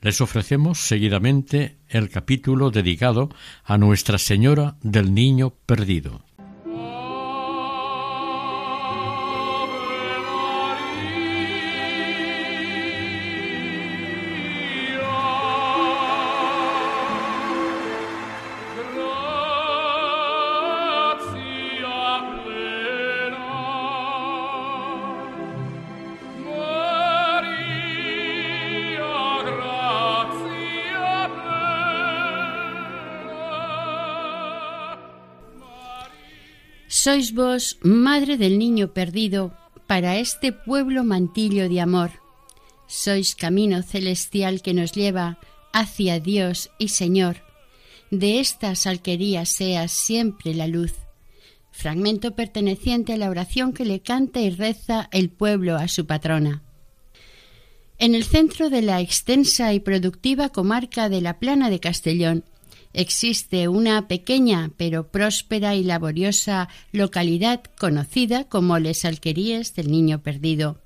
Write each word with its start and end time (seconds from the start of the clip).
Les 0.00 0.20
ofrecemos 0.20 0.80
seguidamente 0.80 1.78
el 1.88 2.10
capítulo 2.10 2.70
dedicado 2.70 3.30
a 3.64 3.78
Nuestra 3.78 4.18
Señora 4.18 4.76
del 4.82 5.14
Niño 5.14 5.54
Perdido. 5.66 6.23
Sois 37.04 37.34
vos, 37.34 37.76
madre 37.82 38.38
del 38.38 38.58
niño 38.58 38.94
perdido, 38.94 39.52
para 39.86 40.16
este 40.16 40.52
pueblo 40.52 41.04
mantillo 41.04 41.68
de 41.68 41.82
amor. 41.82 42.12
Sois 42.86 43.34
camino 43.34 43.82
celestial 43.82 44.62
que 44.62 44.72
nos 44.72 44.92
lleva 44.92 45.36
hacia 45.74 46.18
Dios 46.18 46.70
y 46.78 46.88
Señor. 46.88 47.42
De 48.10 48.40
estas 48.40 48.86
alquerías 48.86 49.50
seas 49.50 49.92
siempre 49.92 50.54
la 50.54 50.66
luz. 50.66 50.94
Fragmento 51.72 52.34
perteneciente 52.34 53.12
a 53.12 53.18
la 53.18 53.28
oración 53.28 53.74
que 53.74 53.84
le 53.84 54.00
canta 54.00 54.40
y 54.40 54.48
reza 54.48 55.10
el 55.12 55.28
pueblo 55.28 55.76
a 55.76 55.88
su 55.88 56.06
patrona. 56.06 56.62
En 57.98 58.14
el 58.14 58.24
centro 58.24 58.70
de 58.70 58.80
la 58.80 59.02
extensa 59.02 59.74
y 59.74 59.80
productiva 59.80 60.48
comarca 60.48 61.10
de 61.10 61.20
la 61.20 61.38
Plana 61.38 61.68
de 61.68 61.80
Castellón 61.80 62.44
existe 62.94 63.68
una 63.68 64.08
pequeña 64.08 64.70
pero 64.76 65.08
próspera 65.08 65.74
y 65.74 65.84
laboriosa 65.84 66.68
localidad 66.92 67.62
conocida 67.78 68.44
como 68.44 68.78
Les 68.78 69.04
Alqueríes 69.04 69.74
del 69.74 69.90
Niño 69.90 70.22
Perdido. 70.22 70.80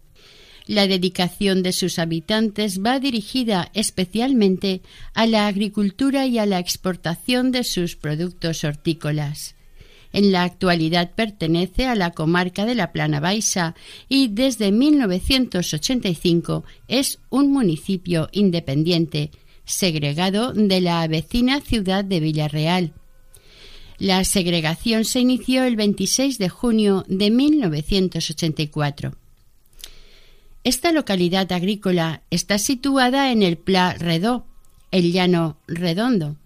La 0.67 0.87
dedicación 0.87 1.63
de 1.63 1.73
sus 1.73 1.99
habitantes 1.99 2.83
va 2.85 3.01
dirigida 3.01 3.71
especialmente 3.73 4.83
a 5.15 5.27
la 5.27 5.47
agricultura 5.47 6.27
y 6.27 6.39
a 6.39 6.45
la 6.45 6.59
exportación 6.59 7.53
de 7.53 7.65
sus 7.65 7.97
productos 7.97 8.65
hortícolas. 8.65 9.55
En 10.13 10.33
la 10.33 10.43
actualidad 10.43 11.13
pertenece 11.15 11.87
a 11.87 11.95
la 11.95 12.11
comarca 12.11 12.67
de 12.67 12.75
la 12.75 12.93
Plana 12.93 13.21
Baixa 13.21 13.75
y 14.09 14.29
desde 14.29 14.73
1985 14.73 16.65
es 16.87 17.19
un 17.31 17.51
municipio 17.53 18.29
independiente, 18.33 19.31
segregado 19.69 20.53
de 20.53 20.81
la 20.81 21.07
vecina 21.07 21.61
ciudad 21.61 22.05
de 22.05 22.19
Villarreal. 22.19 22.93
La 23.99 24.25
segregación 24.25 25.05
se 25.05 25.21
inició 25.21 25.65
el 25.65 25.77
26 25.77 26.39
de 26.39 26.49
junio 26.49 27.05
de 27.09 27.31
1984. 27.31 29.15
Esta 30.65 30.93
localidad 30.93 31.51
agrícola 31.53 32.23
está 32.31 32.59
situada 32.59 33.31
en 33.31 33.43
el 33.43 33.59
Pla 33.59 33.95
Redó, 33.95 34.47
el 34.91 35.13
llano 35.13 35.59
redondo, 35.67 36.37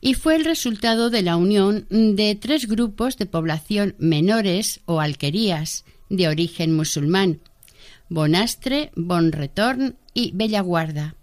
y 0.00 0.14
fue 0.14 0.36
el 0.36 0.44
resultado 0.44 1.10
de 1.10 1.22
la 1.22 1.36
unión 1.36 1.86
de 1.90 2.34
tres 2.34 2.66
grupos 2.66 3.16
de 3.18 3.26
población 3.26 3.94
menores 3.98 4.80
o 4.84 5.00
alquerías 5.00 5.84
de 6.08 6.28
origen 6.28 6.74
musulmán, 6.74 7.40
Bonastre, 8.08 8.90
Bonretorn 8.94 9.96
y 10.12 10.32
Bellaguarda. 10.34 11.14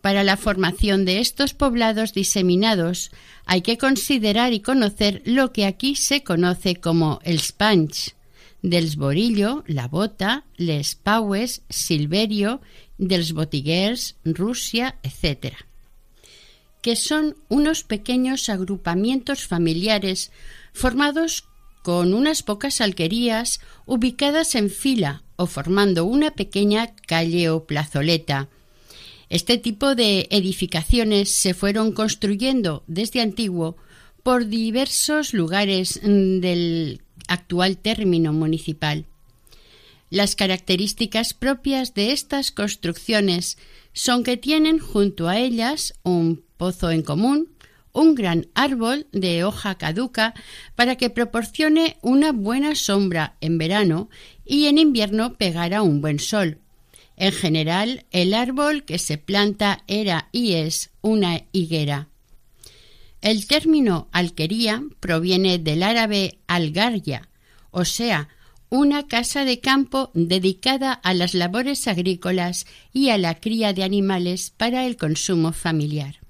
Para 0.00 0.22
la 0.22 0.36
formación 0.36 1.04
de 1.04 1.20
estos 1.20 1.54
poblados 1.54 2.12
diseminados 2.12 3.10
hay 3.46 3.62
que 3.62 3.78
considerar 3.78 4.52
y 4.52 4.60
conocer 4.60 5.22
lo 5.24 5.52
que 5.52 5.66
aquí 5.66 5.96
se 5.96 6.22
conoce 6.22 6.76
como 6.76 7.18
el 7.24 7.40
Spanch, 7.40 8.14
dels 8.62 8.96
Borillo, 8.96 9.64
la 9.66 9.88
Bota, 9.88 10.44
les 10.56 10.94
Paues, 10.94 11.62
Silverio, 11.68 12.60
dels 12.96 13.32
Botiguers, 13.32 14.16
Rusia, 14.24 14.96
etc., 15.02 15.54
que 16.80 16.94
son 16.94 17.36
unos 17.48 17.82
pequeños 17.82 18.48
agrupamientos 18.48 19.46
familiares 19.46 20.30
formados 20.72 21.44
con 21.82 22.14
unas 22.14 22.42
pocas 22.42 22.80
alquerías 22.80 23.60
ubicadas 23.84 24.54
en 24.54 24.70
fila 24.70 25.22
o 25.36 25.46
formando 25.46 26.04
una 26.04 26.30
pequeña 26.32 26.94
calle 27.06 27.50
o 27.50 27.64
plazoleta, 27.64 28.48
este 29.30 29.58
tipo 29.58 29.94
de 29.94 30.26
edificaciones 30.30 31.30
se 31.30 31.54
fueron 31.54 31.92
construyendo 31.92 32.84
desde 32.86 33.20
antiguo 33.20 33.76
por 34.22 34.46
diversos 34.46 35.34
lugares 35.34 36.00
mm, 36.02 36.40
del 36.40 37.02
actual 37.28 37.78
término 37.78 38.32
municipal. 38.32 39.06
Las 40.10 40.34
características 40.34 41.34
propias 41.34 41.92
de 41.94 42.12
estas 42.12 42.50
construcciones 42.50 43.58
son 43.92 44.24
que 44.24 44.36
tienen 44.36 44.78
junto 44.78 45.28
a 45.28 45.38
ellas 45.38 45.92
un 46.02 46.42
pozo 46.56 46.90
en 46.90 47.02
común, 47.02 47.50
un 47.92 48.14
gran 48.14 48.46
árbol 48.54 49.06
de 49.12 49.44
hoja 49.44 49.76
caduca 49.76 50.34
para 50.76 50.96
que 50.96 51.10
proporcione 51.10 51.98
una 52.00 52.32
buena 52.32 52.74
sombra 52.74 53.36
en 53.40 53.58
verano 53.58 54.08
y 54.46 54.66
en 54.66 54.78
invierno 54.78 55.34
pegara 55.34 55.82
un 55.82 56.00
buen 56.00 56.18
sol, 56.18 56.58
en 57.20 57.32
general, 57.32 58.06
el 58.12 58.32
árbol 58.32 58.84
que 58.84 58.98
se 58.98 59.18
planta 59.18 59.82
era 59.88 60.28
y 60.30 60.52
es 60.52 60.90
una 61.00 61.42
higuera. 61.50 62.08
El 63.20 63.48
término 63.48 64.06
alquería 64.12 64.84
proviene 65.00 65.58
del 65.58 65.82
árabe 65.82 66.38
algarya, 66.46 67.28
o 67.72 67.84
sea, 67.84 68.28
una 68.70 69.08
casa 69.08 69.44
de 69.44 69.58
campo 69.58 70.12
dedicada 70.14 70.92
a 70.92 71.12
las 71.12 71.34
labores 71.34 71.88
agrícolas 71.88 72.66
y 72.92 73.08
a 73.08 73.18
la 73.18 73.40
cría 73.40 73.72
de 73.72 73.82
animales 73.82 74.52
para 74.56 74.86
el 74.86 74.96
consumo 74.96 75.52
familiar. 75.52 76.20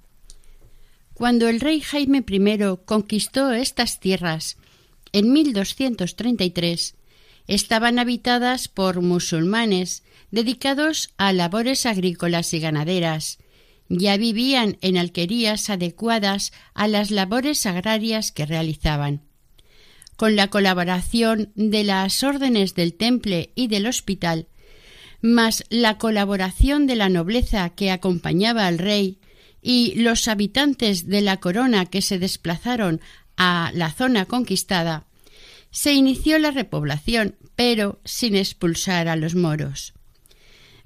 Cuando 1.12 1.48
el 1.48 1.60
rey 1.60 1.82
Jaime 1.82 2.24
I 2.26 2.58
conquistó 2.86 3.52
estas 3.52 4.00
tierras 4.00 4.56
en 5.12 5.32
1233, 5.34 6.94
estaban 7.46 7.98
habitadas 7.98 8.68
por 8.68 9.02
musulmanes 9.02 10.02
dedicados 10.30 11.10
a 11.16 11.32
labores 11.32 11.86
agrícolas 11.86 12.52
y 12.54 12.60
ganaderas. 12.60 13.38
Ya 13.88 14.16
vivían 14.16 14.76
en 14.82 14.98
alquerías 14.98 15.70
adecuadas 15.70 16.52
a 16.74 16.88
las 16.88 17.10
labores 17.10 17.64
agrarias 17.64 18.32
que 18.32 18.44
realizaban. 18.44 19.22
Con 20.16 20.36
la 20.36 20.48
colaboración 20.48 21.52
de 21.54 21.84
las 21.84 22.22
órdenes 22.22 22.74
del 22.74 22.94
Temple 22.94 23.52
y 23.54 23.68
del 23.68 23.86
Hospital, 23.86 24.48
más 25.22 25.64
la 25.70 25.96
colaboración 25.96 26.86
de 26.86 26.96
la 26.96 27.08
nobleza 27.08 27.70
que 27.70 27.90
acompañaba 27.90 28.66
al 28.66 28.78
rey 28.78 29.20
y 29.62 29.94
los 29.96 30.28
habitantes 30.28 31.08
de 31.08 31.22
la 31.22 31.38
corona 31.38 31.86
que 31.86 32.02
se 32.02 32.18
desplazaron 32.18 33.00
a 33.36 33.70
la 33.74 33.90
zona 33.90 34.26
conquistada, 34.26 35.06
se 35.70 35.92
inició 35.92 36.38
la 36.38 36.50
repoblación, 36.50 37.36
pero 37.56 38.00
sin 38.04 38.36
expulsar 38.36 39.08
a 39.08 39.16
los 39.16 39.34
moros 39.34 39.94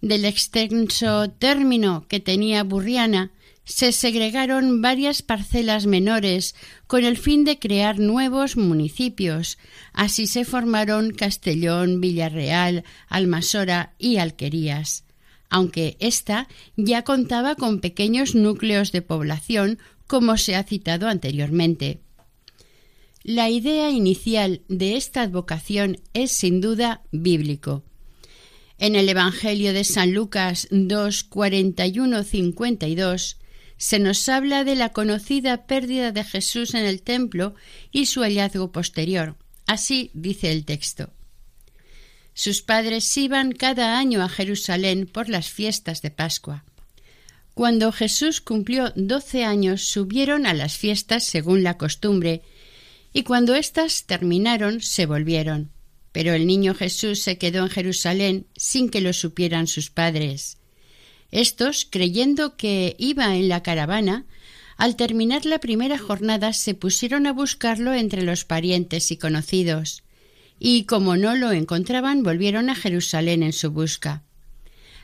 del 0.02 0.26
extenso 0.26 1.30
término 1.30 2.06
que 2.08 2.20
tenía 2.20 2.64
Burriana, 2.64 3.30
se 3.64 3.92
segregaron 3.92 4.82
varias 4.82 5.22
parcelas 5.22 5.86
menores 5.86 6.56
con 6.88 7.04
el 7.04 7.16
fin 7.16 7.44
de 7.44 7.58
crear 7.58 8.00
nuevos 8.00 8.56
municipios. 8.56 9.56
Así 9.92 10.26
se 10.26 10.44
formaron 10.44 11.12
Castellón, 11.12 12.00
Villarreal, 12.00 12.84
Almasora 13.08 13.94
y 13.98 14.16
Alquerías, 14.16 15.04
aunque 15.48 15.96
ésta 16.00 16.48
ya 16.76 17.02
contaba 17.02 17.54
con 17.54 17.80
pequeños 17.80 18.34
núcleos 18.34 18.90
de 18.90 19.02
población, 19.02 19.78
como 20.08 20.36
se 20.36 20.56
ha 20.56 20.64
citado 20.64 21.08
anteriormente. 21.08 22.00
La 23.22 23.48
idea 23.48 23.90
inicial 23.90 24.62
de 24.68 24.96
esta 24.96 25.22
advocación 25.22 26.00
es 26.12 26.32
sin 26.32 26.60
duda 26.60 27.02
bíblico. 27.12 27.84
En 28.82 28.96
el 28.96 29.08
Evangelio 29.08 29.72
de 29.72 29.84
San 29.84 30.12
Lucas 30.12 30.66
2, 30.72 31.22
41, 31.22 32.24
52 32.24 33.36
se 33.76 33.98
nos 34.00 34.28
habla 34.28 34.64
de 34.64 34.74
la 34.74 34.88
conocida 34.88 35.68
pérdida 35.68 36.10
de 36.10 36.24
Jesús 36.24 36.74
en 36.74 36.84
el 36.84 37.00
templo 37.02 37.54
y 37.92 38.06
su 38.06 38.22
hallazgo 38.22 38.72
posterior. 38.72 39.36
Así 39.66 40.10
dice 40.14 40.50
el 40.50 40.64
texto. 40.64 41.10
Sus 42.34 42.62
padres 42.62 43.16
iban 43.16 43.52
cada 43.52 44.00
año 44.00 44.20
a 44.20 44.28
Jerusalén 44.28 45.06
por 45.06 45.28
las 45.28 45.48
fiestas 45.48 46.02
de 46.02 46.10
Pascua. 46.10 46.64
Cuando 47.54 47.92
Jesús 47.92 48.40
cumplió 48.40 48.92
doce 48.96 49.44
años, 49.44 49.86
subieron 49.86 50.44
a 50.44 50.54
las 50.54 50.76
fiestas 50.76 51.22
según 51.22 51.62
la 51.62 51.78
costumbre, 51.78 52.42
y 53.12 53.22
cuando 53.22 53.54
éstas 53.54 54.06
terminaron, 54.06 54.80
se 54.80 55.06
volvieron. 55.06 55.70
Pero 56.12 56.34
el 56.34 56.46
niño 56.46 56.74
Jesús 56.74 57.20
se 57.20 57.38
quedó 57.38 57.62
en 57.62 57.70
Jerusalén 57.70 58.46
sin 58.56 58.90
que 58.90 59.00
lo 59.00 59.12
supieran 59.12 59.66
sus 59.66 59.90
padres. 59.90 60.58
Estos, 61.30 61.86
creyendo 61.90 62.56
que 62.56 62.94
iba 62.98 63.34
en 63.34 63.48
la 63.48 63.62
caravana, 63.62 64.26
al 64.76 64.96
terminar 64.96 65.46
la 65.46 65.58
primera 65.58 65.98
jornada 65.98 66.52
se 66.52 66.74
pusieron 66.74 67.26
a 67.26 67.32
buscarlo 67.32 67.94
entre 67.94 68.22
los 68.22 68.44
parientes 68.44 69.10
y 69.10 69.16
conocidos, 69.16 70.02
y 70.58 70.84
como 70.84 71.16
no 71.16 71.34
lo 71.34 71.52
encontraban, 71.52 72.22
volvieron 72.22 72.68
a 72.68 72.74
Jerusalén 72.74 73.42
en 73.42 73.52
su 73.52 73.70
busca. 73.70 74.22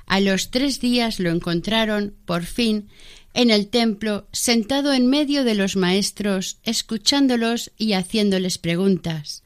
A 0.07 0.21
los 0.21 0.51
tres 0.51 0.81
días 0.81 1.21
lo 1.21 1.31
encontraron, 1.31 2.15
por 2.25 2.45
fin, 2.45 2.89
en 3.35 3.51
el 3.51 3.69
templo, 3.69 4.27
sentado 4.33 4.93
en 4.93 5.07
medio 5.07 5.45
de 5.45 5.55
los 5.55 5.77
maestros, 5.77 6.59
escuchándolos 6.65 7.71
y 7.77 7.93
haciéndoles 7.93 8.59
preguntas. 8.59 9.43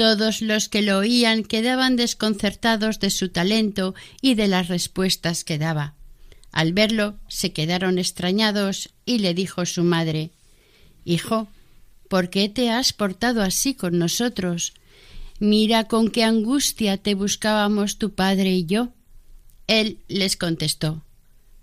Todos 0.00 0.40
los 0.40 0.70
que 0.70 0.80
lo 0.80 0.96
oían 0.96 1.44
quedaban 1.44 1.94
desconcertados 1.94 3.00
de 3.00 3.10
su 3.10 3.28
talento 3.28 3.94
y 4.22 4.34
de 4.34 4.48
las 4.48 4.68
respuestas 4.68 5.44
que 5.44 5.58
daba. 5.58 5.92
Al 6.52 6.72
verlo 6.72 7.18
se 7.28 7.52
quedaron 7.52 7.98
extrañados 7.98 8.88
y 9.04 9.18
le 9.18 9.34
dijo 9.34 9.66
su 9.66 9.84
madre 9.84 10.30
Hijo, 11.04 11.48
¿por 12.08 12.30
qué 12.30 12.48
te 12.48 12.70
has 12.70 12.94
portado 12.94 13.42
así 13.42 13.74
con 13.74 13.98
nosotros? 13.98 14.72
Mira 15.38 15.84
con 15.84 16.08
qué 16.10 16.24
angustia 16.24 16.96
te 16.96 17.14
buscábamos 17.14 17.98
tu 17.98 18.14
padre 18.14 18.52
y 18.52 18.64
yo. 18.64 18.94
Él 19.66 19.98
les 20.08 20.38
contestó 20.38 21.04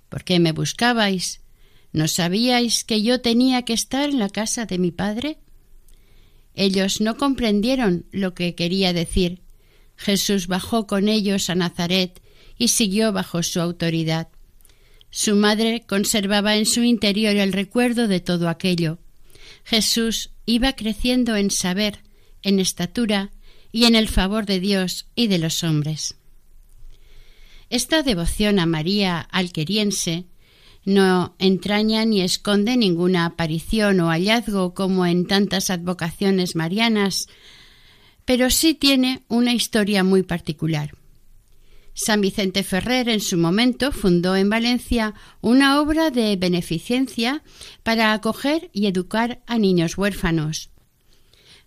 ¿Por 0.10 0.24
qué 0.24 0.38
me 0.38 0.52
buscabais? 0.52 1.42
¿No 1.92 2.08
sabíais 2.08 2.84
que 2.84 3.02
yo 3.02 3.20
tenía 3.20 3.64
que 3.64 3.74
estar 3.74 4.08
en 4.12 4.20
la 4.20 4.30
casa 4.30 4.68
de 4.68 4.78
mi 4.78 4.92
padre? 4.92 5.40
Ellos 6.60 7.02
no 7.02 7.18
comprendieron 7.18 8.08
lo 8.12 8.34
que 8.34 8.56
quería 8.56 8.92
decir. 8.92 9.42
Jesús 9.96 10.48
bajó 10.48 10.88
con 10.88 11.08
ellos 11.08 11.52
a 11.52 11.56
Nazaret 11.56 12.20
y 12.58 12.70
siguió 12.70 13.14
bajo 13.14 13.44
su 13.44 13.62
autoridad. 13.62 14.30
Su 15.12 15.36
madre 15.36 15.84
conservaba 15.88 16.56
en 16.56 16.66
su 16.66 16.82
interior 16.82 17.36
el 17.36 17.54
recuerdo 17.54 18.08
de 18.08 18.22
todo 18.22 18.50
aquello. 18.50 18.98
Jesús 19.66 20.32
iba 20.48 20.74
creciendo 20.74 21.36
en 21.36 21.52
saber, 21.52 22.00
en 22.42 22.60
estatura 22.60 23.30
y 23.72 23.86
en 23.86 23.94
el 23.94 24.08
favor 24.08 24.48
de 24.48 24.60
Dios 24.60 25.06
y 25.14 25.28
de 25.28 25.38
los 25.38 25.64
hombres. 25.64 26.16
Esta 27.70 28.02
devoción 28.02 28.58
a 28.58 28.66
María 28.66 29.20
alqueriense 29.20 30.26
no 30.88 31.36
entraña 31.38 32.06
ni 32.06 32.22
esconde 32.22 32.78
ninguna 32.78 33.26
aparición 33.26 34.00
o 34.00 34.08
hallazgo 34.08 34.74
como 34.74 35.06
en 35.06 35.28
tantas 35.28 35.70
advocaciones 35.70 36.56
marianas, 36.56 37.28
pero 38.24 38.50
sí 38.50 38.74
tiene 38.74 39.22
una 39.28 39.54
historia 39.54 40.06
muy 40.06 40.24
particular. 40.24 40.92
San 41.94 42.22
Vicente 42.22 42.64
Ferrer 42.64 43.10
en 43.10 43.20
su 43.20 43.38
momento 43.38 43.92
fundó 43.92 44.38
en 44.38 44.50
Valencia 44.50 45.14
una 45.42 45.82
obra 45.82 46.10
de 46.10 46.38
beneficencia 46.38 47.44
para 47.84 48.14
acoger 48.14 48.70
y 48.72 48.88
educar 48.88 49.42
a 49.46 49.58
niños 49.58 49.98
huérfanos. 49.98 50.70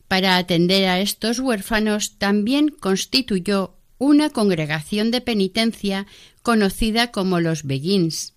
Para 0.08 0.38
atender 0.38 0.88
a 0.88 0.98
estos 0.98 1.40
huérfanos 1.40 2.16
también 2.16 2.70
constituyó 2.70 3.74
una 3.98 4.30
congregación 4.30 5.10
de 5.10 5.20
penitencia 5.20 6.06
conocida 6.42 7.10
como 7.10 7.38
los 7.38 7.64
Beguins. 7.64 8.32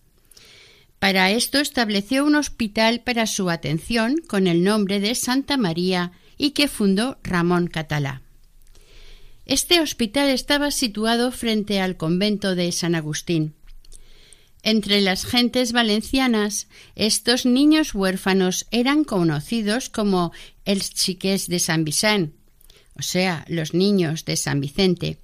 Para 1.04 1.32
esto 1.32 1.60
estableció 1.60 2.24
un 2.24 2.36
hospital 2.36 3.02
para 3.02 3.28
su 3.28 3.50
atención 3.50 4.22
con 4.26 4.48
el 4.48 4.64
nombre 4.64 5.02
de 5.02 5.16
Santa 5.16 5.58
María 5.58 6.14
y 6.38 6.52
que 6.52 6.70
fundó 6.70 7.18
Ramón 7.24 7.68
Catalá. 7.68 8.22
Este 9.46 9.82
hospital 9.82 10.30
estaba 10.30 10.72
situado 10.72 11.34
frente 11.34 11.82
al 11.82 11.98
convento 11.98 12.56
de 12.56 12.72
San 12.72 12.96
Agustín. 12.96 13.54
Entre 14.62 15.02
las 15.02 15.26
gentes 15.26 15.74
valencianas, 15.74 16.70
estos 16.96 17.46
niños 17.46 17.94
huérfanos 17.94 18.66
eran 18.72 19.04
conocidos 19.04 19.90
como 19.90 20.32
el 20.64 20.80
chiqués 20.84 21.48
de 21.48 21.60
San 21.60 21.84
Vicente, 21.84 22.34
o 22.98 23.02
sea, 23.02 23.44
los 23.50 23.74
niños 23.74 24.24
de 24.24 24.38
San 24.38 24.62
Vicente. 24.62 25.20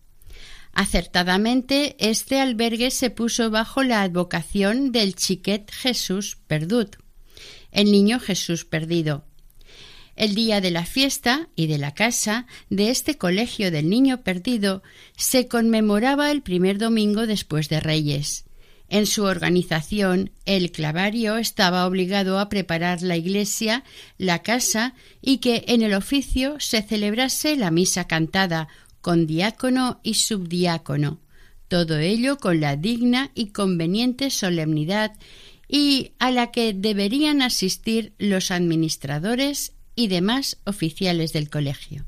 Acertadamente, 0.80 1.98
este 2.00 2.40
albergue 2.40 2.90
se 2.90 3.10
puso 3.10 3.52
bajo 3.52 3.84
la 3.84 4.02
advocación 4.02 4.94
del 4.94 5.14
chiquet 5.14 5.70
Jesús 5.70 6.38
perdut, 6.48 6.96
el 7.74 7.92
niño 7.92 8.18
Jesús 8.22 8.64
perdido. 8.64 9.26
El 10.16 10.36
día 10.36 10.62
de 10.62 10.72
la 10.72 10.86
fiesta 10.86 11.50
y 11.54 11.68
de 11.68 11.80
la 11.80 11.94
casa 11.94 12.48
de 12.70 12.92
este 12.92 13.18
colegio 13.18 13.72
del 13.72 13.90
niño 13.90 14.24
perdido 14.24 14.82
se 15.18 15.50
conmemoraba 15.50 16.32
el 16.32 16.44
primer 16.44 16.78
domingo 16.78 17.28
después 17.28 17.68
de 17.68 17.82
Reyes. 17.82 18.46
En 18.88 19.06
su 19.06 19.26
organización, 19.26 20.32
el 20.46 20.72
clavario 20.72 21.36
estaba 21.36 21.88
obligado 21.88 22.40
a 22.40 22.48
preparar 22.48 23.02
la 23.02 23.18
iglesia, 23.18 23.84
la 24.18 24.44
casa 24.44 24.94
y 25.22 25.40
que 25.40 25.66
en 25.68 25.82
el 25.82 25.94
oficio 25.94 26.56
se 26.62 26.82
celebrase 26.82 27.58
la 27.58 27.70
misa 27.70 28.08
cantada 28.08 28.70
con 29.02 29.28
diácono 29.28 30.00
y 30.04 30.16
subdiácono, 30.16 31.20
todo 31.68 31.98
ello 31.98 32.38
con 32.38 32.60
la 32.60 32.76
digna 32.76 33.32
y 33.36 33.48
conveniente 33.48 34.30
solemnidad 34.30 35.14
y 35.68 36.14
a 36.20 36.32
la 36.32 36.52
que 36.52 36.74
deberían 36.74 37.42
asistir 37.42 38.14
los 38.18 38.52
administradores 38.52 39.74
y 39.96 40.08
demás 40.08 40.58
oficiales 40.66 41.32
del 41.32 41.50
colegio. 41.50 42.06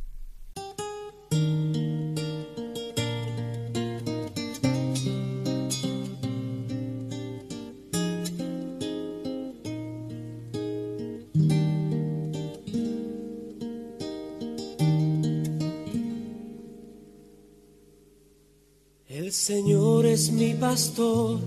Señor 19.53 20.05
es 20.05 20.31
mi 20.31 20.53
pastor, 20.53 21.38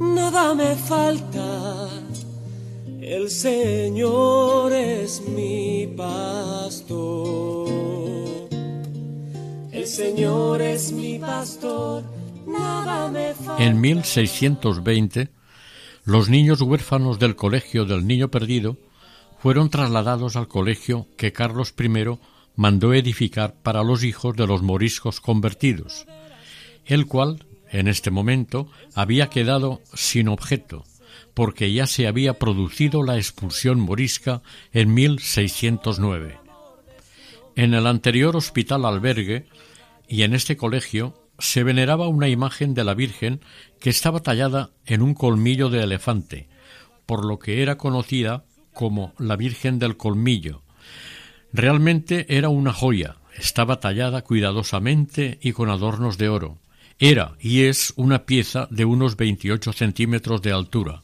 nada 0.00 0.54
me 0.54 0.74
falta. 0.76 1.90
El 3.02 3.28
Señor 3.28 4.72
es 4.72 5.20
mi 5.28 5.86
pastor. 5.94 7.68
El 9.70 9.86
Señor 9.86 10.62
es 10.62 10.90
mi 10.92 11.18
pastor, 11.18 12.02
nada 12.46 13.10
me 13.10 13.34
falta. 13.34 13.62
En 13.62 13.78
1620, 13.78 15.28
los 16.06 16.30
niños 16.30 16.62
huérfanos 16.62 17.18
del 17.18 17.36
Colegio 17.36 17.84
del 17.84 18.06
Niño 18.06 18.30
Perdido 18.30 18.78
fueron 19.38 19.68
trasladados 19.68 20.36
al 20.36 20.48
colegio 20.48 21.08
que 21.18 21.34
Carlos 21.34 21.74
I 21.78 21.90
mandó 22.56 22.94
edificar 22.94 23.54
para 23.62 23.82
los 23.82 24.02
hijos 24.02 24.34
de 24.34 24.46
los 24.46 24.62
moriscos 24.62 25.20
convertidos 25.20 26.06
el 26.86 27.06
cual, 27.06 27.46
en 27.70 27.88
este 27.88 28.10
momento, 28.10 28.68
había 28.94 29.28
quedado 29.28 29.80
sin 29.94 30.28
objeto, 30.28 30.84
porque 31.34 31.72
ya 31.72 31.86
se 31.86 32.06
había 32.06 32.38
producido 32.38 33.02
la 33.02 33.16
expulsión 33.16 33.80
morisca 33.80 34.42
en 34.72 34.94
1609. 34.94 36.38
En 37.56 37.74
el 37.74 37.86
anterior 37.86 38.36
hospital 38.36 38.84
albergue 38.84 39.46
y 40.08 40.22
en 40.22 40.34
este 40.34 40.56
colegio 40.56 41.14
se 41.38 41.64
veneraba 41.64 42.08
una 42.08 42.28
imagen 42.28 42.74
de 42.74 42.84
la 42.84 42.94
Virgen 42.94 43.40
que 43.80 43.90
estaba 43.90 44.20
tallada 44.20 44.70
en 44.86 45.02
un 45.02 45.14
colmillo 45.14 45.68
de 45.68 45.82
elefante, 45.82 46.48
por 47.06 47.24
lo 47.24 47.38
que 47.38 47.62
era 47.62 47.76
conocida 47.76 48.44
como 48.72 49.14
la 49.18 49.36
Virgen 49.36 49.78
del 49.78 49.96
Colmillo. 49.96 50.62
Realmente 51.52 52.26
era 52.36 52.48
una 52.48 52.72
joya, 52.72 53.16
estaba 53.36 53.80
tallada 53.80 54.22
cuidadosamente 54.22 55.38
y 55.40 55.52
con 55.52 55.70
adornos 55.70 56.18
de 56.18 56.28
oro, 56.28 56.58
era 56.98 57.36
y 57.40 57.62
es 57.62 57.92
una 57.96 58.24
pieza 58.24 58.68
de 58.70 58.84
unos 58.84 59.16
28 59.16 59.72
centímetros 59.72 60.42
de 60.42 60.52
altura. 60.52 61.02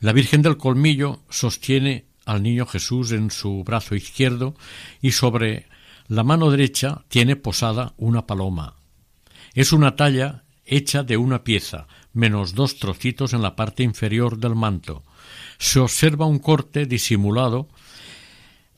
La 0.00 0.12
Virgen 0.12 0.42
del 0.42 0.56
Colmillo 0.56 1.22
sostiene 1.28 2.06
al 2.24 2.42
niño 2.42 2.66
Jesús 2.66 3.12
en 3.12 3.30
su 3.30 3.64
brazo 3.64 3.94
izquierdo 3.94 4.54
y 5.00 5.12
sobre 5.12 5.66
la 6.08 6.24
mano 6.24 6.50
derecha 6.50 7.04
tiene 7.08 7.36
posada 7.36 7.94
una 7.96 8.26
paloma. 8.26 8.74
Es 9.54 9.72
una 9.72 9.96
talla 9.96 10.44
hecha 10.64 11.02
de 11.02 11.16
una 11.16 11.42
pieza, 11.42 11.86
menos 12.12 12.54
dos 12.54 12.78
trocitos 12.78 13.32
en 13.32 13.42
la 13.42 13.56
parte 13.56 13.82
inferior 13.82 14.38
del 14.38 14.54
manto. 14.54 15.02
Se 15.58 15.80
observa 15.80 16.26
un 16.26 16.38
corte 16.38 16.86
disimulado 16.86 17.68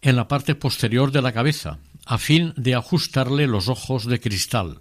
en 0.00 0.16
la 0.16 0.28
parte 0.28 0.54
posterior 0.54 1.12
de 1.12 1.22
la 1.22 1.32
cabeza, 1.32 1.78
a 2.06 2.18
fin 2.18 2.54
de 2.56 2.74
ajustarle 2.74 3.46
los 3.46 3.68
ojos 3.68 4.06
de 4.06 4.20
cristal. 4.20 4.80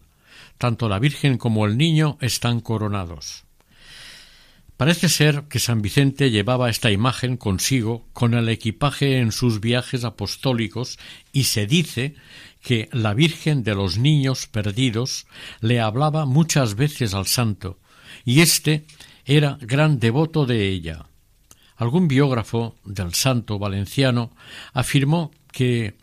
Tanto 0.60 0.90
la 0.90 1.00
Virgen 1.00 1.38
como 1.38 1.66
el 1.66 1.78
niño 1.78 2.18
están 2.20 2.60
coronados. 2.60 3.46
Parece 4.76 5.10
ser 5.10 5.44
que 5.50 5.60
San 5.60 5.82
Vicente 5.82 6.32
llevaba 6.32 6.70
esta 6.70 6.92
imagen 6.92 7.38
consigo 7.38 8.06
con 8.12 8.34
el 8.34 8.50
equipaje 8.50 9.20
en 9.20 9.32
sus 9.32 9.62
viajes 9.62 10.04
apostólicos 10.04 11.00
y 11.32 11.46
se 11.46 11.66
dice 11.66 12.16
que 12.62 12.90
la 12.92 13.14
Virgen 13.14 13.64
de 13.64 13.74
los 13.74 13.98
Niños 13.98 14.48
Perdidos 14.48 15.28
le 15.62 15.80
hablaba 15.80 16.26
muchas 16.26 16.76
veces 16.76 17.14
al 17.14 17.26
santo, 17.26 17.80
y 18.26 18.42
éste 18.42 18.86
era 19.24 19.58
gran 19.62 19.98
devoto 19.98 20.46
de 20.46 20.68
ella. 20.68 21.06
Algún 21.78 22.10
biógrafo 22.10 22.76
del 22.84 23.14
santo 23.14 23.60
valenciano 23.60 24.36
afirmó 24.74 25.32
que 25.54 25.96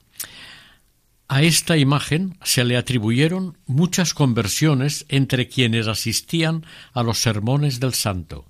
a 1.28 1.42
esta 1.42 1.76
imagen 1.76 2.38
se 2.42 2.64
le 2.64 2.76
atribuyeron 2.76 3.58
muchas 3.66 4.14
conversiones 4.14 5.06
entre 5.08 5.48
quienes 5.48 5.88
asistían 5.88 6.64
a 6.92 7.02
los 7.02 7.18
sermones 7.18 7.80
del 7.80 7.94
santo. 7.94 8.44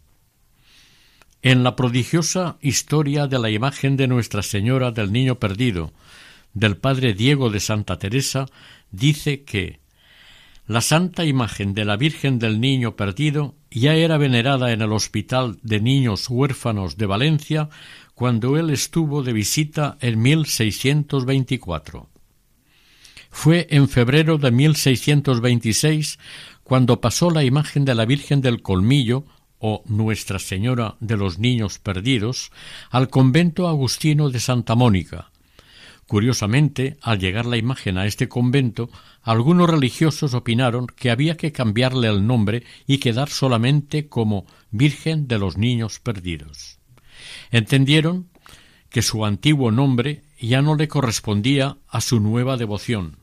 En 1.42 1.62
la 1.62 1.76
prodigiosa 1.76 2.56
historia 2.61 3.28
de 3.28 3.38
la 3.38 3.50
imagen 3.50 3.97
de 3.97 4.09
Nuestra 4.09 4.42
Señora 4.42 4.90
del 4.90 5.12
Niño 5.12 5.38
Perdido, 5.38 5.92
del 6.52 6.76
padre 6.76 7.14
Diego 7.14 7.50
de 7.50 7.61
Santa 7.61 7.99
Teresa, 7.99 8.47
dice 8.90 9.42
que 9.45 9.80
la 10.66 10.80
santa 10.80 11.25
imagen 11.25 11.75
de 11.75 11.85
la 11.85 11.97
Virgen 11.97 12.38
del 12.38 12.61
Niño 12.61 12.97
Perdido 12.97 13.54
ya 13.71 13.95
era 13.95 14.18
venerada 14.18 14.73
en 14.73 14.83
el 14.83 14.92
Hospital 14.92 15.59
de 15.62 15.80
Niños 15.80 16.28
Huérfanos 16.28 16.97
de 16.97 17.06
Valencia 17.06 17.68
cuando 18.14 18.56
él 18.59 18.71
estuvo 18.71 19.23
de 19.23 19.33
visita 19.33 19.97
en 20.00 20.21
1624. 20.21 22.09
Fue 23.38 23.69
en 23.71 23.88
febrero 23.88 24.38
de 24.38 24.50
1626 24.50 26.19
cuando 26.64 27.02
pasó 27.02 27.31
la 27.31 27.45
imagen 27.45 27.85
de 27.85 27.95
la 27.95 28.07
Virgen 28.07 28.40
del 28.40 28.62
Colmillo 28.62 29.25
o 29.59 29.85
Nuestra 29.87 30.38
Señora 30.38 30.97
de 31.00 31.19
los 31.19 31.38
Niños 31.38 31.78
Perdidos 31.78 32.50
al 32.90 33.09
convento 33.11 33.69
agustino 33.69 34.31
de 34.31 34.40
Santa 34.40 34.75
Mónica. 34.75 35.31
Curiosamente, 36.09 36.97
al 37.02 37.21
llegar 37.21 37.45
la 37.45 37.59
imagen 37.59 37.99
a 37.99 38.07
este 38.07 38.26
convento, 38.26 38.88
algunos 39.23 39.69
religiosos 39.69 40.33
opinaron 40.33 40.87
que 40.87 41.11
había 41.11 41.37
que 41.37 41.52
cambiarle 41.52 42.09
el 42.09 42.26
nombre 42.26 42.64
y 42.87 42.99
quedar 42.99 43.28
solamente 43.28 44.09
como 44.09 44.47
Virgen 44.71 45.28
de 45.28 45.38
los 45.38 45.59
Niños 45.59 46.00
Perdidos. 46.00 46.78
Entendieron 47.52 48.28
que 48.88 49.02
su 49.02 49.26
antiguo 49.26 49.71
nombre 49.71 50.23
ya 50.40 50.62
no 50.62 50.75
le 50.75 50.88
correspondía 50.88 51.76
a 51.87 52.00
su 52.00 52.19
nueva 52.19 52.57
devoción. 52.57 53.19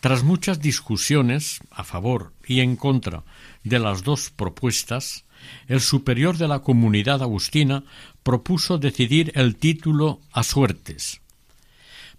Tras 0.00 0.22
muchas 0.22 0.60
discusiones 0.60 1.60
a 1.70 1.82
favor 1.82 2.32
y 2.46 2.60
en 2.60 2.76
contra 2.76 3.24
de 3.64 3.80
las 3.80 4.04
dos 4.04 4.30
propuestas, 4.30 5.24
el 5.66 5.80
superior 5.80 6.36
de 6.38 6.46
la 6.46 6.60
comunidad 6.60 7.22
agustina 7.22 7.84
propuso 8.22 8.78
decidir 8.78 9.32
el 9.34 9.56
título 9.56 10.20
a 10.32 10.44
suertes. 10.44 11.20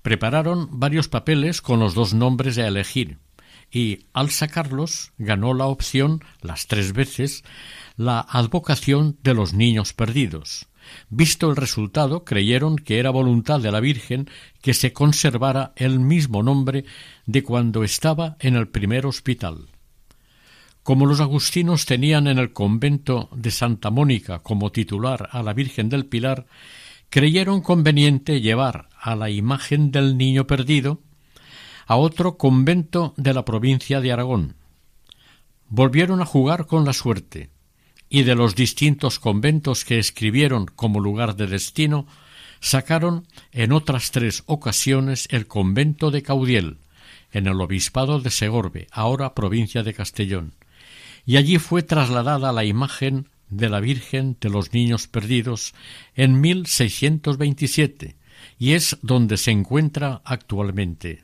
Prepararon 0.02 0.80
varios 0.80 1.08
papeles 1.08 1.62
con 1.62 1.80
los 1.80 1.94
dos 1.94 2.14
nombres 2.14 2.58
a 2.58 2.68
elegir, 2.68 3.18
y 3.72 4.06
al 4.14 4.30
sacarlos 4.30 5.12
ganó 5.18 5.54
la 5.54 5.68
opción 5.68 6.24
las 6.42 6.68
tres 6.68 6.94
veces 6.94 7.44
la 7.96 8.20
advocación 8.20 9.18
de 9.24 9.34
los 9.34 9.54
niños 9.54 9.94
perdidos. 9.94 10.68
Visto 11.10 11.50
el 11.50 11.55
resultado, 11.55 12.24
creyeron 12.24 12.75
que 12.75 13.00
era 13.00 13.10
voluntad 13.10 13.60
de 13.60 13.72
la 13.72 13.79
Virgen 13.79 14.29
que 14.62 14.74
se 14.74 14.93
conservara 14.93 15.74
el 15.75 16.00
mismo 16.00 16.43
nombre 16.43 16.86
de 17.25 17.43
cuando 17.43 17.84
estaba 17.84 18.38
en 18.39 18.55
el 18.55 18.67
primer 18.67 19.05
hospital. 19.05 19.69
Como 20.84 21.05
los 21.05 21.19
agustinos 21.19 21.86
tenían 21.86 22.27
en 22.27 22.39
el 22.39 22.53
convento 22.53 23.29
de 23.36 23.51
Santa 23.51 23.91
Mónica 23.91 24.39
como 24.39 24.72
titular 24.72 25.29
a 25.31 25.43
la 25.43 25.53
Virgen 25.53 25.89
del 25.89 26.05
Pilar, 26.05 26.48
creyeron 27.10 27.62
conveniente 27.62 28.41
llevar 28.41 28.89
a 29.00 29.15
la 29.15 29.29
imagen 29.29 29.91
del 29.91 30.17
niño 30.17 30.48
perdido 30.48 31.01
a 31.86 31.96
otro 31.96 32.38
convento 32.38 33.13
de 33.17 33.34
la 33.34 33.46
provincia 33.46 34.00
de 34.00 34.12
Aragón. 34.12 34.55
Volvieron 35.67 36.22
a 36.22 36.25
jugar 36.25 36.67
con 36.67 36.86
la 36.86 36.93
suerte, 36.93 37.50
y 38.10 38.24
de 38.24 38.36
los 38.36 38.56
distintos 38.56 39.20
conventos 39.20 39.86
que 39.86 40.00
escribieron 40.00 40.66
como 40.66 41.00
lugar 41.00 41.36
de 41.36 41.48
destino, 41.48 42.08
sacaron 42.60 43.28
en 43.51 43.72
otras 43.72 44.12
tres 44.12 44.44
ocasiones 44.48 45.28
el 45.32 45.48
convento 45.48 46.12
de 46.12 46.24
Caudiel, 46.24 46.78
en 47.32 47.48
el 47.48 47.62
obispado 47.62 48.20
de 48.20 48.32
Segorbe, 48.32 48.88
ahora 48.92 49.36
provincia 49.36 49.84
de 49.84 49.94
Castellón 49.94 50.54
y 51.30 51.38
allí 51.38 51.60
fue 51.60 51.84
trasladada 51.84 52.51
la 52.51 52.66
imagen 52.66 53.30
de 53.50 53.70
la 53.70 53.80
Virgen 53.80 54.36
de 54.42 54.50
los 54.50 54.74
Niños 54.74 55.08
Perdidos 55.08 55.75
en 56.16 56.42
1627 56.42 58.16
y 58.58 58.74
es 58.74 58.98
donde 59.04 59.38
se 59.38 59.51
encuentra 59.51 60.24
actualmente. 60.25 61.24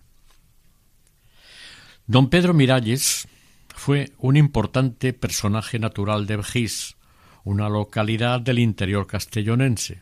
Don 2.06 2.30
Pedro 2.30 2.54
Miralles 2.54 3.28
fue 3.76 4.14
un 4.18 4.38
importante 4.38 5.14
personaje 5.14 5.78
natural 5.80 6.26
de 6.26 6.38
Vejís, 6.38 6.96
una 7.44 7.70
localidad 7.70 8.40
del 8.40 8.60
interior 8.60 9.06
castellonense. 9.06 10.02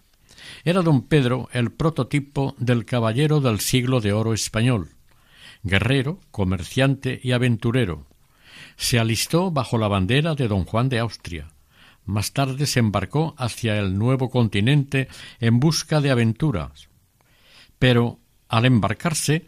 Era 0.63 0.81
don 0.81 1.07
Pedro 1.07 1.49
el 1.51 1.71
prototipo 1.71 2.55
del 2.57 2.85
caballero 2.85 3.41
del 3.41 3.59
siglo 3.59 3.99
de 3.99 4.13
oro 4.13 4.33
español, 4.33 4.89
guerrero, 5.63 6.19
comerciante 6.31 7.19
y 7.23 7.31
aventurero, 7.31 8.07
se 8.77 8.99
alistó 8.99 9.51
bajo 9.51 9.77
la 9.77 9.87
bandera 9.87 10.35
de 10.35 10.47
don 10.47 10.65
Juan 10.65 10.89
de 10.89 10.99
Austria. 10.99 11.49
Más 12.05 12.33
tarde 12.33 12.65
se 12.65 12.79
embarcó 12.79 13.33
hacia 13.37 13.77
el 13.79 13.97
nuevo 13.97 14.29
continente 14.29 15.07
en 15.39 15.59
busca 15.59 16.01
de 16.01 16.11
aventuras. 16.11 16.89
Pero, 17.79 18.19
al 18.49 18.65
embarcarse, 18.65 19.45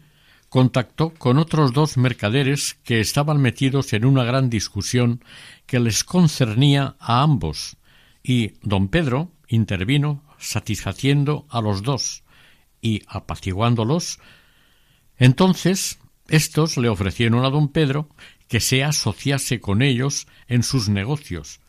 contactó 0.48 1.10
con 1.10 1.38
otros 1.38 1.72
dos 1.72 1.96
mercaderes 1.96 2.78
que 2.84 3.00
estaban 3.00 3.40
metidos 3.40 3.92
en 3.92 4.04
una 4.04 4.24
gran 4.24 4.48
discusión 4.48 5.22
que 5.66 5.80
les 5.80 6.04
concernía 6.04 6.96
a 6.98 7.22
ambos, 7.22 7.76
y 8.22 8.54
don 8.62 8.88
Pedro 8.88 9.32
intervino 9.48 10.22
satisfaciendo 10.38 11.46
a 11.48 11.60
los 11.60 11.82
dos 11.82 12.24
y 12.80 13.02
apaciguándolos. 13.06 14.18
Entonces 15.16 15.98
estos 16.28 16.76
le 16.76 16.88
ofrecieron 16.88 17.44
a 17.44 17.50
don 17.50 17.68
Pedro 17.68 18.08
que 18.48 18.60
se 18.60 18.84
asociase 18.84 19.60
con 19.60 19.82
ellos 19.82 20.26
en 20.48 20.62
sus 20.62 20.88
negocios, 20.88 21.60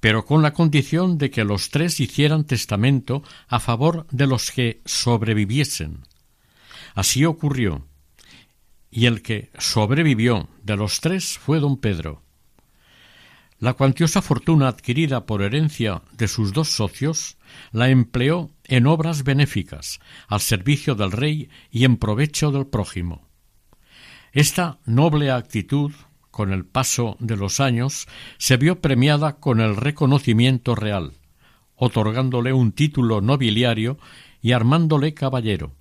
pero 0.00 0.24
con 0.24 0.42
la 0.42 0.52
condición 0.52 1.18
de 1.18 1.30
que 1.30 1.44
los 1.44 1.70
tres 1.70 2.00
hicieran 2.00 2.44
testamento 2.44 3.22
a 3.48 3.60
favor 3.60 4.06
de 4.10 4.26
los 4.26 4.50
que 4.50 4.80
sobreviviesen. 4.84 6.04
Así 6.94 7.24
ocurrió, 7.24 7.86
y 8.90 9.06
el 9.06 9.22
que 9.22 9.50
sobrevivió 9.58 10.48
de 10.62 10.76
los 10.76 11.00
tres 11.00 11.38
fue 11.38 11.60
don 11.60 11.78
Pedro. 11.78 12.22
La 13.58 13.74
cuantiosa 13.74 14.22
fortuna 14.22 14.68
adquirida 14.68 15.26
por 15.26 15.42
herencia 15.42 16.02
de 16.12 16.28
sus 16.28 16.52
dos 16.52 16.68
socios 16.68 17.38
la 17.72 17.88
empleó 17.88 18.50
en 18.64 18.86
obras 18.86 19.24
benéficas, 19.24 19.98
al 20.28 20.40
servicio 20.40 20.94
del 20.94 21.10
rey 21.10 21.48
y 21.70 21.84
en 21.84 21.96
provecho 21.96 22.52
del 22.52 22.66
prójimo. 22.66 23.28
Esta 24.32 24.78
noble 24.84 25.30
actitud 25.30 25.92
con 26.38 26.52
el 26.52 26.64
paso 26.64 27.16
de 27.18 27.36
los 27.36 27.58
años, 27.58 28.06
se 28.38 28.56
vio 28.56 28.80
premiada 28.80 29.40
con 29.40 29.60
el 29.60 29.74
reconocimiento 29.74 30.76
real, 30.76 31.14
otorgándole 31.74 32.52
un 32.52 32.70
título 32.70 33.20
nobiliario 33.20 33.98
y 34.40 34.52
armándole 34.52 35.14
caballero, 35.14 35.74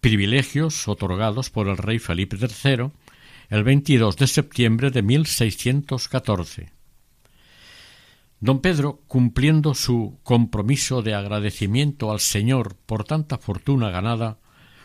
privilegios 0.00 0.88
otorgados 0.88 1.50
por 1.50 1.68
el 1.68 1.76
rey 1.76 1.98
Felipe 1.98 2.36
III 2.36 2.90
el 3.50 3.64
22 3.64 4.16
de 4.16 4.26
septiembre 4.26 4.90
de 4.90 5.02
1614. 5.02 6.72
Don 8.40 8.60
Pedro, 8.60 9.02
cumpliendo 9.08 9.74
su 9.74 10.18
compromiso 10.22 11.02
de 11.02 11.14
agradecimiento 11.14 12.12
al 12.12 12.20
Señor 12.20 12.76
por 12.86 13.04
tanta 13.04 13.38
fortuna 13.38 13.90
ganada, 13.90 14.38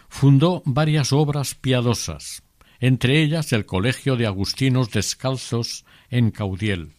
fundó 0.09 0.63
varias 0.65 1.13
obras 1.13 1.53
piadosas, 1.53 2.43
entre 2.79 3.21
ellas 3.21 3.53
el 3.53 3.65
Colegio 3.65 4.15
de 4.15 4.25
Agustinos 4.25 4.89
Descalzos 4.91 5.85
en 6.09 6.31
Caudiel. 6.31 6.93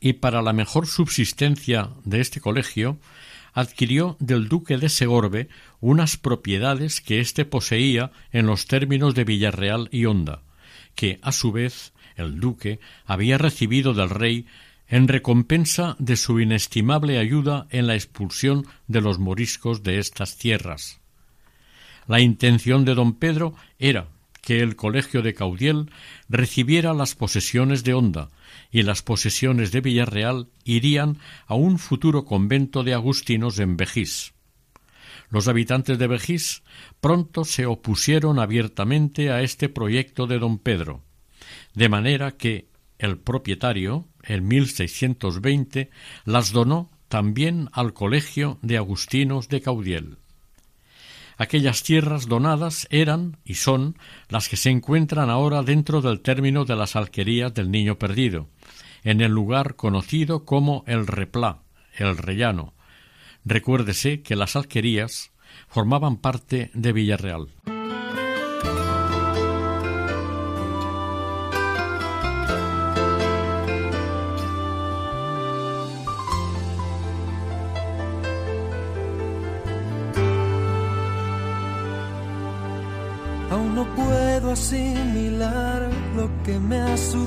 Y 0.00 0.14
para 0.14 0.42
la 0.42 0.52
mejor 0.52 0.86
subsistencia 0.86 1.90
de 2.04 2.20
este 2.20 2.40
colegio, 2.40 2.98
adquirió 3.56 4.18
del 4.20 4.48
duque 4.48 4.76
de 4.76 4.90
Segorbe 4.90 5.48
unas 5.80 6.18
propiedades 6.18 7.00
que 7.00 7.20
éste 7.20 7.46
poseía 7.46 8.12
en 8.30 8.44
los 8.46 8.66
términos 8.66 9.14
de 9.14 9.24
Villarreal 9.24 9.88
y 9.90 10.04
Honda, 10.04 10.42
que, 10.94 11.18
a 11.22 11.32
su 11.32 11.52
vez, 11.52 11.94
el 12.16 12.38
duque, 12.38 12.80
había 13.06 13.38
recibido 13.38 13.94
del 13.94 14.10
rey 14.10 14.44
en 14.88 15.08
recompensa 15.08 15.96
de 15.98 16.16
su 16.16 16.38
inestimable 16.38 17.18
ayuda 17.18 17.66
en 17.70 17.86
la 17.86 17.94
expulsión 17.94 18.66
de 18.88 19.00
los 19.00 19.18
moriscos 19.18 19.82
de 19.82 20.00
estas 20.00 20.36
tierras. 20.36 21.00
La 22.06 22.20
intención 22.20 22.84
de 22.84 22.94
don 22.94 23.14
Pedro 23.14 23.54
era 23.78 24.06
que 24.46 24.60
el 24.60 24.76
colegio 24.76 25.22
de 25.22 25.34
Caudiel 25.34 25.90
recibiera 26.28 26.94
las 26.94 27.16
posesiones 27.16 27.82
de 27.82 27.94
Honda 27.94 28.28
y 28.70 28.84
las 28.84 29.02
posesiones 29.02 29.72
de 29.72 29.80
Villarreal 29.80 30.46
irían 30.62 31.18
a 31.48 31.56
un 31.56 31.80
futuro 31.80 32.24
convento 32.24 32.84
de 32.84 32.94
agustinos 32.94 33.58
en 33.58 33.76
Vejís. 33.76 34.34
Los 35.30 35.48
habitantes 35.48 35.98
de 35.98 36.06
Vejís 36.06 36.62
pronto 37.00 37.44
se 37.44 37.66
opusieron 37.66 38.38
abiertamente 38.38 39.32
a 39.32 39.42
este 39.42 39.68
proyecto 39.68 40.28
de 40.28 40.38
don 40.38 40.58
Pedro, 40.60 41.02
de 41.74 41.88
manera 41.88 42.36
que 42.36 42.68
el 42.98 43.18
propietario, 43.18 44.06
en 44.22 44.46
1620, 44.46 45.90
las 46.24 46.52
donó 46.52 46.88
también 47.08 47.68
al 47.72 47.94
Colegio 47.94 48.60
de 48.62 48.76
Agustinos 48.76 49.48
de 49.48 49.60
Caudiel. 49.60 50.18
Aquellas 51.38 51.82
tierras 51.82 52.28
donadas 52.28 52.86
eran 52.90 53.36
y 53.44 53.54
son 53.54 53.98
las 54.28 54.48
que 54.48 54.56
se 54.56 54.70
encuentran 54.70 55.28
ahora 55.28 55.62
dentro 55.62 56.00
del 56.00 56.20
término 56.20 56.64
de 56.64 56.76
las 56.76 56.96
alquerías 56.96 57.52
del 57.52 57.70
Niño 57.70 57.98
Perdido, 57.98 58.48
en 59.04 59.20
el 59.20 59.32
lugar 59.32 59.76
conocido 59.76 60.44
como 60.44 60.82
el 60.86 61.06
Replá, 61.06 61.60
el 61.96 62.16
Rellano. 62.16 62.72
Recuérdese 63.44 64.22
que 64.22 64.34
las 64.34 64.56
alquerías 64.56 65.30
formaban 65.68 66.16
parte 66.16 66.70
de 66.74 66.92
Villarreal. 66.92 67.48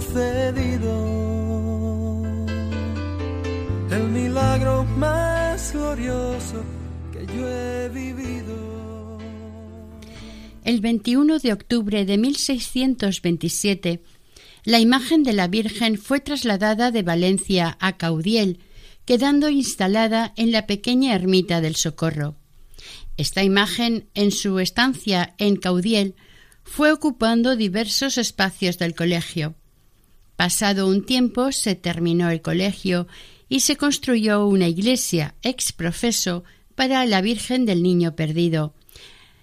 Sucedido. 0.09 1.19
El 3.91 4.03
milagro 4.09 4.85
más 4.97 5.73
glorioso 5.73 6.63
que 7.11 7.25
yo 7.25 7.47
he 7.47 7.89
vivido. 7.89 9.17
El 10.63 10.81
21 10.81 11.39
de 11.39 11.53
octubre 11.53 12.05
de 12.05 12.17
1627, 12.17 14.03
la 14.65 14.79
imagen 14.79 15.23
de 15.23 15.33
la 15.33 15.47
Virgen 15.47 15.97
fue 15.97 16.19
trasladada 16.19 16.91
de 16.91 17.01
Valencia 17.03 17.77
a 17.79 17.97
Caudiel, 17.97 18.59
quedando 19.05 19.49
instalada 19.49 20.33
en 20.37 20.51
la 20.51 20.67
pequeña 20.67 21.15
ermita 21.15 21.61
del 21.61 21.75
Socorro. 21.75 22.35
Esta 23.17 23.43
imagen, 23.43 24.09
en 24.13 24.31
su 24.31 24.59
estancia 24.59 25.33
en 25.39 25.55
Caudiel, 25.55 26.15
fue 26.63 26.91
ocupando 26.91 27.55
diversos 27.55 28.17
espacios 28.17 28.77
del 28.77 28.93
colegio. 28.93 29.55
Pasado 30.39 30.88
un 30.88 31.03
tiempo 31.03 31.51
se 31.51 31.75
terminó 31.75 32.29
el 32.29 32.41
colegio 32.41 33.08
y 33.50 33.60
se 33.60 33.75
construyó 33.75 34.48
una 34.48 34.70
iglesia 34.70 35.35
ex 35.42 35.74
profeso 35.74 36.46
para 36.75 37.05
la 37.05 37.20
Virgen 37.20 37.66
del 37.66 37.83
Niño 37.83 38.16
Perdido. 38.16 38.74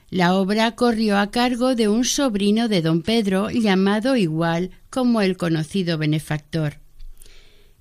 La 0.08 0.34
obra 0.34 0.74
corrió 0.74 1.18
a 1.18 1.30
cargo 1.30 1.74
de 1.74 1.88
un 1.88 2.06
sobrino 2.06 2.68
de 2.68 2.80
don 2.80 3.02
Pedro 3.02 3.50
llamado 3.50 4.16
igual 4.16 4.70
como 4.88 5.20
el 5.20 5.36
conocido 5.36 5.98
benefactor. 5.98 6.78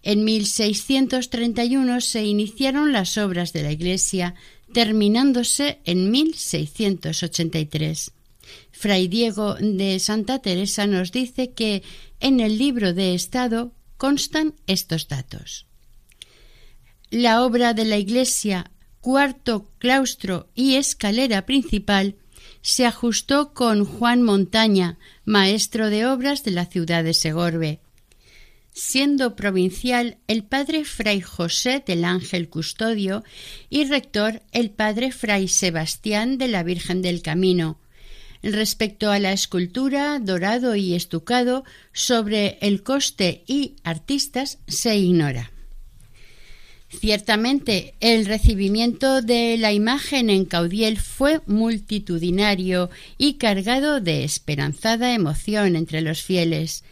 En 0.03 0.25
1631 0.25 2.01
se 2.01 2.25
iniciaron 2.25 2.91
las 2.91 3.17
obras 3.17 3.53
de 3.53 3.63
la 3.63 3.71
iglesia 3.71 4.35
terminándose 4.73 5.79
en 5.85 6.11
1683. 6.11 8.11
Fray 8.71 9.07
Diego 9.07 9.55
de 9.55 9.99
Santa 9.99 10.39
Teresa 10.39 10.85
nos 10.85 11.13
dice 11.13 11.53
que 11.53 11.81
en 12.25 12.39
el 12.39 12.57
libro 12.57 12.91
de 12.95 13.13
Estado 13.13 13.71
constan 13.97 14.55
estos 14.65 15.07
datos. 15.07 15.67
La 17.11 17.43
obra 17.43 17.75
de 17.75 17.85
la 17.85 17.97
iglesia, 17.97 18.71
cuarto 18.99 19.69
claustro 19.77 20.49
y 20.55 20.73
escalera 20.73 21.45
principal 21.45 22.15
se 22.63 22.87
ajustó 22.87 23.53
con 23.53 23.85
Juan 23.85 24.23
Montaña, 24.23 24.97
maestro 25.23 25.91
de 25.91 26.07
obras 26.07 26.43
de 26.43 26.49
la 26.49 26.65
ciudad 26.65 27.03
de 27.03 27.13
Segorbe, 27.13 27.81
siendo 28.73 29.35
provincial 29.35 30.17
el 30.27 30.43
padre 30.45 30.83
Fray 30.83 31.21
José 31.21 31.83
del 31.85 32.03
Ángel 32.03 32.49
Custodio 32.49 33.23
y 33.69 33.85
rector 33.85 34.41
el 34.51 34.71
padre 34.71 35.11
Fray 35.11 35.47
Sebastián 35.47 36.39
de 36.39 36.47
la 36.47 36.63
Virgen 36.63 37.03
del 37.03 37.21
Camino. 37.21 37.77
Respecto 38.45 39.09
a 39.09 39.17
la 39.17 39.31
escultura, 39.31 40.19
dorado 40.19 40.75
y 40.75 40.93
estucado, 40.93 41.63
sobre 41.93 42.59
el 42.61 42.83
coste 42.83 43.43
y 43.47 43.77
artistas 43.83 44.59
se 44.67 44.95
ignora. 44.95 45.51
Ciertamente, 46.87 47.95
el 48.01 48.27
recibimiento 48.27 49.23
de 49.23 49.57
la 49.57 49.73
imagen 49.73 50.29
en 50.29 50.45
Caudiel 50.45 50.99
fue 50.99 51.41
multitudinario 51.47 52.91
y 53.17 53.33
cargado 53.39 53.99
de 53.99 54.23
esperanzada 54.23 55.15
emoción 55.15 55.75
entre 55.75 56.01
los 56.01 56.21
fieles. 56.21 56.83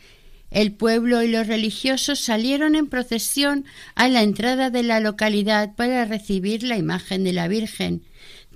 El 0.50 0.72
pueblo 0.72 1.22
y 1.22 1.28
los 1.28 1.46
religiosos 1.46 2.20
salieron 2.20 2.74
en 2.74 2.88
procesión 2.88 3.66
a 3.94 4.08
la 4.08 4.24
entrada 4.24 4.72
de 4.72 4.82
la 4.82 5.00
localidad 5.00 5.76
para 5.76 6.04
recibir 6.06 6.64
la 6.64 6.78
imagen 6.78 7.24
de 7.24 7.34
la 7.34 7.48
Virgen, 7.48 8.02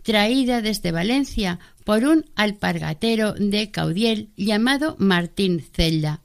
traída 0.01 0.61
desde 0.61 0.91
Valencia 0.91 1.59
por 1.87 2.03
un 2.03 2.25
alpargatero 2.35 3.31
de 3.31 3.71
Caudiel 3.71 4.29
llamado 4.35 4.97
Martín 4.99 5.63
Celda. 5.73 6.19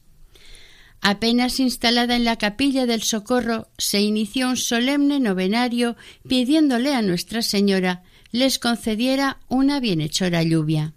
Apenas 1.00 1.60
instalada 1.60 2.16
en 2.16 2.24
la 2.24 2.36
capilla 2.36 2.84
del 2.84 3.04
Socorro, 3.04 3.68
se 3.78 4.00
inició 4.00 4.48
un 4.48 4.56
solemne 4.56 5.20
novenario 5.20 5.94
pidiéndole 6.28 6.96
a 6.96 7.02
Nuestra 7.02 7.42
Señora 7.42 8.02
les 8.32 8.58
concediera 8.58 9.38
una 9.46 9.78
bienhechora 9.78 10.42
lluvia. 10.42 10.94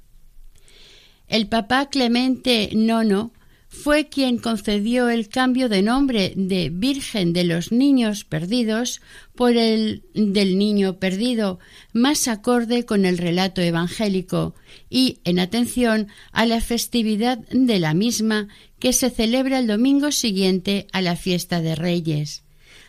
El 1.27 1.47
Papa 1.47 1.91
Clemente 1.91 2.67
IX 2.71 3.34
fue 3.83 4.07
quien 4.07 4.37
concedió 4.37 5.09
el 5.09 5.29
cambio 5.29 5.69
de 5.69 5.81
nombre 5.81 6.33
de 6.35 6.69
Virgen 6.69 7.33
de 7.33 7.43
los 7.43 7.71
Niños 7.71 8.23
Perdidos 8.23 9.01
por 9.35 9.57
el 9.57 10.03
del 10.13 10.57
Niño 10.57 10.97
Perdido, 10.97 11.59
más 11.93 12.27
acorde 12.27 12.85
con 12.85 13.05
el 13.05 13.17
relato 13.17 13.61
evangélico 13.61 14.55
y 14.89 15.19
en 15.23 15.39
atención 15.39 16.07
a 16.31 16.45
la 16.45 16.61
festividad 16.61 17.37
de 17.49 17.79
la 17.79 17.93
misma 17.93 18.47
que 18.79 18.93
se 18.93 19.09
celebra 19.09 19.59
el 19.59 19.67
domingo 19.67 20.11
siguiente 20.11 20.87
a 20.91 21.01
la 21.01 21.15
fiesta 21.15 21.61
de 21.61 21.75
Reyes. 21.75 22.43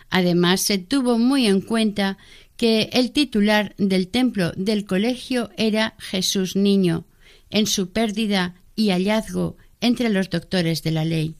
Además, 0.08 0.60
se 0.60 0.78
tuvo 0.78 1.18
muy 1.18 1.46
en 1.46 1.60
cuenta 1.60 2.16
que 2.56 2.88
el 2.92 3.12
titular 3.12 3.74
del 3.76 4.08
templo 4.08 4.52
del 4.56 4.86
colegio 4.86 5.50
era 5.56 5.94
Jesús 5.98 6.56
Niño, 6.56 7.04
en 7.50 7.66
su 7.66 7.90
pérdida 7.90 8.54
y 8.74 8.90
hallazgo 8.90 9.56
entre 9.86 10.08
los 10.08 10.30
doctores 10.30 10.82
de 10.82 10.90
la 10.90 11.04
ley. 11.04 11.34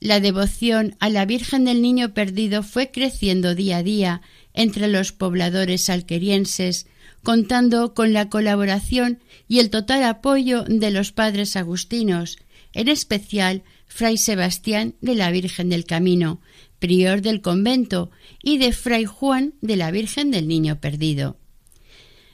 La 0.00 0.20
devoción 0.20 0.96
a 1.00 1.08
la 1.08 1.24
Virgen 1.24 1.64
del 1.64 1.82
Niño 1.82 2.14
Perdido 2.14 2.62
fue 2.62 2.90
creciendo 2.90 3.54
día 3.54 3.78
a 3.78 3.82
día 3.82 4.22
entre 4.54 4.86
los 4.88 5.12
pobladores 5.12 5.90
alquerienses, 5.90 6.86
contando 7.24 7.94
con 7.94 8.12
la 8.12 8.28
colaboración 8.28 9.18
y 9.48 9.58
el 9.58 9.70
total 9.70 10.04
apoyo 10.04 10.62
de 10.64 10.90
los 10.92 11.10
padres 11.10 11.56
agustinos, 11.56 12.38
en 12.72 12.88
especial 12.88 13.62
Fray 13.88 14.18
Sebastián 14.18 14.94
de 15.00 15.16
la 15.16 15.30
Virgen 15.32 15.68
del 15.68 15.84
Camino, 15.84 16.40
prior 16.78 17.20
del 17.20 17.40
convento, 17.40 18.10
y 18.40 18.58
de 18.58 18.72
Fray 18.72 19.04
Juan 19.04 19.54
de 19.60 19.76
la 19.76 19.90
Virgen 19.90 20.30
del 20.30 20.46
Niño 20.46 20.80
Perdido. 20.80 21.36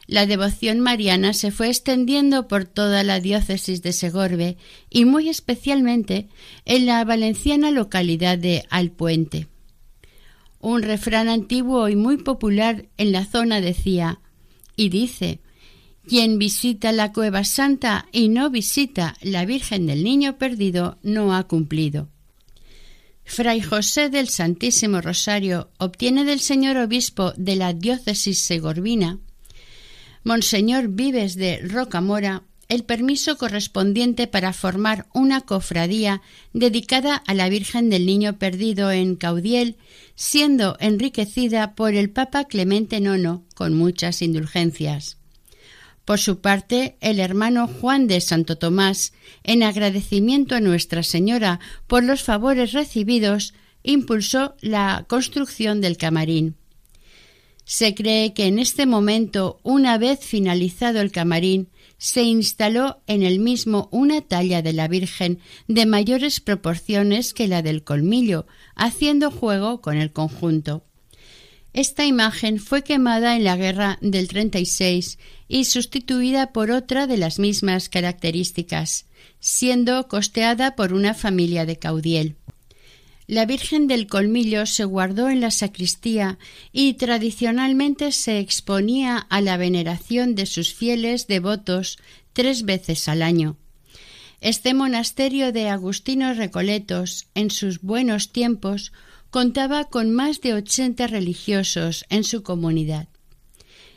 La 0.07 0.27
devoción 0.27 0.81
mariana 0.81 1.33
se 1.33 1.51
fue 1.51 1.69
extendiendo 1.69 2.47
por 2.47 2.65
toda 2.65 3.03
la 3.05 3.21
diócesis 3.21 3.83
de 3.83 3.93
Segorbe 3.93 4.57
y 4.91 5.07
muy 5.07 5.29
especialmente 5.29 6.29
en 6.65 6.87
la 6.87 7.05
valenciana 7.05 7.71
localidad 7.71 8.37
de 8.37 8.65
Alpuente. 8.69 9.49
Un 10.61 10.83
refrán 10.83 11.29
antiguo 11.29 11.89
y 11.89 11.97
muy 11.97 12.19
popular 12.19 12.87
en 12.97 13.13
la 13.13 13.25
zona 13.25 13.61
decía 13.61 14.21
y 14.77 14.89
dice 14.89 15.41
quien 16.07 16.39
visita 16.39 16.93
la 16.93 17.13
cueva 17.13 17.45
santa 17.45 18.07
y 18.13 18.29
no 18.29 18.51
visita 18.51 19.17
la 19.23 19.47
Virgen 19.47 19.87
del 19.87 20.05
Niño 20.05 20.37
Perdido 20.37 20.99
no 21.03 21.35
ha 21.35 21.45
cumplido. 21.45 22.11
Fray 23.25 23.63
José 23.63 24.11
del 24.11 24.29
Santísimo 24.29 25.01
Rosario 25.01 25.71
obtiene 25.79 26.25
del 26.25 26.41
señor 26.41 26.77
obispo 26.77 27.33
de 27.39 27.57
la 27.57 27.73
diócesis 27.73 28.41
segorbina 28.41 29.19
Monseñor 30.25 30.89
Vives 30.89 31.37
de 31.37 31.59
Rocamora 31.59 32.45
el 32.69 32.85
permiso 32.85 33.37
correspondiente 33.37 34.27
para 34.27 34.53
formar 34.53 35.07
una 35.13 35.43
cofradía 35.43 36.23
dedicada 36.55 37.17
a 37.17 37.35
la 37.35 37.49
Virgen 37.51 37.91
del 37.91 38.07
Niño 38.07 38.39
Perdido 38.39 38.91
en 38.91 39.17
Caudiel, 39.17 39.77
siendo 40.15 40.77
enriquecida 40.81 41.75
por 41.75 41.95
el 41.95 42.11
Papa 42.11 42.45
Clemente 42.45 42.97
IX 42.97 43.41
con 43.55 43.75
muchas 43.75 44.23
indulgencias. 44.23 45.19
Por 46.05 46.19
su 46.19 46.41
parte, 46.41 46.97
el 47.01 47.21
hermano 47.21 47.67
Juan 47.67 48.07
de 48.07 48.21
Santo 48.21 48.57
Tomás, 48.57 49.13
en 49.43 49.63
agradecimiento 49.63 50.55
a 50.55 50.61
Nuestra 50.61 51.03
Señora 51.03 51.61
por 51.87 52.03
los 52.03 52.23
favores 52.23 52.73
recibidos, 52.73 53.55
impulsó 53.83 54.55
la 54.61 55.05
construcción 55.09 55.81
del 55.81 55.97
camarín. 55.97 56.57
Se 57.65 57.95
cree 57.95 58.35
que 58.35 58.47
en 58.47 58.59
este 58.59 58.87
momento, 58.87 59.59
una 59.63 59.97
vez 59.97 60.21
finalizado 60.21 61.01
el 61.01 61.11
camarín, 61.11 61.71
se 61.97 62.23
instaló 62.23 63.03
en 63.07 63.23
el 63.23 63.39
mismo 63.39 63.89
una 63.91 64.21
talla 64.21 64.61
de 64.61 64.75
la 64.75 64.89
Virgen 64.89 65.39
de 65.69 65.87
mayores 65.87 66.41
proporciones 66.41 67.33
que 67.33 67.49
la 67.49 67.63
del 67.63 67.83
colmillo, 67.83 68.47
haciendo 68.75 69.31
juego 69.31 69.81
con 69.81 69.97
el 69.97 70.13
conjunto. 70.13 70.85
Esta 71.73 72.05
imagen 72.05 72.61
fue 72.61 72.85
quemada 72.85 73.35
en 73.35 73.43
la 73.43 73.57
guerra 73.57 73.99
del 74.01 74.29
36 74.29 75.19
y 75.49 75.65
sustituida 75.65 76.53
por 76.53 76.71
otra 76.71 77.07
de 77.07 77.17
las 77.17 77.39
mismas 77.39 77.89
características, 77.89 79.07
siendo 79.41 80.07
costeada 80.07 80.77
por 80.77 80.93
una 80.93 81.15
familia 81.15 81.67
de 81.67 81.79
Caudiel. 81.79 82.37
La 83.27 83.47
Virgen 83.47 83.87
del 83.87 84.07
Colmillo 84.07 84.67
se 84.67 84.85
guardó 84.85 85.31
en 85.31 85.41
la 85.41 85.51
sacristía 85.51 86.39
y 86.73 86.95
tradicionalmente 86.95 88.13
se 88.13 88.39
exponía 88.39 89.17
a 89.17 89.41
la 89.41 89.57
veneración 89.57 90.35
de 90.35 90.45
sus 90.45 90.75
fieles 90.75 91.27
devotos 91.27 91.99
tres 92.35 92.65
veces 92.65 93.09
al 93.09 93.23
año. 93.23 93.57
Este 94.43 94.75
monasterio 94.75 95.53
de 95.53 95.71
Agustinos 95.71 96.37
Recoletos, 96.37 97.29
en 97.35 97.51
sus 97.51 97.81
buenos 97.81 98.31
tiempos, 98.31 98.93
contaba 99.31 99.85
con 99.85 100.13
más 100.13 100.43
de 100.43 100.53
ochenta 100.53 101.07
religiosos 101.07 102.05
en 102.11 102.25
su 102.25 102.43
comunidad. 102.43 103.09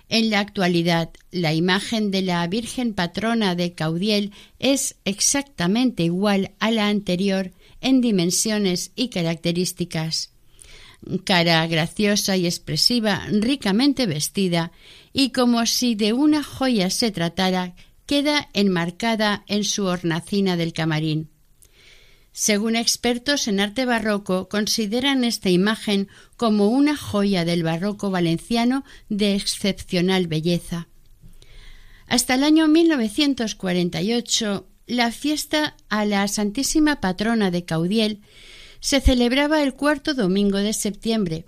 En 0.08 0.30
la 0.30 0.40
actualidad, 0.40 1.10
la 1.32 1.54
imagen 1.54 2.12
de 2.12 2.22
la 2.22 2.48
Virgen 2.48 2.94
patrona 2.94 3.56
de 3.56 3.74
Caudiel 3.74 4.32
es 4.58 4.96
exactamente 5.04 6.04
igual 6.04 6.52
a 6.60 6.72
la 6.72 6.88
anterior 6.88 7.52
en 7.82 8.02
dimensiones 8.02 8.92
y 8.96 9.10
características. 9.10 10.32
Cara 11.24 11.66
graciosa 11.68 12.38
y 12.38 12.46
expresiva, 12.46 13.26
ricamente 13.30 14.08
vestida, 14.08 14.72
y 15.14 15.32
como 15.32 15.66
si 15.66 15.96
de 15.96 16.14
una 16.14 16.44
joya 16.44 16.90
se 16.90 17.12
tratara, 17.12 17.76
queda 18.06 18.50
enmarcada 18.54 19.44
en 19.48 19.64
su 19.64 19.86
hornacina 19.86 20.58
del 20.58 20.74
camarín. 20.74 21.30
Según 22.32 22.76
expertos 22.76 23.48
en 23.48 23.60
arte 23.60 23.86
barroco, 23.86 24.48
consideran 24.48 25.24
esta 25.24 25.50
imagen 25.50 26.08
como 26.36 26.68
una 26.68 26.96
joya 26.96 27.46
del 27.46 27.64
barroco 27.64 28.12
valenciano 28.12 28.84
de 29.10 29.36
excepcional 29.36 30.28
belleza. 30.28 30.88
Hasta 32.06 32.36
el 32.36 32.44
año 32.44 32.68
1948, 32.68 34.68
la 34.88 35.12
fiesta 35.12 35.76
a 35.90 36.06
la 36.06 36.28
Santísima 36.30 37.02
Patrona 37.02 37.52
de 37.52 37.66
Caudiel 37.66 38.22
se 38.80 39.02
celebraba 39.02 39.62
el 39.62 39.74
cuarto 39.74 40.14
domingo 40.14 40.58
de 40.58 40.74
septiembre. 40.74 41.46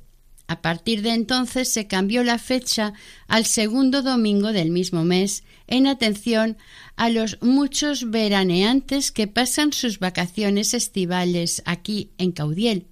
A 0.48 0.62
partir 0.62 1.04
de 1.04 1.12
entonces 1.12 1.72
se 1.72 1.88
cambió 1.88 2.24
la 2.24 2.38
fecha 2.38 2.94
al 3.28 3.46
segundo 3.46 4.02
domingo 4.02 4.52
del 4.52 4.72
mismo 4.72 5.06
mes 5.06 5.44
en 5.68 5.88
atención 5.88 6.58
a 6.96 7.10
los 7.10 7.38
muchos 7.42 8.10
veraneantes 8.10 9.12
que 9.12 9.28
pasan 9.28 9.72
sus 9.72 10.00
vacaciones 10.00 10.74
estivales 10.74 11.62
aquí 11.66 12.12
en 12.18 12.32
Caudiel. 12.32 12.88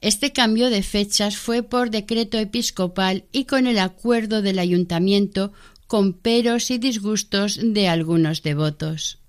Este 0.00 0.32
cambio 0.32 0.70
de 0.70 0.82
fechas 0.82 1.36
fue 1.36 1.62
por 1.62 1.90
decreto 1.90 2.38
episcopal 2.38 3.24
y 3.32 3.44
con 3.44 3.66
el 3.66 3.78
acuerdo 3.78 4.40
del 4.40 4.58
ayuntamiento 4.58 5.52
con 5.86 6.14
peros 6.14 6.70
y 6.70 6.78
disgustos 6.78 7.58
de 7.62 7.88
algunos 7.88 8.42
devotos. 8.42 9.21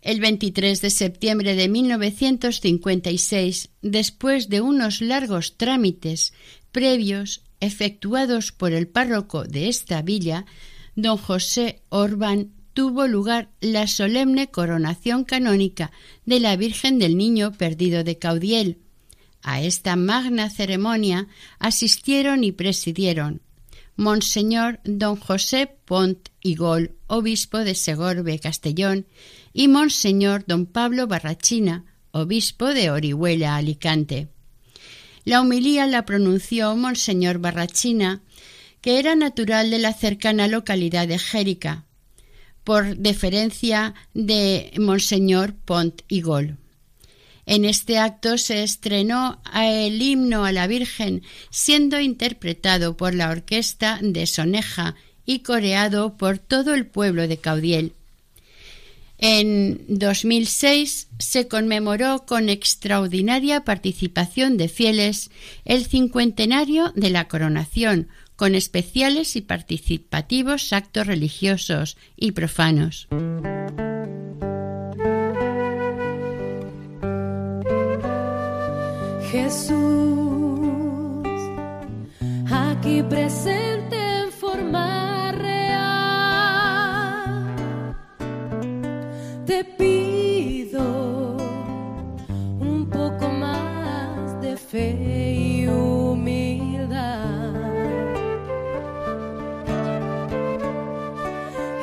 El 0.00 0.20
23 0.20 0.80
de 0.80 0.90
septiembre 0.90 1.56
de 1.56 1.68
1956, 1.68 3.70
después 3.82 4.48
de 4.48 4.60
unos 4.60 5.00
largos 5.00 5.56
trámites 5.56 6.32
previos 6.70 7.42
efectuados 7.60 8.52
por 8.52 8.72
el 8.72 8.86
párroco 8.86 9.42
de 9.44 9.68
esta 9.68 10.02
villa, 10.02 10.46
don 10.94 11.16
José 11.16 11.82
Orbán 11.88 12.52
tuvo 12.74 13.08
lugar 13.08 13.50
la 13.60 13.88
solemne 13.88 14.52
coronación 14.52 15.24
canónica 15.24 15.90
de 16.26 16.38
la 16.38 16.54
Virgen 16.54 17.00
del 17.00 17.16
Niño 17.16 17.50
Perdido 17.52 18.04
de 18.04 18.18
Caudiel. 18.18 18.78
A 19.42 19.62
esta 19.62 19.96
magna 19.96 20.48
ceremonia 20.48 21.26
asistieron 21.58 22.44
y 22.44 22.52
presidieron 22.52 23.42
Monseñor 23.96 24.78
don 24.84 25.16
José 25.16 25.68
Pont 25.84 26.28
y 26.40 26.54
Gol, 26.54 26.92
obispo 27.08 27.58
de 27.58 27.74
Segorbe, 27.74 28.38
Castellón, 28.38 29.06
y 29.58 29.66
Monseñor 29.66 30.44
don 30.46 30.66
Pablo 30.66 31.08
Barrachina, 31.08 31.84
obispo 32.12 32.66
de 32.66 32.92
Orihuela, 32.92 33.56
Alicante. 33.56 34.28
La 35.24 35.40
homilía 35.40 35.88
la 35.88 36.04
pronunció 36.04 36.76
Monseñor 36.76 37.40
Barrachina, 37.40 38.22
que 38.80 39.00
era 39.00 39.16
natural 39.16 39.72
de 39.72 39.80
la 39.80 39.94
cercana 39.94 40.46
localidad 40.46 41.08
de 41.08 41.18
Jérica, 41.18 41.86
por 42.62 42.98
deferencia 42.98 43.94
de 44.14 44.70
Monseñor 44.78 45.56
Pont 45.56 46.02
y 46.06 46.20
Gol. 46.20 46.56
En 47.44 47.64
este 47.64 47.98
acto 47.98 48.38
se 48.38 48.62
estrenó 48.62 49.42
el 49.60 50.00
himno 50.00 50.44
a 50.44 50.52
la 50.52 50.68
Virgen, 50.68 51.24
siendo 51.50 51.98
interpretado 51.98 52.96
por 52.96 53.12
la 53.12 53.28
orquesta 53.28 53.98
de 54.02 54.24
Soneja 54.28 54.94
y 55.26 55.40
coreado 55.40 56.16
por 56.16 56.38
todo 56.38 56.74
el 56.74 56.86
pueblo 56.86 57.26
de 57.26 57.38
Caudiel. 57.38 57.94
En 59.18 59.84
2006 59.88 61.08
se 61.18 61.48
conmemoró 61.48 62.24
con 62.24 62.48
extraordinaria 62.48 63.64
participación 63.64 64.56
de 64.56 64.68
fieles 64.68 65.30
el 65.64 65.84
cincuentenario 65.86 66.92
de 66.94 67.10
la 67.10 67.26
coronación, 67.26 68.08
con 68.36 68.54
especiales 68.54 69.34
y 69.34 69.40
participativos 69.40 70.72
actos 70.72 71.08
religiosos 71.08 71.96
y 72.16 72.30
profanos. 72.30 73.08
Jesús, 79.32 79.76
aquí 82.50 83.02
presente 83.02 83.96
en 83.96 84.30
forma 84.30 84.97
más 94.68 94.72
de 94.72 94.78
fe 94.78 95.18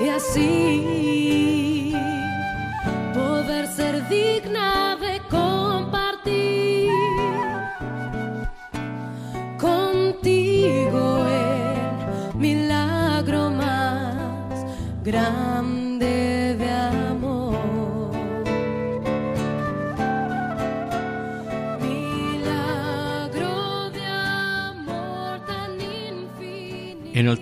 y 0.02 0.10
así 0.10 0.95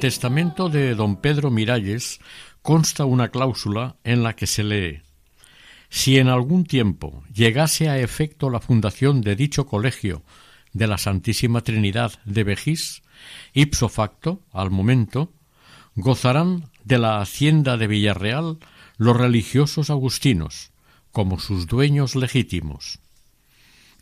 testamento 0.03 0.67
de 0.67 0.95
don 0.95 1.15
Pedro 1.15 1.49
Miralles 1.49 2.19
consta 2.61 3.05
una 3.05 3.29
cláusula 3.29 3.95
en 4.03 4.21
la 4.21 4.35
que 4.35 4.47
se 4.47 4.61
lee 4.61 5.01
si 5.89 6.17
en 6.17 6.27
algún 6.27 6.65
tiempo 6.65 7.23
llegase 7.33 7.87
a 7.87 7.97
efecto 7.97 8.49
la 8.49 8.59
fundación 8.59 9.21
de 9.21 9.37
dicho 9.37 9.65
colegio 9.65 10.21
de 10.73 10.87
la 10.87 10.97
Santísima 10.97 11.61
Trinidad 11.61 12.19
de 12.25 12.43
Vejís, 12.43 13.01
ipso 13.53 13.87
facto, 13.87 14.41
al 14.51 14.71
momento, 14.71 15.31
gozarán 15.95 16.69
de 16.83 16.97
la 16.97 17.21
hacienda 17.21 17.77
de 17.77 17.87
Villarreal 17.87 18.57
los 18.97 19.15
religiosos 19.15 19.89
agustinos, 19.89 20.73
como 21.13 21.39
sus 21.39 21.65
dueños 21.65 22.17
legítimos. 22.17 22.99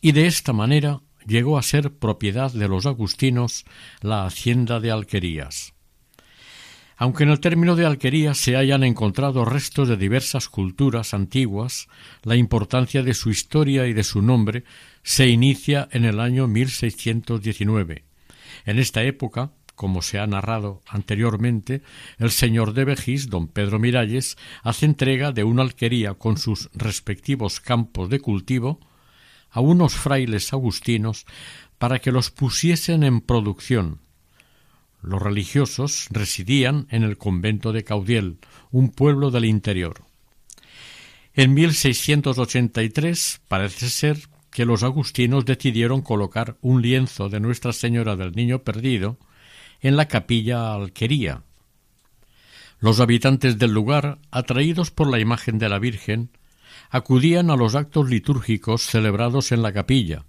Y 0.02 0.14
de 0.14 0.26
esta 0.26 0.52
manera 0.52 1.02
llegó 1.28 1.60
a 1.60 1.62
ser 1.62 1.94
propiedad 1.94 2.52
de 2.52 2.68
los 2.68 2.88
agustinos 2.88 3.66
la 4.02 4.26
hacienda 4.26 4.80
de 4.80 4.90
Alquerías. 4.90 5.76
Aunque 7.02 7.24
en 7.24 7.32
el 7.32 7.40
término 7.40 7.76
de 7.76 7.88
alquería 7.88 8.36
se 8.36 8.56
hayan 8.56 8.84
encontrado 8.84 9.44
restos 9.44 9.88
de 9.88 9.98
diversas 9.98 10.48
culturas 10.48 11.16
antiguas, 11.16 11.88
la 12.22 12.36
importancia 12.36 13.02
de 13.02 13.16
su 13.16 13.32
historia 13.32 13.88
y 13.88 13.94
de 13.94 14.04
su 14.04 14.22
nombre 14.22 14.66
se 15.02 15.28
inicia 15.28 15.90
en 15.94 16.06
el 16.06 16.20
año 16.20 16.48
1619. 16.48 18.06
En 18.68 18.78
esta 18.78 19.02
época, 19.02 19.50
como 19.74 20.04
se 20.04 20.20
ha 20.20 20.28
narrado 20.28 20.84
anteriormente, 20.88 21.82
el 22.20 22.30
señor 22.30 22.74
de 22.74 22.86
Vejís, 22.86 23.32
don 23.32 23.48
Pedro 23.48 23.80
Miralles, 23.80 24.38
hace 24.62 24.86
entrega 24.86 25.32
de 25.32 25.44
una 25.44 25.64
alquería 25.64 26.14
con 26.14 26.38
sus 26.38 26.70
respectivos 26.76 27.60
campos 27.60 28.12
de 28.12 28.20
cultivo 28.20 28.80
a 29.50 29.60
unos 29.60 29.96
frailes 29.96 30.54
agustinos 30.54 31.26
para 31.80 31.98
que 31.98 32.12
los 32.12 32.30
pusiesen 32.30 33.02
en 33.02 33.22
producción, 33.22 34.02
los 35.02 35.22
religiosos 35.22 36.08
residían 36.12 36.88
en 36.90 37.04
el 37.04 37.18
convento 37.18 37.74
de 37.74 37.84
Caudiel, 37.84 38.38
un 38.72 38.90
pueblo 38.90 39.32
del 39.32 39.46
interior. 39.46 40.04
En 41.34 41.54
1683 41.54 43.42
parece 43.48 43.90
ser 43.90 44.20
que 44.52 44.66
los 44.66 44.84
agustinos 44.84 45.46
decidieron 45.46 46.02
colocar 46.02 46.58
un 46.62 46.82
lienzo 46.82 47.30
de 47.30 47.40
Nuestra 47.40 47.72
Señora 47.72 48.16
del 48.16 48.34
Niño 48.34 48.64
Perdido 48.64 49.18
en 49.80 49.96
la 49.96 50.08
capilla 50.08 50.74
Alquería. 50.74 51.44
Los 52.80 53.00
habitantes 53.00 53.58
del 53.58 53.72
lugar, 53.72 54.20
atraídos 54.30 54.92
por 54.92 55.10
la 55.10 55.20
imagen 55.20 55.58
de 55.58 55.70
la 55.70 55.80
Virgen, 55.80 56.32
acudían 56.90 57.50
a 57.50 57.56
los 57.56 57.76
actos 57.76 58.10
litúrgicos 58.10 58.84
celebrados 58.84 59.52
en 59.52 59.62
la 59.62 59.72
capilla, 59.72 60.26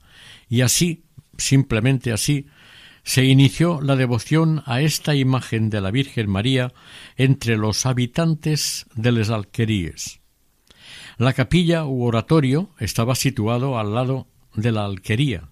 y 0.49 0.61
así, 0.61 1.03
simplemente 1.37 2.13
así, 2.13 2.47
se 3.05 3.25
inició 3.25 3.81
la 3.81 3.97
devoción 3.97 4.63
a 4.67 4.81
esta 4.81 5.15
imagen 5.15 5.71
de 5.71 5.81
la 5.81 5.91
Virgen 5.91 6.31
María 6.31 6.73
entre 7.17 7.57
los 7.57 7.85
habitantes 7.85 8.87
de 8.95 9.13
Les 9.13 9.31
Alqueríes. 9.31 10.21
La 11.19 11.33
capilla 11.33 11.85
u 11.85 12.05
oratorio 12.05 12.71
estaba 12.79 13.15
situado 13.15 13.79
al 13.79 13.95
lado 13.95 14.29
de 14.55 14.73
la 14.73 14.85
alquería, 14.85 15.49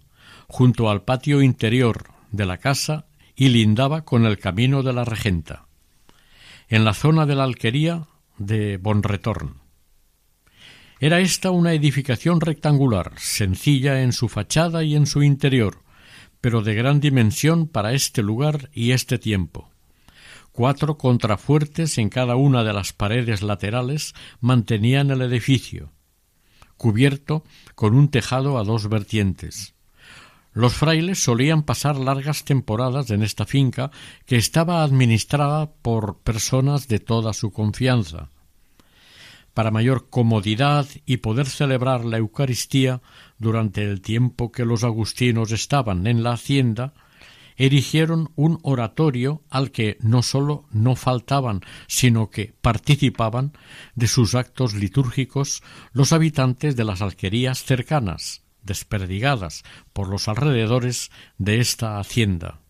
junto 0.47 0.91
al 0.91 1.03
patio 1.03 1.43
interior 1.43 2.11
de 2.31 2.47
la 2.47 2.59
casa 2.59 3.07
y 3.35 3.49
lindaba 3.49 4.05
con 4.05 4.27
el 4.27 4.39
camino 4.39 4.83
de 4.83 4.93
la 4.93 5.05
regenta, 5.05 5.67
en 6.69 6.85
la 6.85 6.95
zona 6.95 7.27
de 7.27 7.35
la 7.35 7.45
alquería 7.45 8.07
de 8.39 8.77
Bonretorn. 8.77 9.61
Era 10.99 11.21
esta 11.21 11.51
una 11.51 11.73
edificación 11.73 12.41
rectangular, 12.41 13.13
sencilla 13.17 14.03
en 14.03 14.13
su 14.13 14.29
fachada 14.29 14.85
y 14.85 14.95
en 14.95 15.07
su 15.07 15.23
interior, 15.23 15.83
pero 16.41 16.63
de 16.63 16.75
gran 16.75 17.01
dimensión 17.01 17.67
para 17.67 17.93
este 17.93 18.23
lugar 18.23 18.71
y 18.73 18.93
este 18.93 19.19
tiempo. 19.19 19.71
Cuatro 20.53 20.99
contrafuertes 20.99 21.99
en 21.99 22.09
cada 22.09 22.37
una 22.37 22.65
de 22.65 22.73
las 22.73 22.93
paredes 22.93 23.43
laterales 23.43 24.15
mantenían 24.41 25.11
el 25.11 25.23
edificio, 25.23 25.93
cubierto 26.77 27.45
con 27.75 27.95
un 27.95 28.09
tejado 28.09 28.59
a 28.59 28.65
dos 28.65 28.89
vertientes. 28.89 29.75
Los 30.53 30.75
frailes 30.75 31.23
solían 31.23 31.63
pasar 31.63 31.97
largas 31.97 32.45
temporadas 32.45 33.11
en 33.11 33.23
esta 33.23 33.47
finca 33.47 33.93
que 34.27 34.37
estaba 34.37 34.83
administrada 34.83 35.71
por 35.71 36.19
personas 36.19 36.89
de 36.89 36.99
toda 36.99 37.33
su 37.33 37.53
confianza. 37.53 38.31
Para 39.55 39.71
mayor 39.71 40.11
comodidad 40.11 40.89
y 41.07 41.19
poder 41.19 41.47
celebrar 41.47 42.05
la 42.05 42.19
Eucaristía, 42.19 43.01
durante 43.41 43.83
el 43.83 44.01
tiempo 44.01 44.53
que 44.53 44.65
los 44.65 44.85
agustinos 44.85 45.51
estaban 45.51 46.07
en 46.07 46.23
la 46.23 46.35
hacienda, 46.35 46.93
erigieron 47.57 48.31
un 48.37 48.59
oratorio 48.63 49.43
al 49.51 49.71
que 49.71 49.97
no 50.01 50.23
sólo 50.23 50.67
no 50.71 50.95
faltaban, 50.95 51.63
sino 51.89 52.31
que 52.31 52.55
participaban 52.61 53.53
de 53.95 54.07
sus 54.07 54.35
actos 54.35 54.75
litúrgicos 54.75 55.63
los 55.93 56.13
habitantes 56.13 56.77
de 56.77 56.85
las 56.85 57.03
alquerías 57.03 57.65
cercanas, 57.65 58.43
desperdigadas 58.63 59.63
por 59.93 60.09
los 60.09 60.29
alrededores 60.29 61.11
de 61.39 61.61
esta 61.61 61.99
hacienda. 61.99 62.61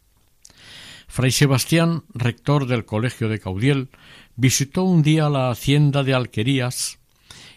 Fray 1.08 1.32
Sebastián, 1.32 2.04
rector 2.14 2.66
del 2.66 2.84
Colegio 2.84 3.28
de 3.28 3.40
Caudiel, 3.40 3.90
visitó 4.36 4.84
un 4.84 5.02
día 5.02 5.28
la 5.28 5.50
hacienda 5.50 6.04
de 6.04 6.14
Alquerías 6.14 6.99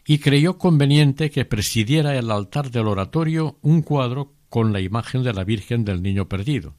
y 0.06 0.20
creyó 0.20 0.58
conveniente 0.58 1.30
que 1.30 1.46
presidiera 1.46 2.18
el 2.18 2.30
altar 2.32 2.72
del 2.72 2.88
oratorio 2.88 3.58
un 3.62 3.82
cuadro 3.82 4.34
con 4.50 4.74
la 4.74 4.82
imagen 4.82 5.24
de 5.24 5.34
la 5.34 5.44
Virgen 5.44 5.86
del 5.86 6.02
Niño 6.04 6.28
Perdido. 6.28 6.76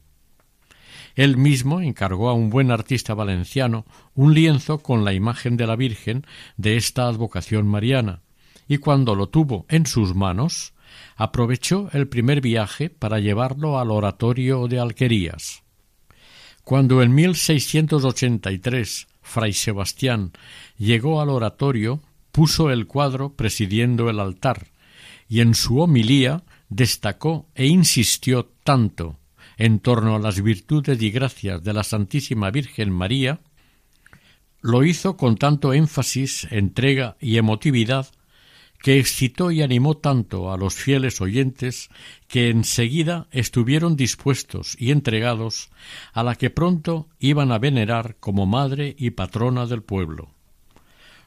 Él 1.15 1.37
mismo 1.37 1.81
encargó 1.81 2.29
a 2.29 2.33
un 2.33 2.49
buen 2.49 2.71
artista 2.71 3.13
valenciano 3.13 3.85
un 4.13 4.33
lienzo 4.33 4.79
con 4.79 5.05
la 5.05 5.13
imagen 5.13 5.57
de 5.57 5.65
la 5.65 5.75
Virgen 5.75 6.25
de 6.57 6.75
esta 6.75 7.07
advocación 7.07 7.67
mariana, 7.67 8.21
y 8.67 8.77
cuando 8.77 9.15
lo 9.15 9.27
tuvo 9.27 9.65
en 9.69 9.85
sus 9.85 10.13
manos, 10.13 10.73
aprovechó 11.15 11.89
el 11.93 12.07
primer 12.07 12.41
viaje 12.41 12.89
para 12.89 13.19
llevarlo 13.19 13.79
al 13.79 13.91
oratorio 13.91 14.67
de 14.67 14.79
Alquerías. 14.79 15.63
Cuando 16.63 17.01
en 17.01 17.13
1683 17.13 19.07
Fray 19.21 19.53
Sebastián 19.53 20.31
llegó 20.77 21.21
al 21.21 21.29
oratorio, 21.29 22.01
puso 22.35 22.69
el 22.69 22.85
cuadro 22.85 23.37
presidiendo 23.37 24.09
el 24.09 24.19
altar 24.19 24.67
y 25.29 25.39
en 25.39 25.55
su 25.55 25.79
homilía 25.79 26.43
destacó 26.67 27.47
e 27.55 27.65
insistió 27.65 28.51
tanto 28.65 29.17
en 29.55 29.79
torno 29.79 30.17
a 30.17 30.19
las 30.19 30.41
virtudes 30.41 31.01
y 31.01 31.11
gracias 31.11 31.63
de 31.63 31.71
la 31.71 31.85
Santísima 31.85 32.51
Virgen 32.51 32.91
María, 32.91 33.39
lo 34.59 34.83
hizo 34.83 35.15
con 35.15 35.37
tanto 35.37 35.71
énfasis, 35.71 36.45
entrega 36.51 37.15
y 37.21 37.37
emotividad 37.37 38.07
que 38.81 38.99
excitó 38.99 39.49
y 39.51 39.61
animó 39.61 39.95
tanto 39.95 40.51
a 40.51 40.57
los 40.57 40.73
fieles 40.73 41.21
oyentes 41.21 41.87
que 42.27 42.49
enseguida 42.49 43.29
estuvieron 43.31 43.95
dispuestos 43.95 44.75
y 44.77 44.91
entregados 44.91 45.69
a 46.11 46.21
la 46.21 46.35
que 46.35 46.49
pronto 46.49 47.07
iban 47.17 47.53
a 47.53 47.59
venerar 47.59 48.17
como 48.19 48.45
madre 48.45 48.93
y 48.99 49.11
patrona 49.11 49.67
del 49.67 49.83
pueblo. 49.83 50.34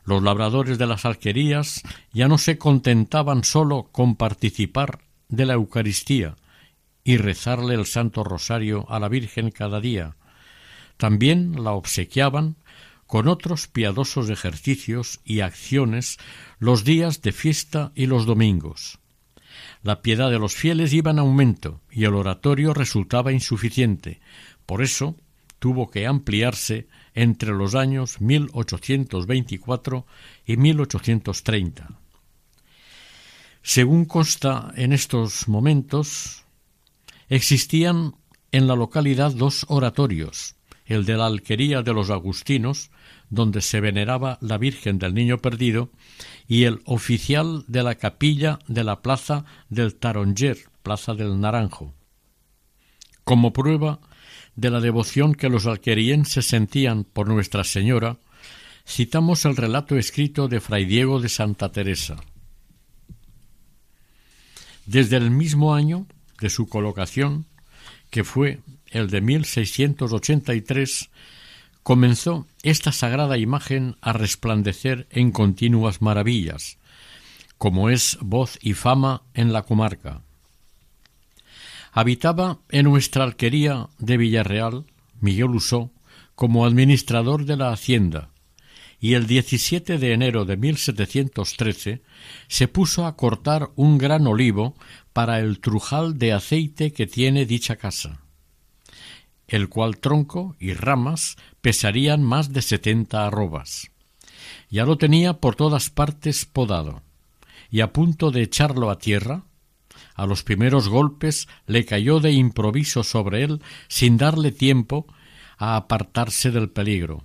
Los 0.08 0.22
labradores 0.22 0.78
de 0.78 0.86
las 0.86 1.04
alquerías 1.04 1.82
ya 2.14 2.28
no 2.28 2.38
se 2.38 2.56
contentaban 2.56 3.44
sólo 3.44 3.90
con 3.92 4.16
participar 4.16 5.00
de 5.28 5.44
la 5.44 5.52
Eucaristía 5.52 6.36
y 7.04 7.18
rezarle 7.18 7.74
el 7.74 7.84
Santo 7.84 8.24
Rosario 8.24 8.86
a 8.88 9.00
la 9.00 9.10
Virgen 9.10 9.50
cada 9.50 9.82
día, 9.82 10.16
también 10.96 11.62
la 11.62 11.72
obsequiaban 11.72 12.56
con 13.06 13.28
otros 13.28 13.68
piadosos 13.68 14.30
ejercicios 14.30 15.20
y 15.26 15.40
acciones 15.40 16.16
los 16.58 16.84
días 16.84 17.20
de 17.20 17.32
fiesta 17.32 17.92
y 17.94 18.06
los 18.06 18.24
domingos. 18.24 19.00
La 19.82 20.00
piedad 20.00 20.30
de 20.30 20.38
los 20.38 20.54
fieles 20.54 20.94
iba 20.94 21.10
en 21.10 21.18
aumento 21.18 21.82
y 21.90 22.04
el 22.04 22.14
oratorio 22.14 22.72
resultaba 22.72 23.30
insuficiente. 23.30 24.22
Por 24.64 24.82
eso 24.82 25.16
tuvo 25.58 25.90
que 25.90 26.06
ampliarse 26.06 26.86
entre 27.18 27.50
los 27.50 27.74
años 27.74 28.20
1824 28.20 30.06
y 30.46 30.56
1830. 30.56 31.88
Según 33.60 34.04
consta 34.04 34.72
en 34.76 34.92
estos 34.92 35.48
momentos, 35.48 36.44
existían 37.28 38.14
en 38.52 38.68
la 38.68 38.76
localidad 38.76 39.32
dos 39.32 39.66
oratorios, 39.68 40.54
el 40.86 41.04
de 41.04 41.16
la 41.16 41.26
Alquería 41.26 41.82
de 41.82 41.92
los 41.92 42.08
Agustinos, 42.10 42.92
donde 43.30 43.62
se 43.62 43.80
veneraba 43.80 44.38
la 44.40 44.56
Virgen 44.56 45.00
del 45.00 45.12
Niño 45.12 45.38
Perdido, 45.38 45.90
y 46.46 46.64
el 46.64 46.80
oficial 46.84 47.64
de 47.66 47.82
la 47.82 47.96
capilla 47.96 48.60
de 48.68 48.84
la 48.84 49.02
Plaza 49.02 49.44
del 49.68 49.96
Taronger, 49.96 50.56
Plaza 50.84 51.14
del 51.14 51.40
Naranjo. 51.40 51.92
Como 53.24 53.52
prueba 53.52 53.98
de 54.58 54.70
la 54.70 54.80
devoción 54.80 55.36
que 55.36 55.48
los 55.48 55.66
alquerienses 55.66 56.46
sentían 56.46 57.04
por 57.04 57.28
Nuestra 57.28 57.62
Señora, 57.62 58.16
citamos 58.84 59.44
el 59.44 59.54
relato 59.54 59.96
escrito 59.96 60.48
de 60.48 60.60
Fray 60.60 60.84
Diego 60.84 61.20
de 61.20 61.28
Santa 61.28 61.70
Teresa. 61.70 62.16
Desde 64.84 65.16
el 65.16 65.30
mismo 65.30 65.76
año 65.76 66.08
de 66.40 66.50
su 66.50 66.68
colocación, 66.68 67.46
que 68.10 68.24
fue 68.24 68.58
el 68.88 69.10
de 69.10 69.20
1683, 69.20 71.10
comenzó 71.84 72.48
esta 72.64 72.90
sagrada 72.90 73.38
imagen 73.38 73.94
a 74.00 74.12
resplandecer 74.12 75.06
en 75.10 75.30
continuas 75.30 76.02
maravillas, 76.02 76.78
como 77.58 77.90
es 77.90 78.18
voz 78.20 78.58
y 78.60 78.72
fama 78.74 79.22
en 79.34 79.52
la 79.52 79.62
comarca. 79.62 80.22
Habitaba 82.00 82.60
en 82.68 82.84
nuestra 82.84 83.24
alquería 83.24 83.88
de 83.98 84.18
Villarreal 84.18 84.84
Miguel 85.20 85.48
Usó 85.48 85.90
como 86.36 86.64
administrador 86.64 87.44
de 87.44 87.56
la 87.56 87.72
hacienda, 87.72 88.30
y 89.00 89.14
el 89.14 89.26
17 89.26 89.98
de 89.98 90.12
enero 90.12 90.44
de 90.44 90.56
1713 90.56 92.02
se 92.46 92.68
puso 92.68 93.04
a 93.04 93.16
cortar 93.16 93.70
un 93.74 93.98
gran 93.98 94.28
olivo 94.28 94.76
para 95.12 95.40
el 95.40 95.58
trujal 95.58 96.18
de 96.18 96.32
aceite 96.32 96.92
que 96.92 97.08
tiene 97.08 97.46
dicha 97.46 97.74
casa. 97.74 98.20
el 99.48 99.68
cual 99.68 99.98
tronco 99.98 100.54
y 100.60 100.74
ramas 100.74 101.36
pesarían 101.60 102.22
más 102.22 102.52
de 102.52 102.62
setenta 102.62 103.26
arrobas. 103.26 103.90
Ya 104.70 104.84
lo 104.84 104.98
tenía 104.98 105.40
por 105.40 105.56
todas 105.56 105.90
partes 105.90 106.44
podado, 106.44 107.02
y 107.72 107.80
a 107.80 107.92
punto 107.92 108.30
de 108.30 108.42
echarlo 108.42 108.88
a 108.88 108.98
tierra, 108.98 109.47
a 110.18 110.26
los 110.26 110.42
primeros 110.42 110.88
golpes 110.88 111.46
le 111.66 111.84
cayó 111.84 112.18
de 112.18 112.32
improviso 112.32 113.04
sobre 113.04 113.44
él 113.44 113.62
sin 113.86 114.16
darle 114.16 114.50
tiempo 114.50 115.06
a 115.56 115.76
apartarse 115.76 116.50
del 116.50 116.70
peligro. 116.70 117.22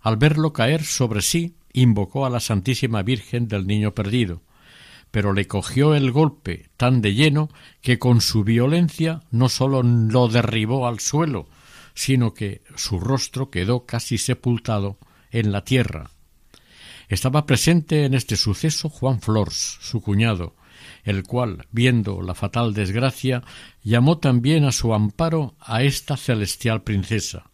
Al 0.00 0.16
verlo 0.16 0.52
caer 0.52 0.84
sobre 0.84 1.22
sí, 1.22 1.56
invocó 1.72 2.24
a 2.24 2.30
la 2.30 2.38
Santísima 2.38 3.02
Virgen 3.02 3.48
del 3.48 3.66
Niño 3.66 3.96
Perdido, 3.96 4.42
pero 5.10 5.32
le 5.32 5.48
cogió 5.48 5.96
el 5.96 6.12
golpe 6.12 6.70
tan 6.76 7.02
de 7.02 7.14
lleno 7.14 7.48
que 7.80 7.98
con 7.98 8.20
su 8.20 8.44
violencia 8.44 9.24
no 9.32 9.48
sólo 9.48 9.82
lo 9.82 10.28
derribó 10.28 10.86
al 10.86 11.00
suelo, 11.00 11.48
sino 11.94 12.32
que 12.32 12.62
su 12.76 13.00
rostro 13.00 13.50
quedó 13.50 13.86
casi 13.86 14.18
sepultado 14.18 14.98
en 15.32 15.50
la 15.50 15.64
tierra. 15.64 16.10
Estaba 17.08 17.44
presente 17.44 18.04
en 18.04 18.14
este 18.14 18.36
suceso 18.36 18.88
Juan 18.88 19.20
Flors, 19.20 19.78
su 19.80 20.00
cuñado, 20.00 20.54
el 21.02 21.24
cual, 21.24 21.66
viendo 21.70 22.22
la 22.22 22.34
fatal 22.34 22.74
desgracia, 22.74 23.42
llamó 23.82 24.18
también 24.18 24.64
a 24.64 24.72
su 24.72 24.94
amparo 24.94 25.54
a 25.60 25.82
esta 25.82 26.16
celestial 26.16 26.82
princesa. 26.82 27.50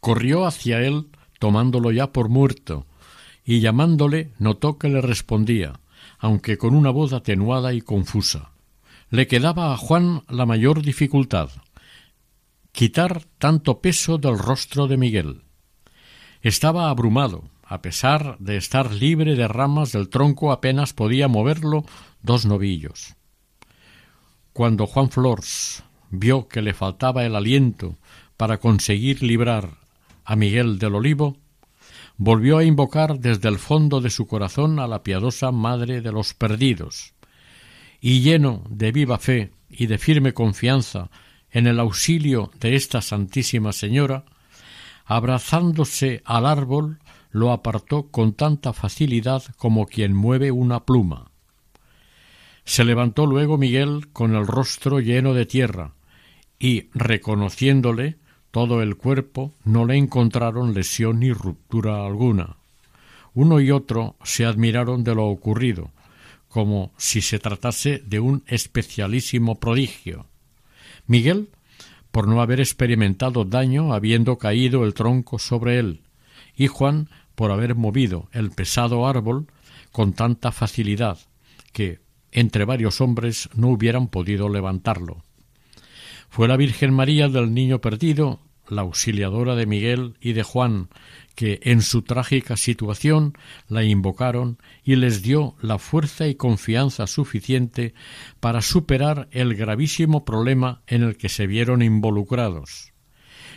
Corrió 0.00 0.46
hacia 0.46 0.80
él, 0.80 1.08
tomándolo 1.38 1.90
ya 1.90 2.12
por 2.12 2.28
muerto, 2.28 2.86
y 3.44 3.60
llamándole 3.60 4.32
notó 4.38 4.78
que 4.78 4.88
le 4.88 5.00
respondía, 5.00 5.80
aunque 6.18 6.58
con 6.58 6.74
una 6.74 6.90
voz 6.90 7.12
atenuada 7.12 7.72
y 7.72 7.80
confusa. 7.80 8.52
Le 9.10 9.26
quedaba 9.26 9.72
a 9.72 9.76
Juan 9.76 10.22
la 10.28 10.46
mayor 10.46 10.82
dificultad 10.82 11.50
quitar 12.74 13.22
tanto 13.38 13.80
peso 13.80 14.18
del 14.18 14.36
rostro 14.36 14.88
de 14.88 14.96
Miguel. 14.96 15.42
Estaba 16.42 16.90
abrumado, 16.90 17.44
a 17.62 17.82
pesar 17.82 18.36
de 18.40 18.56
estar 18.56 18.92
libre 18.92 19.36
de 19.36 19.46
ramas 19.46 19.92
del 19.92 20.08
tronco 20.08 20.50
apenas 20.50 20.92
podía 20.92 21.28
moverlo 21.28 21.84
dos 22.24 22.46
novillos. 22.46 23.14
Cuando 24.52 24.86
Juan 24.86 25.10
Flors 25.10 25.84
vio 26.10 26.48
que 26.48 26.62
le 26.62 26.74
faltaba 26.74 27.24
el 27.24 27.36
aliento 27.36 27.98
para 28.36 28.58
conseguir 28.58 29.22
librar 29.22 29.78
a 30.24 30.34
Miguel 30.34 30.78
del 30.78 30.94
Olivo, 30.94 31.36
volvió 32.16 32.58
a 32.58 32.64
invocar 32.64 33.20
desde 33.20 33.48
el 33.48 33.58
fondo 33.58 34.00
de 34.00 34.10
su 34.10 34.26
corazón 34.26 34.78
a 34.78 34.88
la 34.88 35.02
piadosa 35.02 35.52
Madre 35.52 36.00
de 36.00 36.12
los 36.12 36.32
perdidos, 36.34 37.14
y 38.00 38.20
lleno 38.20 38.64
de 38.70 38.90
viva 38.90 39.18
fe 39.18 39.52
y 39.68 39.86
de 39.86 39.98
firme 39.98 40.32
confianza 40.32 41.10
en 41.50 41.66
el 41.66 41.78
auxilio 41.78 42.50
de 42.58 42.74
esta 42.74 43.02
Santísima 43.02 43.72
Señora, 43.72 44.24
abrazándose 45.04 46.22
al 46.24 46.46
árbol, 46.46 47.00
lo 47.30 47.52
apartó 47.52 48.10
con 48.10 48.32
tanta 48.32 48.72
facilidad 48.72 49.42
como 49.58 49.86
quien 49.86 50.14
mueve 50.14 50.52
una 50.52 50.84
pluma. 50.84 51.33
Se 52.64 52.84
levantó 52.84 53.26
luego 53.26 53.58
Miguel 53.58 54.08
con 54.12 54.34
el 54.34 54.46
rostro 54.46 55.00
lleno 55.00 55.34
de 55.34 55.46
tierra, 55.46 55.92
y, 56.58 56.88
reconociéndole, 56.94 58.16
todo 58.50 58.82
el 58.82 58.96
cuerpo 58.96 59.52
no 59.64 59.84
le 59.84 59.96
encontraron 59.96 60.74
lesión 60.74 61.20
ni 61.20 61.32
ruptura 61.32 62.06
alguna. 62.06 62.56
Uno 63.34 63.60
y 63.60 63.70
otro 63.70 64.16
se 64.22 64.44
admiraron 64.44 65.02
de 65.02 65.14
lo 65.14 65.26
ocurrido, 65.26 65.90
como 66.48 66.92
si 66.96 67.20
se 67.20 67.40
tratase 67.40 67.98
de 68.06 68.20
un 68.20 68.44
especialísimo 68.46 69.58
prodigio. 69.58 70.26
Miguel, 71.06 71.48
por 72.12 72.28
no 72.28 72.40
haber 72.40 72.60
experimentado 72.60 73.44
daño 73.44 73.92
habiendo 73.92 74.38
caído 74.38 74.84
el 74.84 74.94
tronco 74.94 75.40
sobre 75.40 75.80
él, 75.80 76.02
y 76.56 76.68
Juan 76.68 77.10
por 77.34 77.50
haber 77.50 77.74
movido 77.74 78.28
el 78.32 78.52
pesado 78.52 79.06
árbol 79.08 79.48
con 79.90 80.12
tanta 80.12 80.52
facilidad 80.52 81.18
que 81.72 82.03
entre 82.34 82.66
varios 82.66 83.00
hombres 83.00 83.48
no 83.54 83.68
hubieran 83.68 84.08
podido 84.08 84.50
levantarlo. 84.50 85.22
Fue 86.28 86.48
la 86.48 86.56
Virgen 86.56 86.92
María 86.92 87.28
del 87.28 87.54
Niño 87.54 87.80
Perdido, 87.80 88.40
la 88.68 88.82
auxiliadora 88.82 89.54
de 89.54 89.66
Miguel 89.66 90.14
y 90.20 90.32
de 90.32 90.42
Juan, 90.42 90.88
que 91.34 91.60
en 91.62 91.80
su 91.80 92.02
trágica 92.02 92.56
situación 92.56 93.34
la 93.68 93.84
invocaron 93.84 94.58
y 94.84 94.96
les 94.96 95.22
dio 95.22 95.54
la 95.60 95.78
fuerza 95.78 96.26
y 96.26 96.34
confianza 96.34 97.06
suficiente 97.06 97.94
para 98.40 98.62
superar 98.62 99.28
el 99.30 99.54
gravísimo 99.54 100.24
problema 100.24 100.82
en 100.86 101.02
el 101.02 101.16
que 101.16 101.28
se 101.28 101.46
vieron 101.46 101.82
involucrados. 101.82 102.92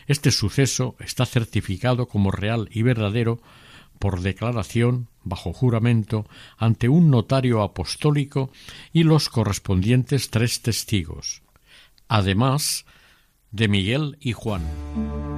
Este 0.08 0.32
suceso 0.32 0.96
está 1.00 1.26
certificado 1.26 2.08
como 2.08 2.32
real 2.32 2.70
y 2.72 2.82
verdadero 2.82 3.42
por 4.00 4.22
declaración 4.22 5.08
bajo 5.24 5.54
juramento 5.54 6.26
ante 6.58 6.90
un 6.90 7.12
notario 7.12 7.62
apostólico 7.62 8.52
y 8.94 9.04
los 9.04 9.30
correspondientes 9.30 10.30
tres 10.30 10.62
testigos 10.62 11.42
además 12.08 12.86
de 13.52 13.68
Miguel 13.68 14.18
y 14.20 14.34
Juan. 14.34 15.37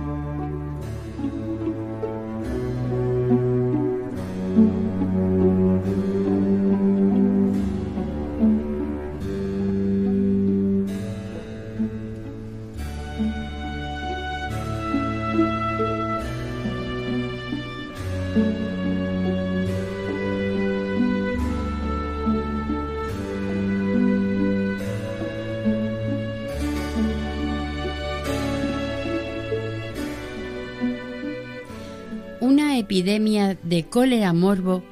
Epidemia 32.99 33.57
de 33.63 33.85
cólera 33.85 34.33
morbo 34.33 34.83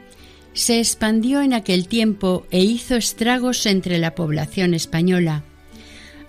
se 0.53 0.79
expandió 0.79 1.41
en 1.41 1.53
aquel 1.53 1.89
tiempo 1.89 2.45
e 2.51 2.63
hizo 2.63 2.95
estragos 2.95 3.65
entre 3.65 3.97
la 3.99 4.15
población 4.15 4.73
española. 4.73 5.43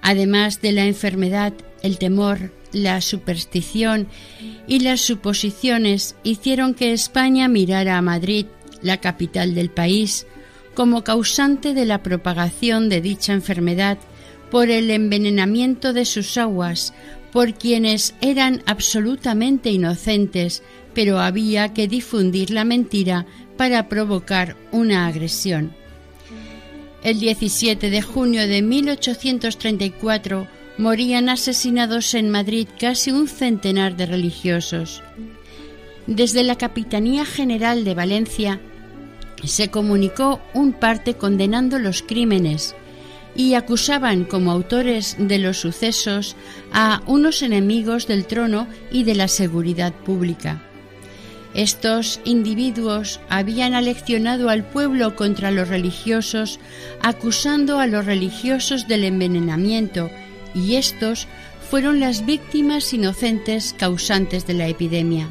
Además 0.03 0.61
de 0.61 0.73
la 0.73 0.87
enfermedad, 0.87 1.53
el 1.83 1.99
temor, 1.99 2.53
la 2.73 3.01
superstición 3.01 4.09
y 4.67 4.81
las 4.81 5.01
suposiciones 5.03 6.17
hicieron 6.25 6.75
que 6.75 6.93
España 6.93 7.47
mirara 7.47 7.97
a 7.97 8.03
Madrid, 8.03 8.47
la 8.83 8.97
capital 8.97 9.55
del 9.55 9.71
país, 9.71 10.27
como 10.75 11.05
causante 11.05 11.75
de 11.75 11.87
la 11.87 12.03
propagación 12.03 12.89
de 12.89 13.01
dicha 13.01 13.33
enfermedad 13.33 13.99
por 14.51 14.69
el 14.69 14.91
envenenamiento 14.91 15.93
de 15.93 16.05
sus 16.05 16.37
aguas, 16.39 16.93
por 17.39 17.55
quienes 17.55 18.17
eran 18.21 18.65
absolutamente 18.67 19.71
inocentes 19.71 20.65
pero 20.93 21.21
había 21.21 21.73
que 21.73 21.87
difundir 21.87 22.51
la 22.51 22.65
mentira 22.65 23.27
para 23.57 23.89
provocar 23.89 24.57
una 24.73 25.07
agresión. 25.07 25.73
El 27.05 27.21
17 27.21 27.91
de 27.91 28.03
junio 28.03 28.49
de 28.49 28.61
1834 28.61 30.49
morían 30.79 31.29
asesinados 31.29 32.13
en 32.15 32.29
Madrid 32.29 32.67
casi 32.77 33.13
un 33.13 33.29
centenar 33.29 33.97
de 33.97 34.07
religiosos. 34.07 35.05
Desde 36.09 36.43
la 36.43 36.57
Capitanía 36.57 37.25
General 37.25 37.85
de 37.85 37.95
Valencia 37.95 38.61
se 39.45 39.71
comunicó 39.71 40.41
un 40.55 40.73
parte 40.73 41.15
condenando 41.15 41.79
los 41.79 42.03
crímenes 42.03 42.75
y 43.39 43.55
acusaban 43.55 44.25
como 44.25 44.51
autores 44.51 45.15
de 45.17 45.39
los 45.39 45.59
sucesos 45.59 46.35
a 46.73 47.03
unos 47.07 47.43
enemigos 47.43 48.09
del 48.09 48.27
trono 48.27 48.67
y 48.91 49.05
de 49.05 49.15
la 49.15 49.29
seguridad 49.29 49.95
pública. 49.95 50.61
Estos 51.55 52.21
individuos 52.25 53.21
habían 53.29 53.75
aleccionado 53.75 54.51
al 54.51 54.65
pueblo 54.65 55.15
contra 55.15 55.53
los 55.53 55.69
religiosos, 55.69 56.59
acusando 57.01 57.79
a 57.79 57.87
los 57.87 58.07
religiosos 58.07 58.89
del 58.89 59.05
envenenamiento, 59.05 60.11
y 60.53 60.75
estos 60.75 61.29
fueron 61.71 62.01
las 62.01 62.27
víctimas 62.27 62.93
inocentes 62.93 63.73
causantes 63.79 64.49
de 64.49 64.55
la 64.55 64.67
epidemia. 64.67 65.29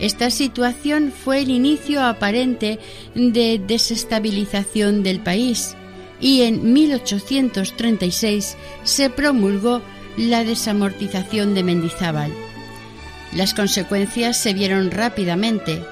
Esta 0.00 0.30
situación 0.30 1.12
fue 1.12 1.42
el 1.42 1.50
inicio 1.50 2.02
aparente 2.02 2.78
de 3.14 3.60
desestabilización 3.62 5.02
del 5.02 5.20
país 5.20 5.76
y 6.24 6.40
en 6.40 6.72
1836 6.72 8.56
se 8.82 9.10
promulgó 9.10 9.82
la 10.16 10.42
desamortización 10.42 11.54
de 11.54 11.62
Mendizábal. 11.62 12.32
Las 13.34 13.52
consecuencias 13.52 14.38
se 14.38 14.54
vieron 14.54 14.90
rápidamente. 14.90 15.84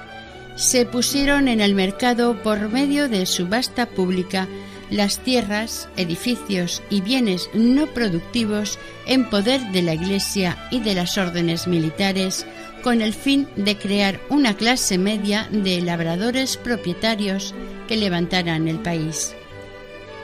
Se 0.55 0.87
pusieron 0.87 1.47
en 1.47 1.61
el 1.61 1.75
mercado 1.75 2.41
por 2.41 2.69
medio 2.69 3.09
de 3.09 3.27
subasta 3.27 3.85
pública 3.85 4.47
las 4.89 5.19
tierras, 5.19 5.87
edificios 5.97 6.81
y 6.89 7.01
bienes 7.01 7.51
no 7.53 7.85
productivos 7.85 8.79
en 9.05 9.29
poder 9.29 9.61
de 9.71 9.83
la 9.83 9.93
Iglesia 9.93 10.57
y 10.71 10.79
de 10.79 10.95
las 10.95 11.19
órdenes 11.19 11.67
militares 11.67 12.47
con 12.81 13.03
el 13.03 13.13
fin 13.13 13.47
de 13.55 13.77
crear 13.77 14.19
una 14.29 14.57
clase 14.57 14.97
media 14.97 15.47
de 15.51 15.79
labradores 15.81 16.57
propietarios 16.57 17.53
que 17.87 17.97
levantaran 17.97 18.67
el 18.67 18.79
país. 18.79 19.35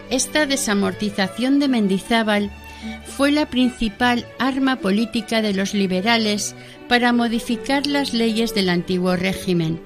Esta 0.10 0.46
desamortización 0.46 1.60
de 1.60 1.68
Mendizábal 1.68 2.50
fue 3.06 3.32
la 3.32 3.50
principal 3.50 4.26
arma 4.40 4.78
política 4.78 5.42
de 5.42 5.54
los 5.54 5.74
liberales 5.74 6.56
para 6.88 7.14
modificar 7.14 7.86
las 7.86 8.14
leyes 8.14 8.56
del 8.56 8.70
antiguo 8.70 9.16
régimen. 9.16 9.80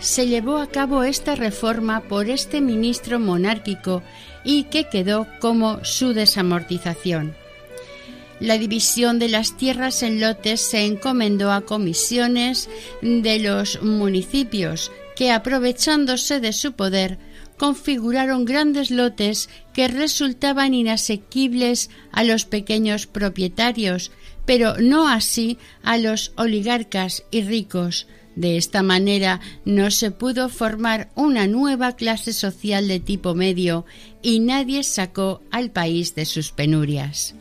Se 0.00 0.26
llevó 0.26 0.58
a 0.58 0.68
cabo 0.68 1.02
esta 1.02 1.34
reforma 1.34 2.02
por 2.02 2.30
este 2.30 2.60
ministro 2.60 3.18
monárquico 3.18 4.02
y 4.44 4.64
que 4.64 4.84
quedó 4.84 5.26
como 5.40 5.84
su 5.84 6.14
desamortización. 6.14 7.34
La 8.40 8.56
división 8.56 9.18
de 9.18 9.28
las 9.28 9.56
tierras 9.56 10.02
en 10.04 10.20
lotes 10.20 10.60
se 10.60 10.84
encomendó 10.84 11.50
a 11.50 11.62
comisiones 11.62 12.68
de 13.02 13.40
los 13.40 13.82
municipios 13.82 14.92
que, 15.16 15.32
aprovechándose 15.32 16.38
de 16.38 16.52
su 16.52 16.72
poder, 16.72 17.18
configuraron 17.58 18.44
grandes 18.44 18.90
lotes 18.90 19.50
que 19.74 19.88
resultaban 19.88 20.72
inasequibles 20.72 21.90
a 22.12 22.24
los 22.24 22.44
pequeños 22.44 23.06
propietarios, 23.06 24.10
pero 24.46 24.76
no 24.78 25.08
así 25.08 25.58
a 25.82 25.98
los 25.98 26.32
oligarcas 26.36 27.24
y 27.30 27.42
ricos. 27.42 28.06
De 28.36 28.56
esta 28.56 28.84
manera 28.84 29.40
no 29.64 29.90
se 29.90 30.12
pudo 30.12 30.48
formar 30.48 31.10
una 31.16 31.48
nueva 31.48 31.96
clase 31.96 32.32
social 32.32 32.86
de 32.86 33.00
tipo 33.00 33.34
medio 33.34 33.84
y 34.22 34.38
nadie 34.38 34.84
sacó 34.84 35.42
al 35.50 35.70
país 35.72 36.14
de 36.14 36.24
sus 36.24 36.52
penurias. 36.52 37.34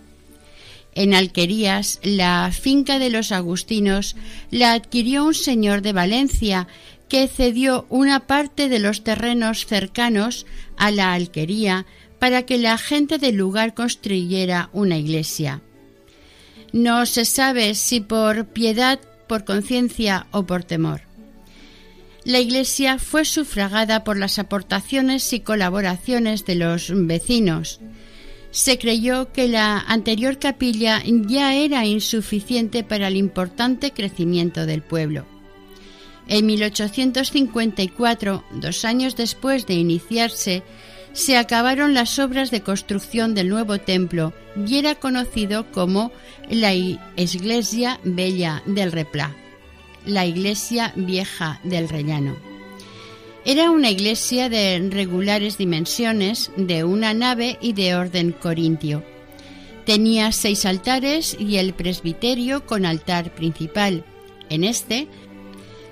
En 0.96 1.14
Alquerías, 1.14 2.00
la 2.02 2.52
finca 2.52 2.98
de 2.98 3.12
los 3.12 3.32
agustinos 3.32 4.16
la 4.50 4.74
adquirió 4.74 5.26
un 5.26 5.36
señor 5.36 5.84
de 5.84 5.94
Valencia 5.94 6.68
que 7.10 7.28
cedió 7.28 7.86
una 7.90 8.28
parte 8.28 8.70
de 8.70 8.80
los 8.80 9.04
terrenos 9.04 9.66
cercanos 9.66 10.46
a 10.76 10.92
la 10.92 11.14
alquería 11.14 11.86
para 12.20 12.44
que 12.44 12.58
la 12.58 12.78
gente 12.78 13.18
del 13.18 13.36
lugar 13.36 13.74
construyera 13.74 14.70
una 14.74 14.98
iglesia. 14.98 15.62
No 16.74 17.06
se 17.06 17.26
sabe 17.26 17.76
si 17.76 18.02
por 18.02 18.48
piedad, 18.48 19.00
por 19.28 19.46
conciencia 19.46 20.28
o 20.32 20.46
por 20.46 20.64
temor. 20.64 21.02
La 22.26 22.40
iglesia 22.40 23.00
fue 23.00 23.24
sufragada 23.24 24.04
por 24.04 24.18
las 24.18 24.38
aportaciones 24.38 25.32
y 25.32 25.40
colaboraciones 25.40 26.46
de 26.46 26.56
los 26.56 26.92
vecinos. 26.94 27.80
Se 28.52 28.78
creyó 28.78 29.32
que 29.32 29.48
la 29.48 29.80
anterior 29.80 30.38
capilla 30.38 31.02
ya 31.06 31.56
era 31.56 31.86
insuficiente 31.86 32.84
para 32.84 33.08
el 33.08 33.16
importante 33.16 33.92
crecimiento 33.92 34.66
del 34.66 34.82
pueblo. 34.82 35.37
En 36.30 36.46
1854, 36.46 38.44
dos 38.52 38.86
años 38.86 39.16
después 39.16 39.66
de 39.66 39.76
iniciarse, 39.76 40.64
se 41.14 41.38
acabaron 41.38 41.94
las 41.94 42.20
obras 42.20 42.52
de 42.52 42.62
construcción 42.62 43.34
del 43.34 43.50
nuevo 43.50 43.80
templo 43.80 44.34
y 44.68 44.78
era 44.78 44.96
conocido 44.96 45.72
como 45.72 46.12
la 46.50 46.74
Iglesia 46.76 48.00
Bella 48.04 48.62
del 48.66 48.92
Replá, 48.92 49.36
la 50.06 50.26
Iglesia 50.26 50.94
Vieja 50.96 51.60
del 51.64 51.90
Rellano. 51.90 52.36
Era 53.46 53.72
una 53.72 53.90
iglesia 53.90 54.50
de 54.50 54.90
regulares 54.92 55.58
dimensiones, 55.58 56.52
de 56.58 56.84
una 56.84 57.14
nave 57.14 57.58
y 57.62 57.72
de 57.72 57.96
orden 57.96 58.34
corintio. 58.34 59.06
Tenía 59.86 60.34
seis 60.34 60.66
altares 60.66 61.38
y 61.40 61.56
el 61.56 61.74
presbiterio 61.74 62.66
con 62.66 62.86
altar 62.86 63.34
principal. 63.34 64.04
En 64.50 64.66
este 64.66 65.08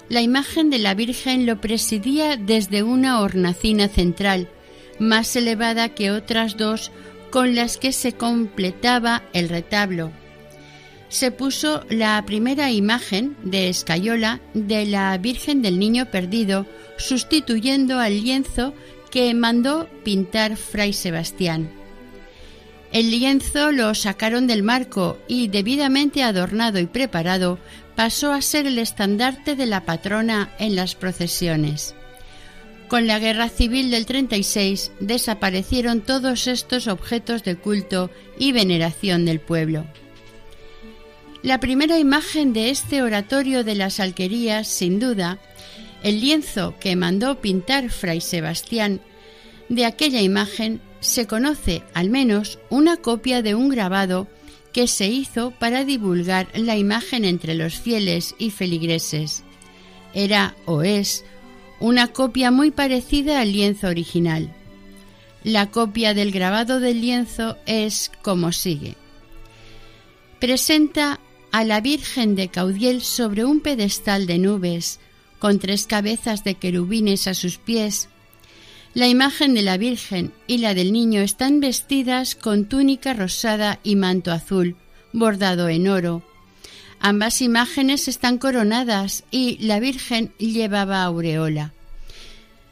la 0.09 0.21
imagen 0.21 0.69
de 0.69 0.77
la 0.77 0.93
Virgen 0.93 1.45
lo 1.45 1.59
presidía 1.59 2.37
desde 2.37 2.83
una 2.83 3.21
hornacina 3.21 3.87
central, 3.87 4.47
más 4.99 5.35
elevada 5.35 5.89
que 5.89 6.11
otras 6.11 6.57
dos 6.57 6.91
con 7.31 7.55
las 7.55 7.77
que 7.77 7.91
se 7.91 8.13
completaba 8.13 9.23
el 9.33 9.49
retablo. 9.49 10.11
Se 11.09 11.31
puso 11.31 11.85
la 11.89 12.23
primera 12.25 12.71
imagen 12.71 13.35
de 13.43 13.69
escayola 13.69 14.41
de 14.53 14.85
la 14.85 15.17
Virgen 15.17 15.61
del 15.61 15.79
Niño 15.79 16.11
Perdido, 16.11 16.65
sustituyendo 16.97 17.99
al 17.99 18.23
lienzo 18.23 18.73
que 19.11 19.33
mandó 19.33 19.87
pintar 20.03 20.57
Fray 20.57 20.93
Sebastián. 20.93 21.69
El 22.91 23.11
lienzo 23.11 23.71
lo 23.71 23.93
sacaron 23.93 24.47
del 24.47 24.63
marco 24.63 25.17
y, 25.27 25.49
debidamente 25.49 26.23
adornado 26.23 26.79
y 26.79 26.85
preparado, 26.85 27.59
pasó 27.95 28.31
a 28.31 28.41
ser 28.41 28.67
el 28.67 28.77
estandarte 28.77 29.55
de 29.55 29.65
la 29.65 29.85
patrona 29.85 30.53
en 30.59 30.75
las 30.75 30.95
procesiones. 30.95 31.95
Con 32.87 33.07
la 33.07 33.19
guerra 33.19 33.49
civil 33.49 33.89
del 33.89 34.05
36 34.05 34.91
desaparecieron 34.99 36.01
todos 36.01 36.47
estos 36.47 36.87
objetos 36.87 37.43
de 37.43 37.55
culto 37.55 38.11
y 38.37 38.51
veneración 38.51 39.25
del 39.25 39.39
pueblo. 39.39 39.85
La 41.41 41.59
primera 41.59 41.99
imagen 41.99 42.53
de 42.53 42.69
este 42.69 43.01
oratorio 43.01 43.63
de 43.63 43.75
las 43.75 43.99
alquerías, 43.99 44.67
sin 44.67 44.99
duda, 44.99 45.39
el 46.03 46.21
lienzo 46.21 46.75
que 46.79 46.95
mandó 46.95 47.41
pintar 47.41 47.89
Fray 47.89 48.21
Sebastián, 48.21 49.01
de 49.69 49.85
aquella 49.85 50.21
imagen 50.21 50.81
se 50.99 51.27
conoce 51.27 51.83
al 51.93 52.09
menos 52.09 52.59
una 52.69 52.97
copia 52.97 53.41
de 53.41 53.55
un 53.55 53.69
grabado 53.69 54.27
que 54.75 54.87
se 54.87 55.07
hizo 55.07 55.51
para 55.51 55.85
divulgar 55.85 56.49
la 56.53 56.75
imagen 56.75 57.23
entre 57.23 57.55
los 57.55 57.75
fieles 57.75 58.35
y 58.37 58.49
feligreses. 58.49 59.45
Era 60.13 60.53
o 60.65 60.81
es 60.81 61.23
una 61.79 62.09
copia 62.09 62.51
muy 62.51 62.71
parecida 62.71 63.39
al 63.39 63.53
lienzo 63.53 63.87
original. 63.87 64.53
La 65.45 65.71
copia 65.71 66.13
del 66.13 66.33
grabado 66.33 66.81
del 66.81 66.99
lienzo 66.99 67.57
es 67.65 68.11
como 68.21 68.51
sigue. 68.51 68.97
Presenta 70.41 71.21
a 71.53 71.63
la 71.63 71.79
Virgen 71.79 72.35
de 72.35 72.49
Caudiel 72.49 73.01
sobre 73.01 73.45
un 73.45 73.61
pedestal 73.61 74.27
de 74.27 74.39
nubes, 74.39 74.99
con 75.39 75.57
tres 75.59 75.85
cabezas 75.87 76.43
de 76.43 76.55
querubines 76.55 77.27
a 77.27 77.33
sus 77.33 77.57
pies, 77.57 78.09
la 78.95 79.09
imagen 79.09 79.53
de 79.53 79.61
la 79.61 79.75
Virgen 79.75 80.31
y 80.47 80.59
la 80.59 80.73
del 80.73 80.93
niño 80.93 81.19
están 81.19 81.59
vestidas 81.59 82.33
con 82.33 82.63
túnica 82.63 83.13
rosada 83.13 83.77
y 83.83 83.97
manto 83.97 84.31
azul, 84.31 84.77
bordado 85.11 85.67
en 85.67 85.89
oro. 85.89 86.23
Ambas 87.01 87.41
imágenes 87.41 88.07
están 88.07 88.37
coronadas 88.37 89.25
y 89.31 89.57
la 89.57 89.81
Virgen 89.81 90.31
llevaba 90.37 91.03
aureola. 91.03 91.73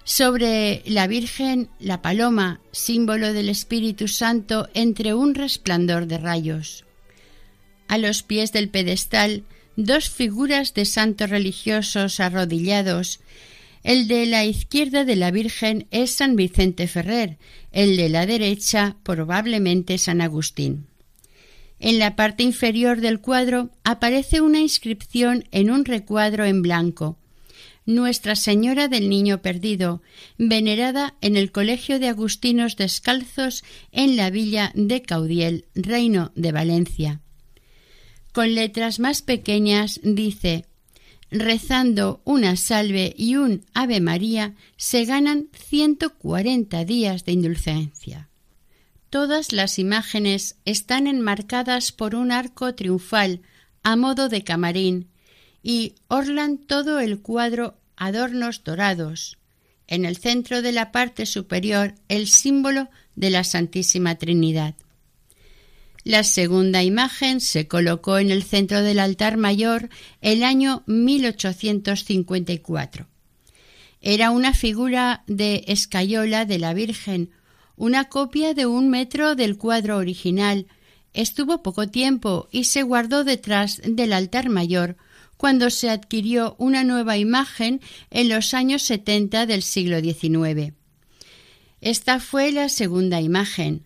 Sobre 0.05 0.81
la 0.85 1.07
Virgen, 1.07 1.67
la 1.79 2.01
paloma, 2.01 2.61
símbolo 2.71 3.33
del 3.33 3.49
Espíritu 3.49 4.07
Santo 4.07 4.69
entre 4.73 5.13
un 5.13 5.35
resplandor 5.35 6.07
de 6.07 6.19
rayos. 6.19 6.85
A 7.89 7.97
los 7.97 8.23
pies 8.23 8.53
del 8.53 8.69
pedestal, 8.69 9.43
dos 9.75 10.09
figuras 10.09 10.73
de 10.73 10.85
santos 10.85 11.29
religiosos 11.29 12.21
arrodillados 12.21 13.19
el 13.83 14.07
de 14.07 14.25
la 14.25 14.45
izquierda 14.45 15.03
de 15.03 15.15
la 15.15 15.29
Virgen 15.29 15.87
es 15.91 16.11
San 16.11 16.35
Vicente 16.35 16.87
Ferrer, 16.87 17.37
el 17.71 17.97
de 17.97 18.09
la 18.09 18.25
derecha 18.25 18.95
probablemente 19.03 19.97
San 19.97 20.21
Agustín. 20.21 20.87
En 21.79 21.99
la 21.99 22.15
parte 22.15 22.43
inferior 22.43 23.01
del 23.01 23.19
cuadro 23.19 23.71
aparece 23.83 24.39
una 24.39 24.59
inscripción 24.59 25.43
en 25.51 25.69
un 25.69 25.83
recuadro 25.83 26.45
en 26.45 26.61
blanco. 26.61 27.17
Nuestra 27.85 28.37
Señora 28.37 28.87
del 28.87 29.09
Niño 29.09 29.41
Perdido, 29.41 30.01
venerada 30.37 31.15
en 31.19 31.35
el 31.35 31.51
Colegio 31.51 31.99
de 31.99 32.07
Agustinos 32.07 32.77
Descalzos 32.77 33.65
en 33.91 34.15
la 34.15 34.29
villa 34.29 34.71
de 34.75 35.01
Caudiel, 35.01 35.65
Reino 35.75 36.31
de 36.35 36.53
Valencia. 36.53 37.19
Con 38.31 38.55
letras 38.55 38.99
más 38.99 39.21
pequeñas 39.21 39.99
dice 40.01 40.65
rezando 41.33 42.21
una 42.25 42.55
salve 42.55 43.13
y 43.17 43.35
un 43.35 43.65
Ave 43.73 43.99
María, 43.99 44.53
se 44.77 45.03
ganan 45.05 45.49
140 45.51 46.85
días 46.85 47.25
de 47.25 47.31
indulgencia. 47.31 48.29
Todas 49.09 49.51
las 49.51 49.79
imágenes 49.79 50.57
están 50.65 51.07
enmarcadas 51.07 51.91
por 51.91 52.15
un 52.15 52.31
arco 52.31 52.75
triunfal 52.75 53.41
a 53.83 53.95
modo 53.95 54.29
de 54.29 54.43
camarín 54.43 55.09
y 55.61 55.95
orlan 56.07 56.57
todo 56.57 56.99
el 56.99 57.19
cuadro 57.19 57.77
adornos 57.95 58.63
dorados. 58.63 59.37
En 59.87 60.05
el 60.05 60.17
centro 60.17 60.61
de 60.61 60.71
la 60.71 60.91
parte 60.91 61.25
superior 61.25 61.95
el 62.09 62.27
símbolo 62.27 62.89
de 63.15 63.29
la 63.29 63.43
Santísima 63.43 64.15
Trinidad. 64.15 64.75
La 66.03 66.23
segunda 66.25 66.83
imagen 66.83 67.39
se 67.39 67.69
colocó 67.69 68.17
en 68.17 68.29
el 68.29 68.43
centro 68.43 68.81
del 68.81 68.99
altar 68.99 69.37
mayor 69.37 69.87
el 70.19 70.43
año 70.43 70.83
1854. 70.85 73.07
Era 74.01 74.31
una 74.31 74.53
figura 74.53 75.23
de 75.27 75.63
escayola 75.67 76.43
de 76.43 76.59
la 76.59 76.73
Virgen, 76.73 77.29
una 77.77 78.09
copia 78.09 78.53
de 78.53 78.65
un 78.65 78.89
metro 78.89 79.35
del 79.35 79.57
cuadro 79.57 79.95
original. 79.95 80.67
Estuvo 81.13 81.63
poco 81.63 81.87
tiempo 81.87 82.49
y 82.51 82.65
se 82.65 82.83
guardó 82.83 83.23
detrás 83.23 83.81
del 83.85 84.11
altar 84.11 84.49
mayor, 84.49 84.97
cuando 85.37 85.69
se 85.69 85.89
adquirió 85.89 86.57
una 86.59 86.83
nueva 86.83 87.15
imagen 87.17 87.79
en 88.11 88.27
los 88.27 88.53
años 88.53 88.81
70 88.83 89.45
del 89.45 89.63
siglo 89.63 90.01
XIX. 90.01 90.73
Esta 91.79 92.19
fue 92.19 92.51
la 92.51 92.67
segunda 92.67 93.21
imagen. 93.21 93.85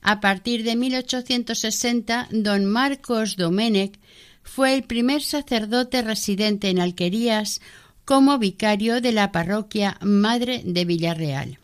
A 0.00 0.20
partir 0.20 0.62
de 0.64 0.76
1860, 0.76 2.28
don 2.30 2.64
Marcos 2.64 3.36
Domenech 3.36 3.98
fue 4.42 4.74
el 4.74 4.84
primer 4.84 5.22
sacerdote 5.22 6.02
residente 6.02 6.70
en 6.70 6.80
Alquerías 6.80 7.60
como 8.04 8.38
vicario 8.38 9.00
de 9.00 9.12
la 9.12 9.32
parroquia 9.32 9.98
Madre 10.00 10.62
de 10.64 10.84
Villarreal. 10.84 11.58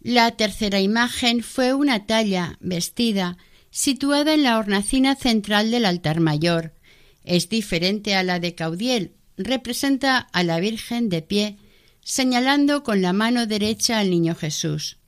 La 0.00 0.30
tercera 0.30 0.80
imagen 0.80 1.42
fue 1.42 1.74
una 1.74 2.06
talla 2.06 2.56
vestida 2.60 3.36
situada 3.70 4.32
en 4.32 4.44
la 4.44 4.58
hornacina 4.58 5.14
central 5.14 5.70
del 5.70 5.84
altar 5.84 6.20
mayor. 6.20 6.72
Es 7.24 7.50
diferente 7.50 8.14
a 8.14 8.22
la 8.22 8.40
de 8.40 8.54
Caudiel, 8.54 9.12
representa 9.36 10.18
a 10.18 10.42
la 10.42 10.58
Virgen 10.58 11.10
de 11.10 11.20
pie, 11.20 11.58
señalando 12.02 12.82
con 12.82 13.02
la 13.02 13.12
mano 13.12 13.46
derecha 13.46 13.98
al 13.98 14.08
Niño 14.08 14.34
Jesús. 14.34 14.99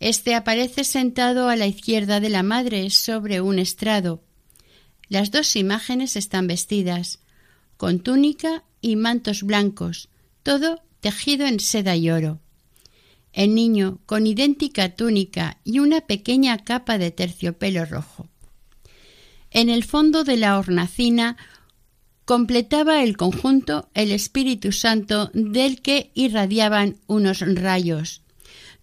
Este 0.00 0.34
aparece 0.34 0.84
sentado 0.84 1.48
a 1.48 1.56
la 1.56 1.66
izquierda 1.66 2.20
de 2.20 2.28
la 2.28 2.42
Madre 2.42 2.88
sobre 2.90 3.40
un 3.40 3.58
estrado. 3.58 4.22
Las 5.08 5.30
dos 5.30 5.56
imágenes 5.56 6.14
están 6.14 6.46
vestidas, 6.46 7.18
con 7.76 8.00
túnica 8.00 8.64
y 8.80 8.96
mantos 8.96 9.42
blancos, 9.42 10.08
todo 10.42 10.82
tejido 11.00 11.46
en 11.46 11.58
seda 11.60 11.96
y 11.96 12.10
oro. 12.10 12.40
El 13.32 13.54
niño 13.54 13.98
con 14.06 14.26
idéntica 14.26 14.94
túnica 14.94 15.58
y 15.64 15.80
una 15.80 16.02
pequeña 16.02 16.58
capa 16.58 16.98
de 16.98 17.10
terciopelo 17.10 17.84
rojo. 17.84 18.28
En 19.50 19.68
el 19.68 19.84
fondo 19.84 20.24
de 20.24 20.36
la 20.36 20.58
hornacina 20.58 21.36
completaba 22.24 23.02
el 23.02 23.16
conjunto 23.16 23.88
el 23.94 24.12
Espíritu 24.12 24.72
Santo 24.72 25.30
del 25.32 25.80
que 25.80 26.10
irradiaban 26.14 26.98
unos 27.06 27.40
rayos. 27.40 28.22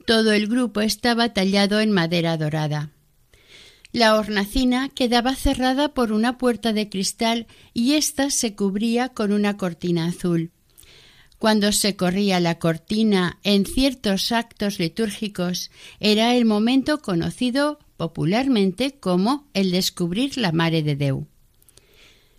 Todo 0.06 0.34
el 0.34 0.47
grupo 0.47 0.82
estaba 0.82 1.34
tallado 1.34 1.80
en 1.80 1.91
madera 1.91 2.38
dorada. 2.38 2.91
La 3.91 4.16
hornacina 4.16 4.89
quedaba 4.89 5.36
cerrada 5.36 5.93
por 5.93 6.12
una 6.12 6.38
puerta 6.38 6.74
de 6.74 6.89
cristal 6.89 7.47
y 7.74 7.93
ésta 7.93 8.30
se 8.30 8.56
cubría 8.56 9.10
con 9.10 9.32
una 9.32 9.58
cortina 9.58 10.06
azul. 10.08 10.51
Cuando 11.39 11.72
se 11.72 11.95
corría 11.95 12.39
la 12.39 12.60
cortina 12.60 13.39
en 13.43 13.66
ciertos 13.66 14.32
actos 14.32 14.80
litúrgicos 14.80 15.72
era 15.99 16.36
el 16.36 16.45
momento 16.45 17.01
conocido 17.01 17.80
popularmente 17.97 18.99
como 18.99 19.47
el 19.53 19.72
descubrir 19.72 20.38
la 20.38 20.51
Mare 20.51 20.84
de 20.84 20.95
Deu. 20.95 21.28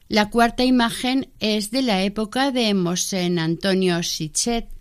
La 0.09 0.31
cuarta 0.31 0.65
imagen 0.65 1.31
es 1.41 1.71
de 1.71 1.83
la 1.83 2.03
época 2.03 2.53
de 2.53 2.73
Mosén 2.75 3.39
Antonio 3.39 4.03
Sichet. 4.03 4.76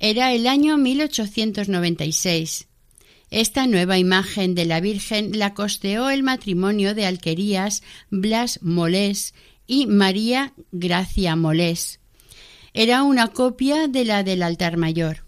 Era 0.00 0.32
el 0.32 0.46
año 0.46 0.76
1896. 0.76 2.66
Esta 3.30 3.66
nueva 3.66 3.98
imagen 3.98 4.54
de 4.54 4.64
la 4.64 4.80
Virgen 4.80 5.38
la 5.38 5.54
costeó 5.54 6.10
el 6.10 6.22
matrimonio 6.22 6.94
de 6.94 7.06
Alquerías 7.06 7.82
Blas 8.10 8.60
Molés 8.62 9.34
y 9.66 9.86
María 9.86 10.52
Gracia 10.72 11.36
Molés. 11.36 12.00
Era 12.74 13.02
una 13.02 13.28
copia 13.28 13.88
de 13.88 14.04
la 14.04 14.22
del 14.22 14.42
altar 14.42 14.76
mayor. 14.76 15.24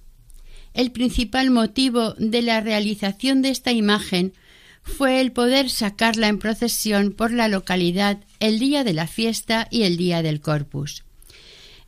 El 0.75 0.93
principal 0.93 1.51
motivo 1.51 2.13
de 2.19 2.43
la 2.43 2.61
realización 2.61 3.41
de 3.41 3.49
esta 3.49 3.73
imagen 3.73 4.35
fue 4.83 5.21
el 5.21 5.33
poder 5.33 5.71
sacarla 5.71 6.29
en 6.29 6.39
procesión 6.39 7.13
por 7.13 7.33
la 7.33 7.49
localidad 7.49 8.19
el 8.41 8.59
día 8.59 8.85
de 8.85 8.93
la 8.93 9.07
fiesta 9.07 9.69
y 9.71 9.83
el 9.85 9.97
día 9.97 10.23
del 10.23 10.41
Corpus. 10.41 11.06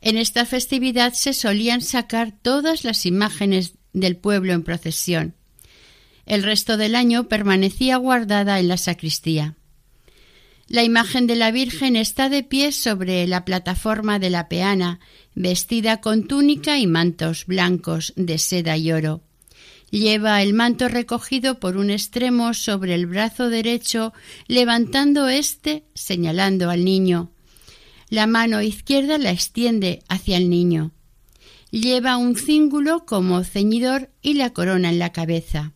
En 0.01 0.17
esta 0.17 0.45
festividad 0.45 1.13
se 1.13 1.33
solían 1.33 1.81
sacar 1.81 2.33
todas 2.41 2.83
las 2.83 3.05
imágenes 3.05 3.73
del 3.93 4.15
pueblo 4.15 4.53
en 4.53 4.63
procesión, 4.63 5.35
el 6.29 6.43
resto 6.43 6.77
del 6.77 6.93
año 6.93 7.27
permanecía 7.27 7.97
guardada 7.97 8.59
en 8.59 8.67
la 8.67 8.77
sacristía. 8.77 9.55
La 10.67 10.83
imagen 10.83 11.25
de 11.25 11.35
la 11.35 11.49
Virgen 11.49 11.95
está 11.95 12.29
de 12.29 12.43
pie 12.43 12.71
sobre 12.71 13.25
la 13.25 13.43
plataforma 13.43 14.19
de 14.19 14.29
la 14.29 14.47
peana, 14.47 14.99
vestida 15.33 15.99
con 16.01 16.27
túnica 16.27 16.77
y 16.77 16.85
mantos 16.85 17.47
blancos 17.47 18.13
de 18.15 18.37
seda 18.37 18.77
y 18.77 18.91
oro. 18.91 19.23
Lleva 19.89 20.43
el 20.43 20.53
manto 20.53 20.87
recogido 20.87 21.59
por 21.59 21.75
un 21.75 21.89
extremo 21.89 22.53
sobre 22.53 22.93
el 22.93 23.07
brazo 23.07 23.49
derecho, 23.49 24.13
levantando 24.47 25.27
éste 25.27 25.85
señalando 25.95 26.69
al 26.69 26.85
niño. 26.85 27.31
La 28.09 28.25
mano 28.25 28.61
izquierda 28.61 29.19
la 29.19 29.29
extiende 29.29 30.01
hacia 30.09 30.37
el 30.37 30.49
niño. 30.49 30.91
Lleva 31.69 32.17
un 32.17 32.35
cíngulo 32.35 33.05
como 33.05 33.43
ceñidor 33.43 34.09
y 34.23 34.33
la 34.33 34.51
corona 34.51 34.89
en 34.89 34.97
la 34.97 35.11
cabeza. 35.11 35.73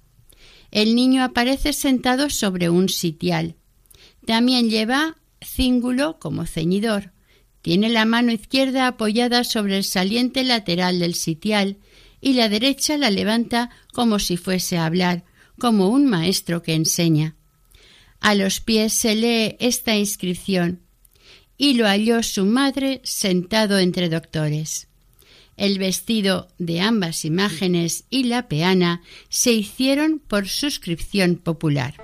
El 0.72 0.96
niño 0.96 1.24
aparece 1.24 1.74
sentado 1.74 2.32
sobre 2.32 2.72
un 2.72 2.90
sitial. 2.90 3.56
También 4.26 4.72
lleva 4.72 5.18
cíngulo 5.42 6.18
como 6.18 6.48
ceñidor. 6.48 7.12
Tiene 7.62 7.90
la 7.90 8.06
mano 8.06 8.32
izquierda 8.32 8.88
apoyada 8.88 9.44
sobre 9.44 9.78
el 9.78 9.84
saliente 9.84 10.44
lateral 10.44 10.98
del 10.98 11.14
sitial 11.14 11.78
y 12.20 12.34
la 12.34 12.50
derecha 12.50 12.98
la 12.98 13.12
levanta 13.12 13.70
como 13.94 14.18
si 14.18 14.38
fuese 14.38 14.78
a 14.78 14.88
hablar, 14.88 15.24
como 15.60 15.90
un 15.90 16.08
maestro 16.08 16.64
que 16.64 16.74
enseña. 16.74 17.36
A 18.20 18.34
los 18.34 18.60
pies 18.60 18.94
se 18.94 19.14
lee 19.16 19.56
esta 19.60 19.96
inscripción 19.96 20.84
y 21.64 21.76
lo 21.76 21.86
halló 21.86 22.22
su 22.24 22.44
madre 22.44 23.00
sentado 23.06 23.80
entre 23.80 24.10
doctores. 24.10 24.90
El 25.56 25.80
vestido 25.80 26.50
de 26.58 26.82
ambas 26.82 27.24
imágenes 27.24 28.04
y 28.10 28.26
la 28.26 28.50
peana 28.50 29.02
se 29.30 29.54
hicieron 29.54 30.20
por 30.20 30.50
suscripción 30.50 31.38
popular. 31.38 32.03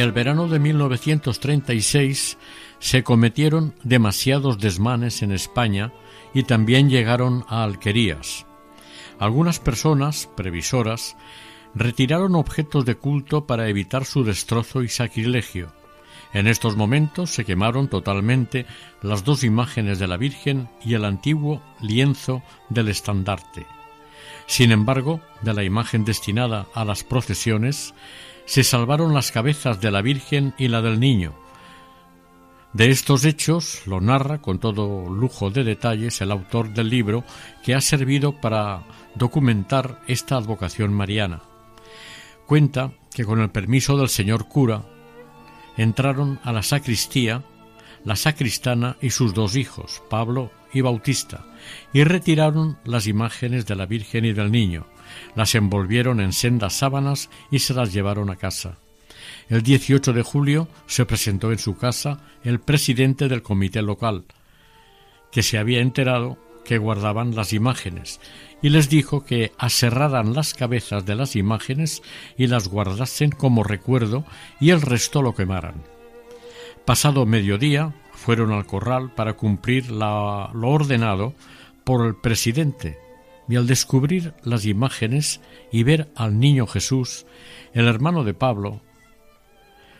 El 0.00 0.12
verano 0.12 0.48
de 0.48 0.58
1936 0.58 2.38
se 2.78 3.02
cometieron 3.02 3.74
demasiados 3.82 4.58
desmanes 4.58 5.22
en 5.22 5.32
España 5.32 5.92
y 6.34 6.44
también 6.44 6.90
llegaron 6.90 7.44
a 7.48 7.64
alquerías. 7.64 8.46
Algunas 9.18 9.58
personas, 9.58 10.28
previsoras, 10.36 11.16
retiraron 11.74 12.34
objetos 12.34 12.84
de 12.84 12.96
culto 12.96 13.46
para 13.46 13.68
evitar 13.68 14.04
su 14.04 14.24
destrozo 14.24 14.82
y 14.82 14.88
sacrilegio. 14.88 15.72
En 16.32 16.46
estos 16.46 16.76
momentos 16.76 17.30
se 17.30 17.44
quemaron 17.44 17.88
totalmente 17.88 18.66
las 19.02 19.24
dos 19.24 19.44
imágenes 19.44 19.98
de 19.98 20.06
la 20.06 20.16
Virgen 20.16 20.68
y 20.84 20.94
el 20.94 21.04
antiguo 21.04 21.62
lienzo 21.80 22.42
del 22.68 22.88
estandarte. 22.88 23.66
Sin 24.46 24.72
embargo, 24.72 25.20
de 25.42 25.54
la 25.54 25.64
imagen 25.64 26.04
destinada 26.04 26.66
a 26.74 26.84
las 26.84 27.04
procesiones, 27.04 27.94
se 28.50 28.64
salvaron 28.64 29.14
las 29.14 29.30
cabezas 29.30 29.80
de 29.80 29.92
la 29.92 30.02
Virgen 30.02 30.54
y 30.58 30.66
la 30.66 30.82
del 30.82 30.98
Niño. 30.98 31.36
De 32.72 32.90
estos 32.90 33.24
hechos 33.24 33.86
lo 33.86 34.00
narra 34.00 34.42
con 34.42 34.58
todo 34.58 35.08
lujo 35.08 35.50
de 35.50 35.62
detalles 35.62 36.20
el 36.20 36.32
autor 36.32 36.74
del 36.74 36.90
libro 36.90 37.22
que 37.62 37.76
ha 37.76 37.80
servido 37.80 38.40
para 38.40 38.82
documentar 39.14 40.02
esta 40.08 40.34
advocación 40.34 40.92
mariana. 40.92 41.42
Cuenta 42.44 42.90
que 43.14 43.24
con 43.24 43.38
el 43.38 43.50
permiso 43.50 43.96
del 43.96 44.08
señor 44.08 44.48
cura 44.48 44.82
entraron 45.76 46.40
a 46.42 46.52
la 46.52 46.64
sacristía 46.64 47.44
la 48.04 48.16
sacristana 48.16 48.96
y 49.00 49.10
sus 49.10 49.32
dos 49.32 49.54
hijos, 49.54 50.02
Pablo 50.10 50.50
y 50.72 50.80
Bautista, 50.80 51.44
y 51.92 52.02
retiraron 52.02 52.78
las 52.84 53.06
imágenes 53.06 53.64
de 53.66 53.76
la 53.76 53.86
Virgen 53.86 54.24
y 54.24 54.32
del 54.32 54.50
Niño, 54.50 54.86
las 55.34 55.54
envolvieron 55.54 56.20
en 56.20 56.32
sendas 56.32 56.74
sábanas 56.74 57.30
y 57.50 57.60
se 57.60 57.74
las 57.74 57.92
llevaron 57.92 58.30
a 58.30 58.36
casa. 58.36 58.78
El 59.48 59.62
18 59.62 60.12
de 60.12 60.22
julio 60.22 60.68
se 60.86 61.04
presentó 61.06 61.52
en 61.52 61.58
su 61.58 61.76
casa 61.76 62.20
el 62.44 62.60
presidente 62.60 63.28
del 63.28 63.42
comité 63.42 63.82
local, 63.82 64.24
que 65.32 65.42
se 65.42 65.58
había 65.58 65.80
enterado 65.80 66.38
que 66.64 66.78
guardaban 66.78 67.34
las 67.34 67.52
imágenes 67.52 68.20
y 68.62 68.68
les 68.68 68.88
dijo 68.88 69.24
que 69.24 69.52
aserraran 69.58 70.34
las 70.34 70.54
cabezas 70.54 71.06
de 71.06 71.14
las 71.14 71.34
imágenes 71.34 72.02
y 72.36 72.46
las 72.46 72.68
guardasen 72.68 73.30
como 73.30 73.64
recuerdo 73.64 74.24
y 74.60 74.70
el 74.70 74.82
resto 74.82 75.22
lo 75.22 75.34
quemaran. 75.34 75.82
Pasado 76.84 77.26
mediodía 77.26 77.94
fueron 78.12 78.52
al 78.52 78.66
corral 78.66 79.12
para 79.14 79.34
cumplir 79.34 79.90
lo 79.90 80.50
ordenado 80.52 81.34
por 81.84 82.06
el 82.06 82.14
presidente 82.14 82.98
y 83.50 83.56
al 83.56 83.66
descubrir 83.66 84.32
las 84.44 84.64
imágenes 84.64 85.40
y 85.72 85.82
ver 85.82 86.08
al 86.14 86.38
niño 86.38 86.68
Jesús, 86.68 87.26
el 87.72 87.88
hermano 87.88 88.22
de 88.22 88.32
Pablo, 88.32 88.80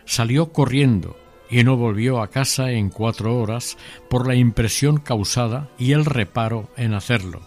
salió 0.05 0.53
corriendo 0.53 1.17
y 1.49 1.65
no 1.65 1.75
volvió 1.75 2.21
a 2.21 2.29
casa 2.29 2.71
en 2.71 2.89
cuatro 2.89 3.37
horas 3.37 3.77
por 4.09 4.25
la 4.25 4.35
impresión 4.35 4.99
causada 4.99 5.69
y 5.77 5.91
el 5.91 6.05
reparo 6.05 6.69
en 6.77 6.93
hacerlo. 6.93 7.41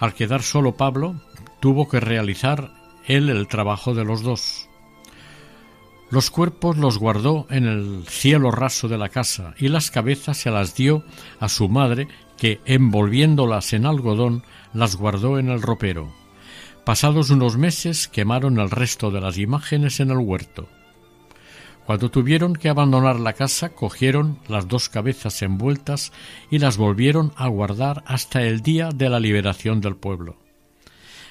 Al 0.00 0.12
quedar 0.12 0.42
solo 0.42 0.76
Pablo, 0.76 1.20
tuvo 1.60 1.88
que 1.88 2.00
realizar 2.00 2.72
él 3.06 3.30
el 3.30 3.46
trabajo 3.46 3.94
de 3.94 4.04
los 4.04 4.22
dos. 4.22 4.68
Los 6.10 6.30
cuerpos 6.30 6.76
los 6.76 6.98
guardó 6.98 7.46
en 7.48 7.64
el 7.64 8.04
cielo 8.08 8.50
raso 8.50 8.88
de 8.88 8.98
la 8.98 9.08
casa 9.08 9.54
y 9.58 9.68
las 9.68 9.90
cabezas 9.90 10.36
se 10.36 10.50
las 10.50 10.74
dio 10.74 11.04
a 11.40 11.48
su 11.48 11.68
madre 11.68 12.08
que, 12.36 12.60
envolviéndolas 12.66 13.72
en 13.72 13.86
algodón, 13.86 14.42
las 14.74 14.96
guardó 14.96 15.38
en 15.38 15.48
el 15.48 15.62
ropero. 15.62 16.12
Pasados 16.84 17.30
unos 17.30 17.56
meses 17.56 18.08
quemaron 18.08 18.58
el 18.58 18.70
resto 18.70 19.10
de 19.10 19.20
las 19.20 19.38
imágenes 19.38 20.00
en 20.00 20.10
el 20.10 20.18
huerto. 20.18 20.68
Cuando 21.86 22.10
tuvieron 22.10 22.54
que 22.54 22.68
abandonar 22.68 23.20
la 23.20 23.34
casa, 23.34 23.70
cogieron 23.70 24.38
las 24.48 24.68
dos 24.68 24.88
cabezas 24.88 25.40
envueltas 25.42 26.12
y 26.50 26.58
las 26.58 26.76
volvieron 26.76 27.32
a 27.36 27.48
guardar 27.48 28.02
hasta 28.06 28.42
el 28.42 28.60
día 28.60 28.90
de 28.94 29.08
la 29.08 29.20
liberación 29.20 29.80
del 29.80 29.96
pueblo. 29.96 30.36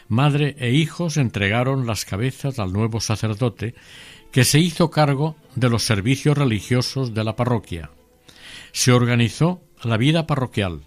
Madre 0.07 0.55
e 0.59 0.71
hijos 0.71 1.17
entregaron 1.17 1.87
las 1.87 2.05
cabezas 2.05 2.59
al 2.59 2.71
nuevo 2.71 2.99
sacerdote, 2.99 3.73
que 4.31 4.43
se 4.43 4.59
hizo 4.59 4.91
cargo 4.91 5.35
de 5.55 5.69
los 5.69 5.83
servicios 5.83 6.37
religiosos 6.37 7.13
de 7.13 7.23
la 7.23 7.35
parroquia. 7.35 7.89
Se 8.71 8.91
organizó 8.91 9.61
la 9.83 9.97
vida 9.97 10.27
parroquial 10.27 10.81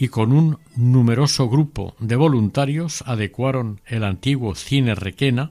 y 0.00 0.08
con 0.08 0.32
un 0.32 0.58
numeroso 0.76 1.48
grupo 1.48 1.96
de 1.98 2.14
voluntarios 2.14 3.02
adecuaron 3.04 3.80
el 3.84 4.04
antiguo 4.04 4.54
cine 4.54 4.94
Requena 4.94 5.50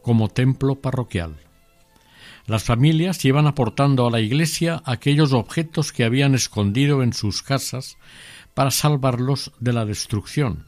como 0.00 0.28
templo 0.28 0.76
parroquial. 0.76 1.36
Las 2.46 2.62
familias 2.62 3.24
iban 3.24 3.48
aportando 3.48 4.06
a 4.06 4.10
la 4.10 4.20
iglesia 4.20 4.80
aquellos 4.84 5.32
objetos 5.32 5.92
que 5.92 6.04
habían 6.04 6.36
escondido 6.36 7.02
en 7.02 7.12
sus 7.12 7.42
casas 7.42 7.96
para 8.54 8.70
salvarlos 8.70 9.52
de 9.58 9.72
la 9.72 9.84
destrucción. 9.84 10.66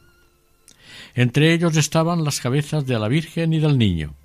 Entre 1.15 1.53
ellos 1.53 1.77
estaban 1.77 2.25
las 2.25 2.41
cabezas 2.41 2.85
de 2.85 2.99
la 2.99 3.07
Virgen 3.07 3.53
y 3.53 3.59
del 3.59 3.77
Niño. 3.77 4.15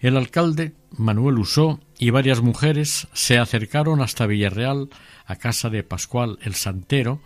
El 0.00 0.16
alcalde, 0.16 0.74
Manuel 0.96 1.38
Usó, 1.38 1.80
y 1.98 2.10
varias 2.10 2.40
mujeres 2.40 3.08
se 3.12 3.38
acercaron 3.38 4.00
hasta 4.00 4.26
Villarreal, 4.26 4.88
a 5.26 5.36
casa 5.36 5.70
de 5.70 5.82
Pascual 5.82 6.38
el 6.42 6.54
Santero, 6.54 7.20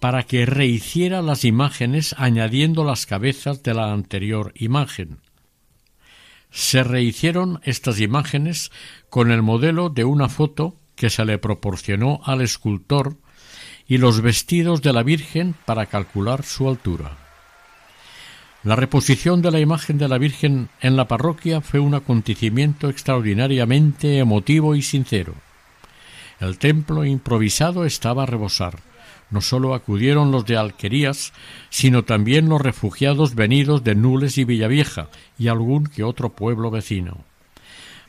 para 0.00 0.22
que 0.22 0.46
rehiciera 0.46 1.20
las 1.20 1.44
imágenes 1.44 2.14
añadiendo 2.18 2.84
las 2.84 3.04
cabezas 3.04 3.62
de 3.62 3.74
la 3.74 3.92
anterior 3.92 4.52
imagen. 4.56 5.18
Se 6.50 6.82
rehicieron 6.82 7.60
estas 7.64 8.00
imágenes 8.00 8.72
con 9.10 9.30
el 9.30 9.42
modelo 9.42 9.90
de 9.90 10.04
una 10.04 10.28
foto 10.28 10.74
que 10.96 11.10
se 11.10 11.24
le 11.24 11.38
proporcionó 11.38 12.20
al 12.24 12.40
escultor 12.40 13.16
y 13.86 13.98
los 13.98 14.22
vestidos 14.22 14.82
de 14.82 14.92
la 14.92 15.02
Virgen 15.02 15.54
para 15.66 15.86
calcular 15.86 16.44
su 16.44 16.68
altura. 16.68 17.18
La 18.64 18.76
reposición 18.76 19.42
de 19.42 19.50
la 19.50 19.60
imagen 19.60 19.98
de 19.98 20.08
la 20.08 20.18
Virgen 20.18 20.70
en 20.80 20.96
la 20.96 21.08
parroquia 21.08 21.60
fue 21.60 21.78
un 21.78 21.94
acontecimiento 21.94 22.88
extraordinariamente 22.88 24.18
emotivo 24.18 24.74
y 24.74 24.82
sincero. 24.82 25.34
El 26.40 26.58
templo 26.58 27.04
improvisado 27.04 27.84
estaba 27.84 28.22
a 28.22 28.26
rebosar 28.26 28.89
no 29.30 29.40
sólo 29.40 29.74
acudieron 29.74 30.30
los 30.30 30.44
de 30.44 30.56
Alquerías, 30.56 31.32
sino 31.68 32.04
también 32.04 32.48
los 32.48 32.60
refugiados 32.60 33.34
venidos 33.34 33.84
de 33.84 33.94
Nules 33.94 34.38
y 34.38 34.44
Villavieja 34.44 35.08
y 35.38 35.48
algún 35.48 35.86
que 35.86 36.02
otro 36.02 36.30
pueblo 36.30 36.70
vecino. 36.70 37.24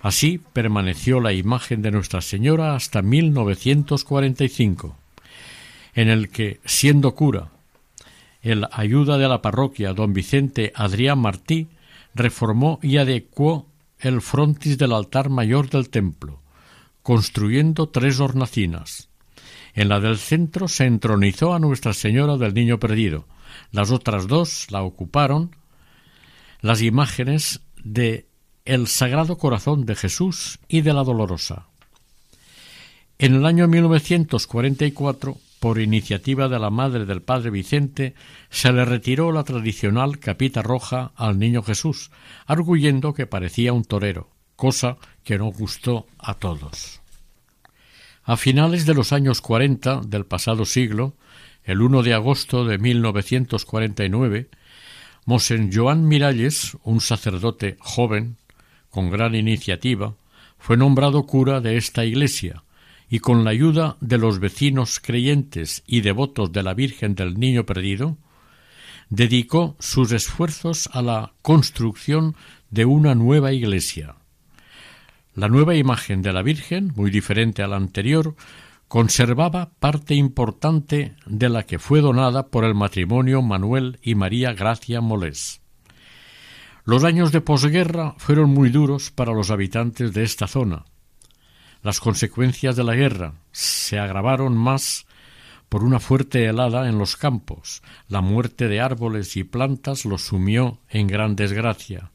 Así 0.01 0.39
permaneció 0.39 1.19
la 1.19 1.31
imagen 1.31 1.81
de 1.83 1.91
Nuestra 1.91 2.21
Señora 2.21 2.75
hasta 2.75 3.03
1945, 3.03 4.95
en 5.93 6.09
el 6.09 6.29
que, 6.29 6.59
siendo 6.65 7.13
cura, 7.13 7.49
el 8.41 8.65
ayuda 8.71 9.19
de 9.19 9.27
la 9.27 9.43
parroquia 9.43 9.93
don 9.93 10.13
Vicente 10.13 10.73
Adrián 10.75 11.19
Martí 11.19 11.67
reformó 12.15 12.79
y 12.81 12.97
adecuó 12.97 13.67
el 13.99 14.21
frontis 14.21 14.79
del 14.79 14.93
altar 14.93 15.29
mayor 15.29 15.69
del 15.69 15.89
templo, 15.89 16.39
construyendo 17.03 17.89
tres 17.89 18.19
hornacinas, 18.19 19.10
en 19.73 19.89
la 19.89 19.99
del 19.99 20.17
centro 20.17 20.67
se 20.67 20.85
entronizó 20.85 21.53
a 21.53 21.59
Nuestra 21.59 21.93
Señora 21.93 22.37
del 22.37 22.53
Niño 22.53 22.79
Perdido. 22.79 23.27
Las 23.71 23.91
otras 23.91 24.27
dos 24.27 24.67
la 24.69 24.83
ocuparon 24.83 25.55
las 26.61 26.81
imágenes 26.81 27.61
de 27.83 28.27
el 28.65 28.87
Sagrado 28.87 29.37
Corazón 29.37 29.85
de 29.85 29.95
Jesús 29.95 30.59
y 30.67 30.81
de 30.81 30.93
la 30.93 31.03
Dolorosa. 31.03 31.67
En 33.17 33.35
el 33.35 33.45
año 33.45 33.67
1944, 33.67 35.37
por 35.59 35.79
iniciativa 35.79 36.47
de 36.47 36.59
la 36.59 36.69
madre 36.69 37.05
del 37.05 37.21
padre 37.21 37.51
Vicente, 37.51 38.15
se 38.49 38.71
le 38.71 38.83
retiró 38.85 39.31
la 39.31 39.43
tradicional 39.43 40.19
capita 40.19 40.61
roja 40.61 41.11
al 41.15 41.37
niño 41.37 41.61
Jesús, 41.61 42.11
arguyendo 42.45 43.13
que 43.13 43.27
parecía 43.27 43.73
un 43.73 43.83
torero, 43.83 44.29
cosa 44.55 44.97
que 45.23 45.37
no 45.37 45.51
gustó 45.51 46.07
a 46.17 46.35
todos. 46.35 47.00
A 48.31 48.37
finales 48.37 48.85
de 48.85 48.93
los 48.93 49.11
años 49.11 49.41
cuarenta 49.41 49.99
del 49.99 50.25
pasado 50.25 50.63
siglo, 50.63 51.17
el 51.65 51.81
1 51.81 52.01
de 52.01 52.13
agosto 52.13 52.63
de 52.63 52.77
1949, 52.77 54.47
Mosén 55.25 55.69
Joan 55.73 56.07
Miralles, 56.07 56.77
un 56.85 57.01
sacerdote 57.01 57.75
joven, 57.81 58.37
con 58.89 59.09
gran 59.09 59.35
iniciativa, 59.35 60.15
fue 60.57 60.77
nombrado 60.77 61.25
cura 61.25 61.59
de 61.59 61.75
esta 61.75 62.05
iglesia 62.05 62.63
y 63.09 63.19
con 63.19 63.43
la 63.43 63.49
ayuda 63.49 63.97
de 63.99 64.17
los 64.17 64.39
vecinos 64.39 65.01
creyentes 65.01 65.83
y 65.85 65.99
devotos 65.99 66.53
de 66.53 66.63
la 66.63 66.73
Virgen 66.73 67.15
del 67.15 67.37
Niño 67.37 67.65
Perdido, 67.65 68.15
dedicó 69.09 69.75
sus 69.77 70.13
esfuerzos 70.13 70.89
a 70.93 71.01
la 71.01 71.33
construcción 71.41 72.37
de 72.69 72.85
una 72.85 73.13
nueva 73.13 73.51
iglesia. 73.51 74.15
La 75.33 75.47
nueva 75.47 75.75
imagen 75.75 76.21
de 76.21 76.33
la 76.33 76.41
Virgen, 76.41 76.91
muy 76.95 77.09
diferente 77.09 77.63
a 77.63 77.67
la 77.67 77.77
anterior, 77.77 78.35
conservaba 78.89 79.71
parte 79.79 80.13
importante 80.13 81.15
de 81.25 81.47
la 81.47 81.63
que 81.63 81.79
fue 81.79 82.01
donada 82.01 82.47
por 82.47 82.65
el 82.65 82.75
matrimonio 82.75 83.41
Manuel 83.41 83.97
y 84.01 84.15
María 84.15 84.51
Gracia 84.51 84.99
Molés. 84.99 85.61
Los 86.83 87.05
años 87.05 87.31
de 87.31 87.39
posguerra 87.39 88.15
fueron 88.17 88.49
muy 88.49 88.69
duros 88.69 89.11
para 89.11 89.33
los 89.33 89.51
habitantes 89.51 90.13
de 90.13 90.23
esta 90.23 90.47
zona. 90.47 90.83
Las 91.81 92.01
consecuencias 92.01 92.75
de 92.75 92.83
la 92.83 92.95
guerra 92.95 93.35
se 93.53 93.99
agravaron 93.99 94.57
más 94.57 95.05
por 95.69 95.85
una 95.85 96.01
fuerte 96.01 96.43
helada 96.43 96.89
en 96.89 96.97
los 96.97 97.15
campos. 97.15 97.81
La 98.09 98.19
muerte 98.19 98.67
de 98.67 98.81
árboles 98.81 99.37
y 99.37 99.45
plantas 99.45 100.03
los 100.03 100.23
sumió 100.23 100.79
en 100.89 101.07
gran 101.07 101.37
desgracia. 101.37 102.11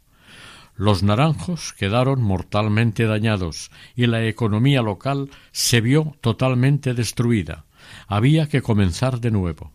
Los 0.76 1.02
naranjos 1.02 1.72
quedaron 1.72 2.22
mortalmente 2.22 3.04
dañados 3.04 3.70
y 3.94 4.06
la 4.06 4.26
economía 4.26 4.82
local 4.82 5.30
se 5.50 5.80
vio 5.80 6.16
totalmente 6.20 6.92
destruida. 6.92 7.64
Había 8.06 8.48
que 8.48 8.60
comenzar 8.60 9.20
de 9.20 9.30
nuevo. 9.30 9.72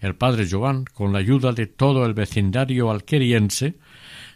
El 0.00 0.14
padre 0.14 0.48
Joan, 0.50 0.84
con 0.84 1.12
la 1.12 1.18
ayuda 1.18 1.52
de 1.52 1.66
todo 1.66 2.06
el 2.06 2.14
vecindario 2.14 2.90
alqueriense, 2.90 3.78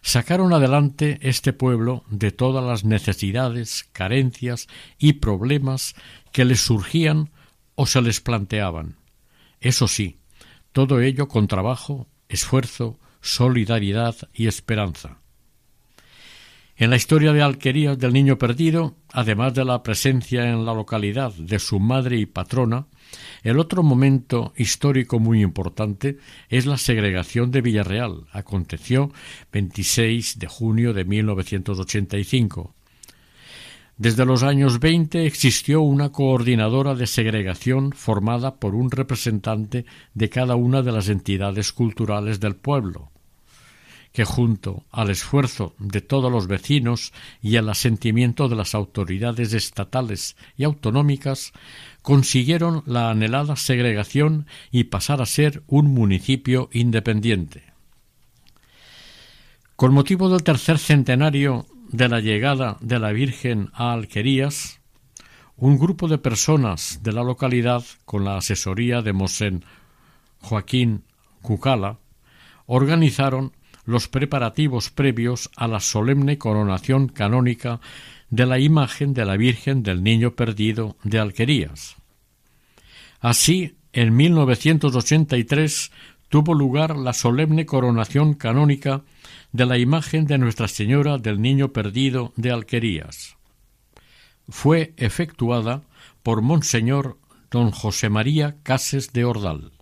sacaron 0.03 0.53
adelante 0.53 1.19
este 1.23 1.55
pueblo 1.55 2.05
de 2.11 2.31
todas 2.31 2.65
las 2.65 2.85
necesidades, 2.85 3.89
carencias 3.93 4.67
y 4.99 5.15
problemas 5.15 5.95
que 6.31 6.45
les 6.45 6.61
surgían 6.61 7.31
o 7.75 7.87
se 7.87 8.03
les 8.03 8.21
planteaban. 8.21 8.97
Eso 9.61 9.89
sí, 9.89 10.19
todo 10.73 11.01
ello 11.01 11.29
con 11.29 11.47
trabajo, 11.47 12.09
esfuerzo, 12.29 12.99
solidaridad 13.21 14.17
y 14.35 14.49
esperanza. 14.49 15.22
En 16.77 16.89
la 16.89 16.97
historia 16.97 17.33
de 17.33 17.43
Alquerías 17.43 17.99
del 17.99 18.15
Niño 18.15 18.39
Perdido, 18.39 18.97
además 19.13 19.53
de 19.53 19.65
la 19.65 19.83
presencia 19.83 20.49
en 20.49 20.65
la 20.65 20.73
localidad 20.73 21.33
de 21.35 21.59
su 21.59 21.79
madre 21.79 22.17
y 22.17 22.25
patrona, 22.25 22.87
el 23.43 23.59
otro 23.59 23.83
momento 23.83 24.55
histórico 24.57 25.19
muy 25.19 25.43
importante 25.43 26.17
es 26.49 26.65
la 26.65 26.79
segregación 26.79 27.51
de 27.51 27.61
Villarreal. 27.61 28.25
Aconteció 28.33 29.13
26 29.53 30.39
de 30.39 30.47
junio 30.47 30.95
de 30.95 31.05
1985. 31.05 32.75
Desde 33.99 34.25
los 34.25 34.43
años 34.43 34.81
20 34.81 35.27
existió 35.27 35.83
una 35.83 36.11
coordinadora 36.11 36.95
de 36.95 37.07
segregación 37.07 37.93
formada 37.93 38.57
por 38.57 38.75
un 38.75 38.91
representante 38.91 39.85
de 40.15 40.31
cada 40.31 40.57
una 40.57 40.81
de 40.81 40.93
las 40.93 41.11
entidades 41.11 41.73
culturales 41.73 42.41
del 42.41 42.57
pueblo, 42.57 43.12
que 44.13 44.25
junto 44.25 44.85
al 44.91 45.11
esfuerzo 45.11 45.75
de 45.79 46.03
todos 46.03 46.31
los 46.31 46.47
vecinos 46.47 47.13
y 47.41 47.57
al 47.57 47.69
asentimiento 47.69 48.49
de 48.49 48.57
las 48.57 48.75
autoridades 48.75 49.55
estatales 49.55 50.37
y 50.57 50.65
autonómicas 50.65 51.53
consiguieron 52.03 52.83
la 52.87 53.11
anhelada 53.11 53.57
segregación 53.57 54.47
y 54.71 54.85
pasar 54.85 55.23
a 55.23 55.27
ser 55.27 55.63
un 55.67 55.87
municipio 55.87 56.69
independiente. 56.73 57.73
Con 59.77 59.95
motivo 59.95 60.29
del 60.29 60.43
tercer 60.43 60.79
centenario 60.79 61.67
de 61.89 62.09
la 62.09 62.21
llegada 62.21 62.77
de 62.81 62.99
la 62.99 63.13
Virgen 63.13 63.71
a 63.73 63.93
Alquerías, 63.93 64.81
un 65.57 65.79
grupo 65.79 66.09
de 66.09 66.19
personas 66.19 67.01
de 67.03 67.13
la 67.13 67.23
localidad, 67.23 67.85
con 68.05 68.25
la 68.25 68.37
asesoría 68.37 69.01
de 69.01 69.13
Mosén 69.13 69.65
Joaquín 70.41 71.05
Cucala, 71.41 71.99
organizaron 72.67 73.53
los 73.85 74.09
preparativos 74.09 74.91
previos 74.91 75.51
a 75.57 75.67
la 75.67 75.81
solemne 75.81 76.39
coronación 76.39 77.09
canónica 77.09 77.81
de 78.31 78.47
la 78.47 78.59
imagen 78.59 79.13
de 79.15 79.25
la 79.25 79.37
Virgen 79.37 79.83
del 79.83 80.03
Niño 80.03 80.35
Perdido 80.35 80.97
de 81.05 81.19
Alquerías. 81.19 81.97
Así, 83.21 83.77
en 83.93 84.17
1983 84.17 85.93
tuvo 86.29 86.55
lugar 86.55 86.97
la 86.97 87.13
solemne 87.13 87.67
coronación 87.67 88.35
canónica 88.35 89.03
de 89.53 89.67
la 89.67 89.79
imagen 89.79 90.27
de 90.27 90.39
Nuestra 90.39 90.67
Señora 90.67 91.19
del 91.19 91.43
Niño 91.43 91.73
Perdido 91.73 92.33
de 92.37 92.51
Alquerías. 92.51 93.37
Fue 94.49 94.95
efectuada 94.97 95.83
por 96.23 96.41
Monseñor 96.41 97.19
don 97.51 97.71
José 97.71 98.09
María 98.09 98.57
Cases 98.63 99.13
de 99.13 99.25
Ordal. 99.25 99.73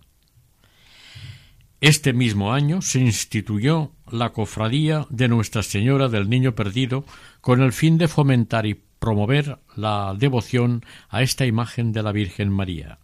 Este 1.81 2.13
mismo 2.13 2.53
año 2.53 2.83
se 2.83 2.99
instituyó 2.99 3.91
la 4.11 4.33
Cofradía 4.33 5.07
de 5.09 5.27
Nuestra 5.27 5.63
Señora 5.63 6.09
del 6.09 6.29
Niño 6.29 6.53
Perdido 6.53 7.05
con 7.41 7.63
el 7.63 7.73
fin 7.73 7.97
de 7.97 8.07
fomentar 8.07 8.67
y 8.67 8.79
promover 8.99 9.57
la 9.75 10.13
devoción 10.15 10.85
a 11.09 11.23
esta 11.23 11.47
imagen 11.47 11.91
de 11.91 12.03
la 12.03 12.11
Virgen 12.11 12.51
María. 12.51 12.99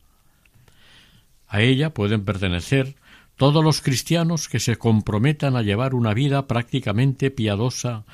A 1.47 1.61
ella 1.61 1.95
pueden 1.95 2.23
pertenecer 2.23 2.97
todos 3.35 3.63
los 3.63 3.81
cristianos 3.81 4.47
que 4.47 4.59
se 4.59 4.75
comprometan 4.75 5.55
a 5.55 5.63
llevar 5.63 5.95
una 5.95 6.13
vida 6.13 6.45
prácticamente 6.45 7.31
piadosa 7.31 8.05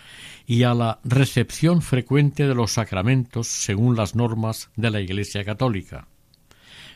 y 0.47 0.63
a 0.63 0.73
la 0.73 1.01
recepción 1.03 1.81
frecuente 1.81 2.47
de 2.47 2.55
los 2.55 2.71
sacramentos 2.71 3.49
según 3.49 3.97
las 3.97 4.15
normas 4.15 4.69
de 4.77 4.91
la 4.91 5.01
Iglesia 5.01 5.43
católica. 5.43 6.07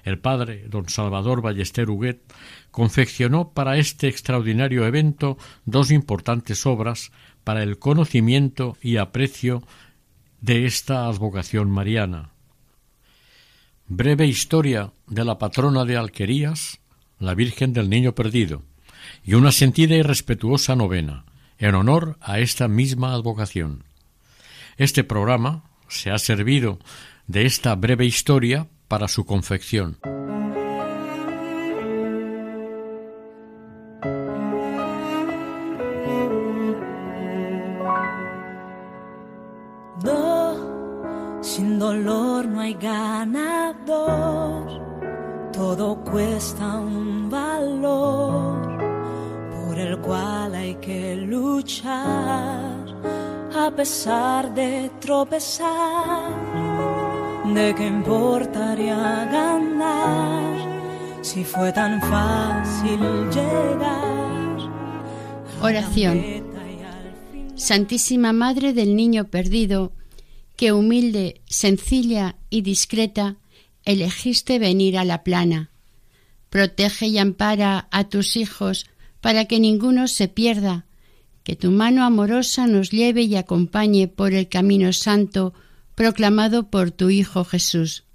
El 0.07 0.19
padre 0.19 0.63
don 0.69 0.87
Salvador 0.87 1.41
Ballester 1.41 1.89
Huguet 1.89 2.21
confeccionó 2.71 3.49
para 3.49 3.77
este 3.77 4.07
extraordinario 4.07 4.85
evento 4.85 5.37
dos 5.65 5.91
importantes 5.91 6.65
obras 6.65 7.11
para 7.43 7.61
el 7.61 7.77
conocimiento 7.77 8.77
y 8.81 8.95
aprecio 8.95 9.63
de 10.39 10.65
esta 10.65 11.07
advocación 11.07 11.69
mariana. 11.69 12.29
Breve 13.89 14.25
historia 14.27 14.93
de 15.07 15.25
la 15.25 15.39
patrona 15.39 15.83
de 15.83 15.97
Alquerías, 15.97 16.79
la 17.19 17.33
Virgen 17.33 17.73
del 17.73 17.89
Niño 17.89 18.15
Perdido, 18.15 18.63
y 19.25 19.33
una 19.33 19.51
sentida 19.51 19.97
y 19.97 20.03
respetuosa 20.03 20.77
novena, 20.77 21.25
en 21.57 21.75
honor 21.75 22.17
a 22.21 22.39
esta 22.39 22.69
misma 22.69 23.11
advocación. 23.11 23.83
Este 24.77 25.03
programa 25.03 25.65
se 25.89 26.11
ha 26.11 26.17
servido 26.17 26.79
de 27.27 27.45
esta 27.45 27.75
breve 27.75 28.05
historia 28.05 28.69
para 28.87 29.07
su 29.07 29.25
confección. 29.25 29.97
sin 41.41 41.79
dolor 41.79 42.45
no 42.45 42.59
hay 42.59 42.73
ganador 42.73 44.27
todo 45.51 45.95
cuesta 46.03 46.77
un 46.77 47.29
valor 47.29 48.77
por 49.55 49.79
el 49.79 49.97
cual 49.99 50.53
hay 50.53 50.75
que 50.75 51.15
luchar 51.15 52.85
a 53.55 53.71
pesar 53.75 54.53
de 54.53 54.91
tropezar. 54.99 56.66
¿De 57.53 57.73
qué 57.75 57.87
importaría 57.87 59.25
ganar 59.31 60.57
si 61.21 61.43
fue 61.43 61.71
tan 61.71 62.01
fácil 62.01 62.99
llegar? 63.29 64.57
Oración. 65.61 66.43
Santísima 67.55 68.33
Madre 68.33 68.73
del 68.73 68.95
Niño 68.95 69.25
Perdido, 69.25 69.93
que 70.55 70.73
humilde, 70.73 71.41
sencilla 71.45 72.35
y 72.49 72.61
discreta, 72.61 73.37
elegiste 73.85 74.59
venir 74.59 74.97
a 74.97 75.05
la 75.05 75.23
plana. 75.23 75.69
Protege 76.49 77.07
y 77.07 77.17
ampara 77.17 77.87
a 77.91 78.03
tus 78.09 78.35
hijos 78.35 78.87
para 79.21 79.45
que 79.45 79.59
ninguno 79.59 80.07
se 80.07 80.27
pierda, 80.27 80.85
que 81.43 81.55
tu 81.55 81.71
mano 81.71 82.03
amorosa 82.03 82.67
nos 82.67 82.91
lleve 82.91 83.21
y 83.21 83.35
acompañe 83.35 84.07
por 84.07 84.33
el 84.33 84.49
camino 84.49 84.91
santo 84.91 85.53
proclamado 85.97 86.69
por 86.69 86.91
tu 86.91 87.09
Hijo 87.09 87.43
Jesús. 87.43 88.05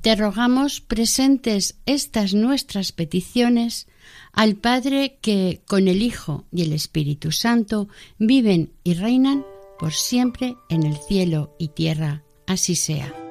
Te 0.00 0.14
rogamos 0.14 0.80
presentes 0.80 1.76
estas 1.86 2.34
nuestras 2.34 2.92
peticiones 2.92 3.88
al 4.32 4.54
Padre 4.54 5.18
que 5.20 5.60
con 5.66 5.88
el 5.88 6.02
Hijo 6.02 6.46
y 6.52 6.62
el 6.62 6.72
Espíritu 6.72 7.32
Santo 7.32 7.88
viven 8.18 8.72
y 8.84 8.94
reinan 8.94 9.44
por 9.80 9.92
siempre 9.92 10.54
en 10.68 10.84
el 10.84 10.96
cielo 10.96 11.56
y 11.58 11.68
tierra. 11.68 12.22
Así 12.46 12.76
sea. 12.76 13.27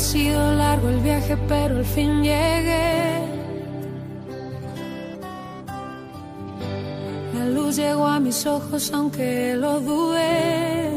Sido 0.00 0.54
largo 0.54 0.88
el 0.88 1.00
viaje, 1.00 1.36
pero 1.46 1.76
al 1.76 1.84
fin 1.84 2.22
llegué. 2.22 3.20
La 7.34 7.46
luz 7.50 7.76
llegó 7.76 8.06
a 8.06 8.18
mis 8.18 8.46
ojos, 8.46 8.90
aunque 8.92 9.54
lo 9.56 9.78
dudé. 9.80 10.90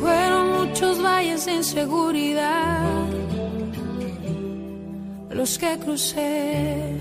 Fueron 0.00 0.44
muchos 0.58 1.02
valles 1.02 1.46
de 1.46 1.54
inseguridad 1.54 3.06
los 5.30 5.58
que 5.58 5.78
crucé. 5.78 6.96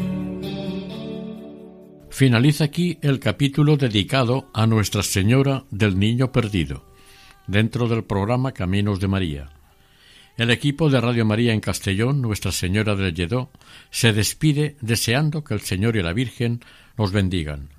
Finaliza 2.10 2.64
aquí 2.64 2.98
el 3.02 3.20
capítulo 3.20 3.76
dedicado 3.76 4.50
a 4.54 4.66
Nuestra 4.66 5.04
Señora 5.04 5.66
del 5.70 6.00
Niño 6.00 6.32
Perdido 6.32 6.95
dentro 7.48 7.88
del 7.88 8.04
programa 8.04 8.52
Caminos 8.52 9.00
de 9.00 9.08
María. 9.08 9.50
El 10.38 10.52
equipo 10.52 10.90
de 10.90 11.00
Radio 11.00 11.26
María 11.26 11.54
en 11.54 11.62
Castellón, 11.62 12.22
Nuestra 12.22 12.52
Señora 12.52 12.96
del 12.96 13.14
Lledó, 13.14 13.50
se 13.90 14.12
despide 14.12 14.76
deseando 14.82 15.44
que 15.44 15.54
el 15.54 15.62
Señor 15.62 15.96
y 15.96 16.04
la 16.04 16.12
Virgen 16.12 16.60
nos 16.98 17.14
bendigan. 17.14 17.70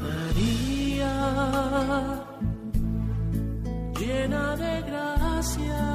María, 0.00 1.14
llena 3.98 4.56
de 4.56 4.80
gracia, 4.82 5.88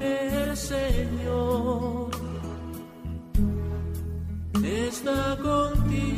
el 0.00 0.56
Señor 0.56 2.10
está 4.62 5.38
contigo. 5.42 6.17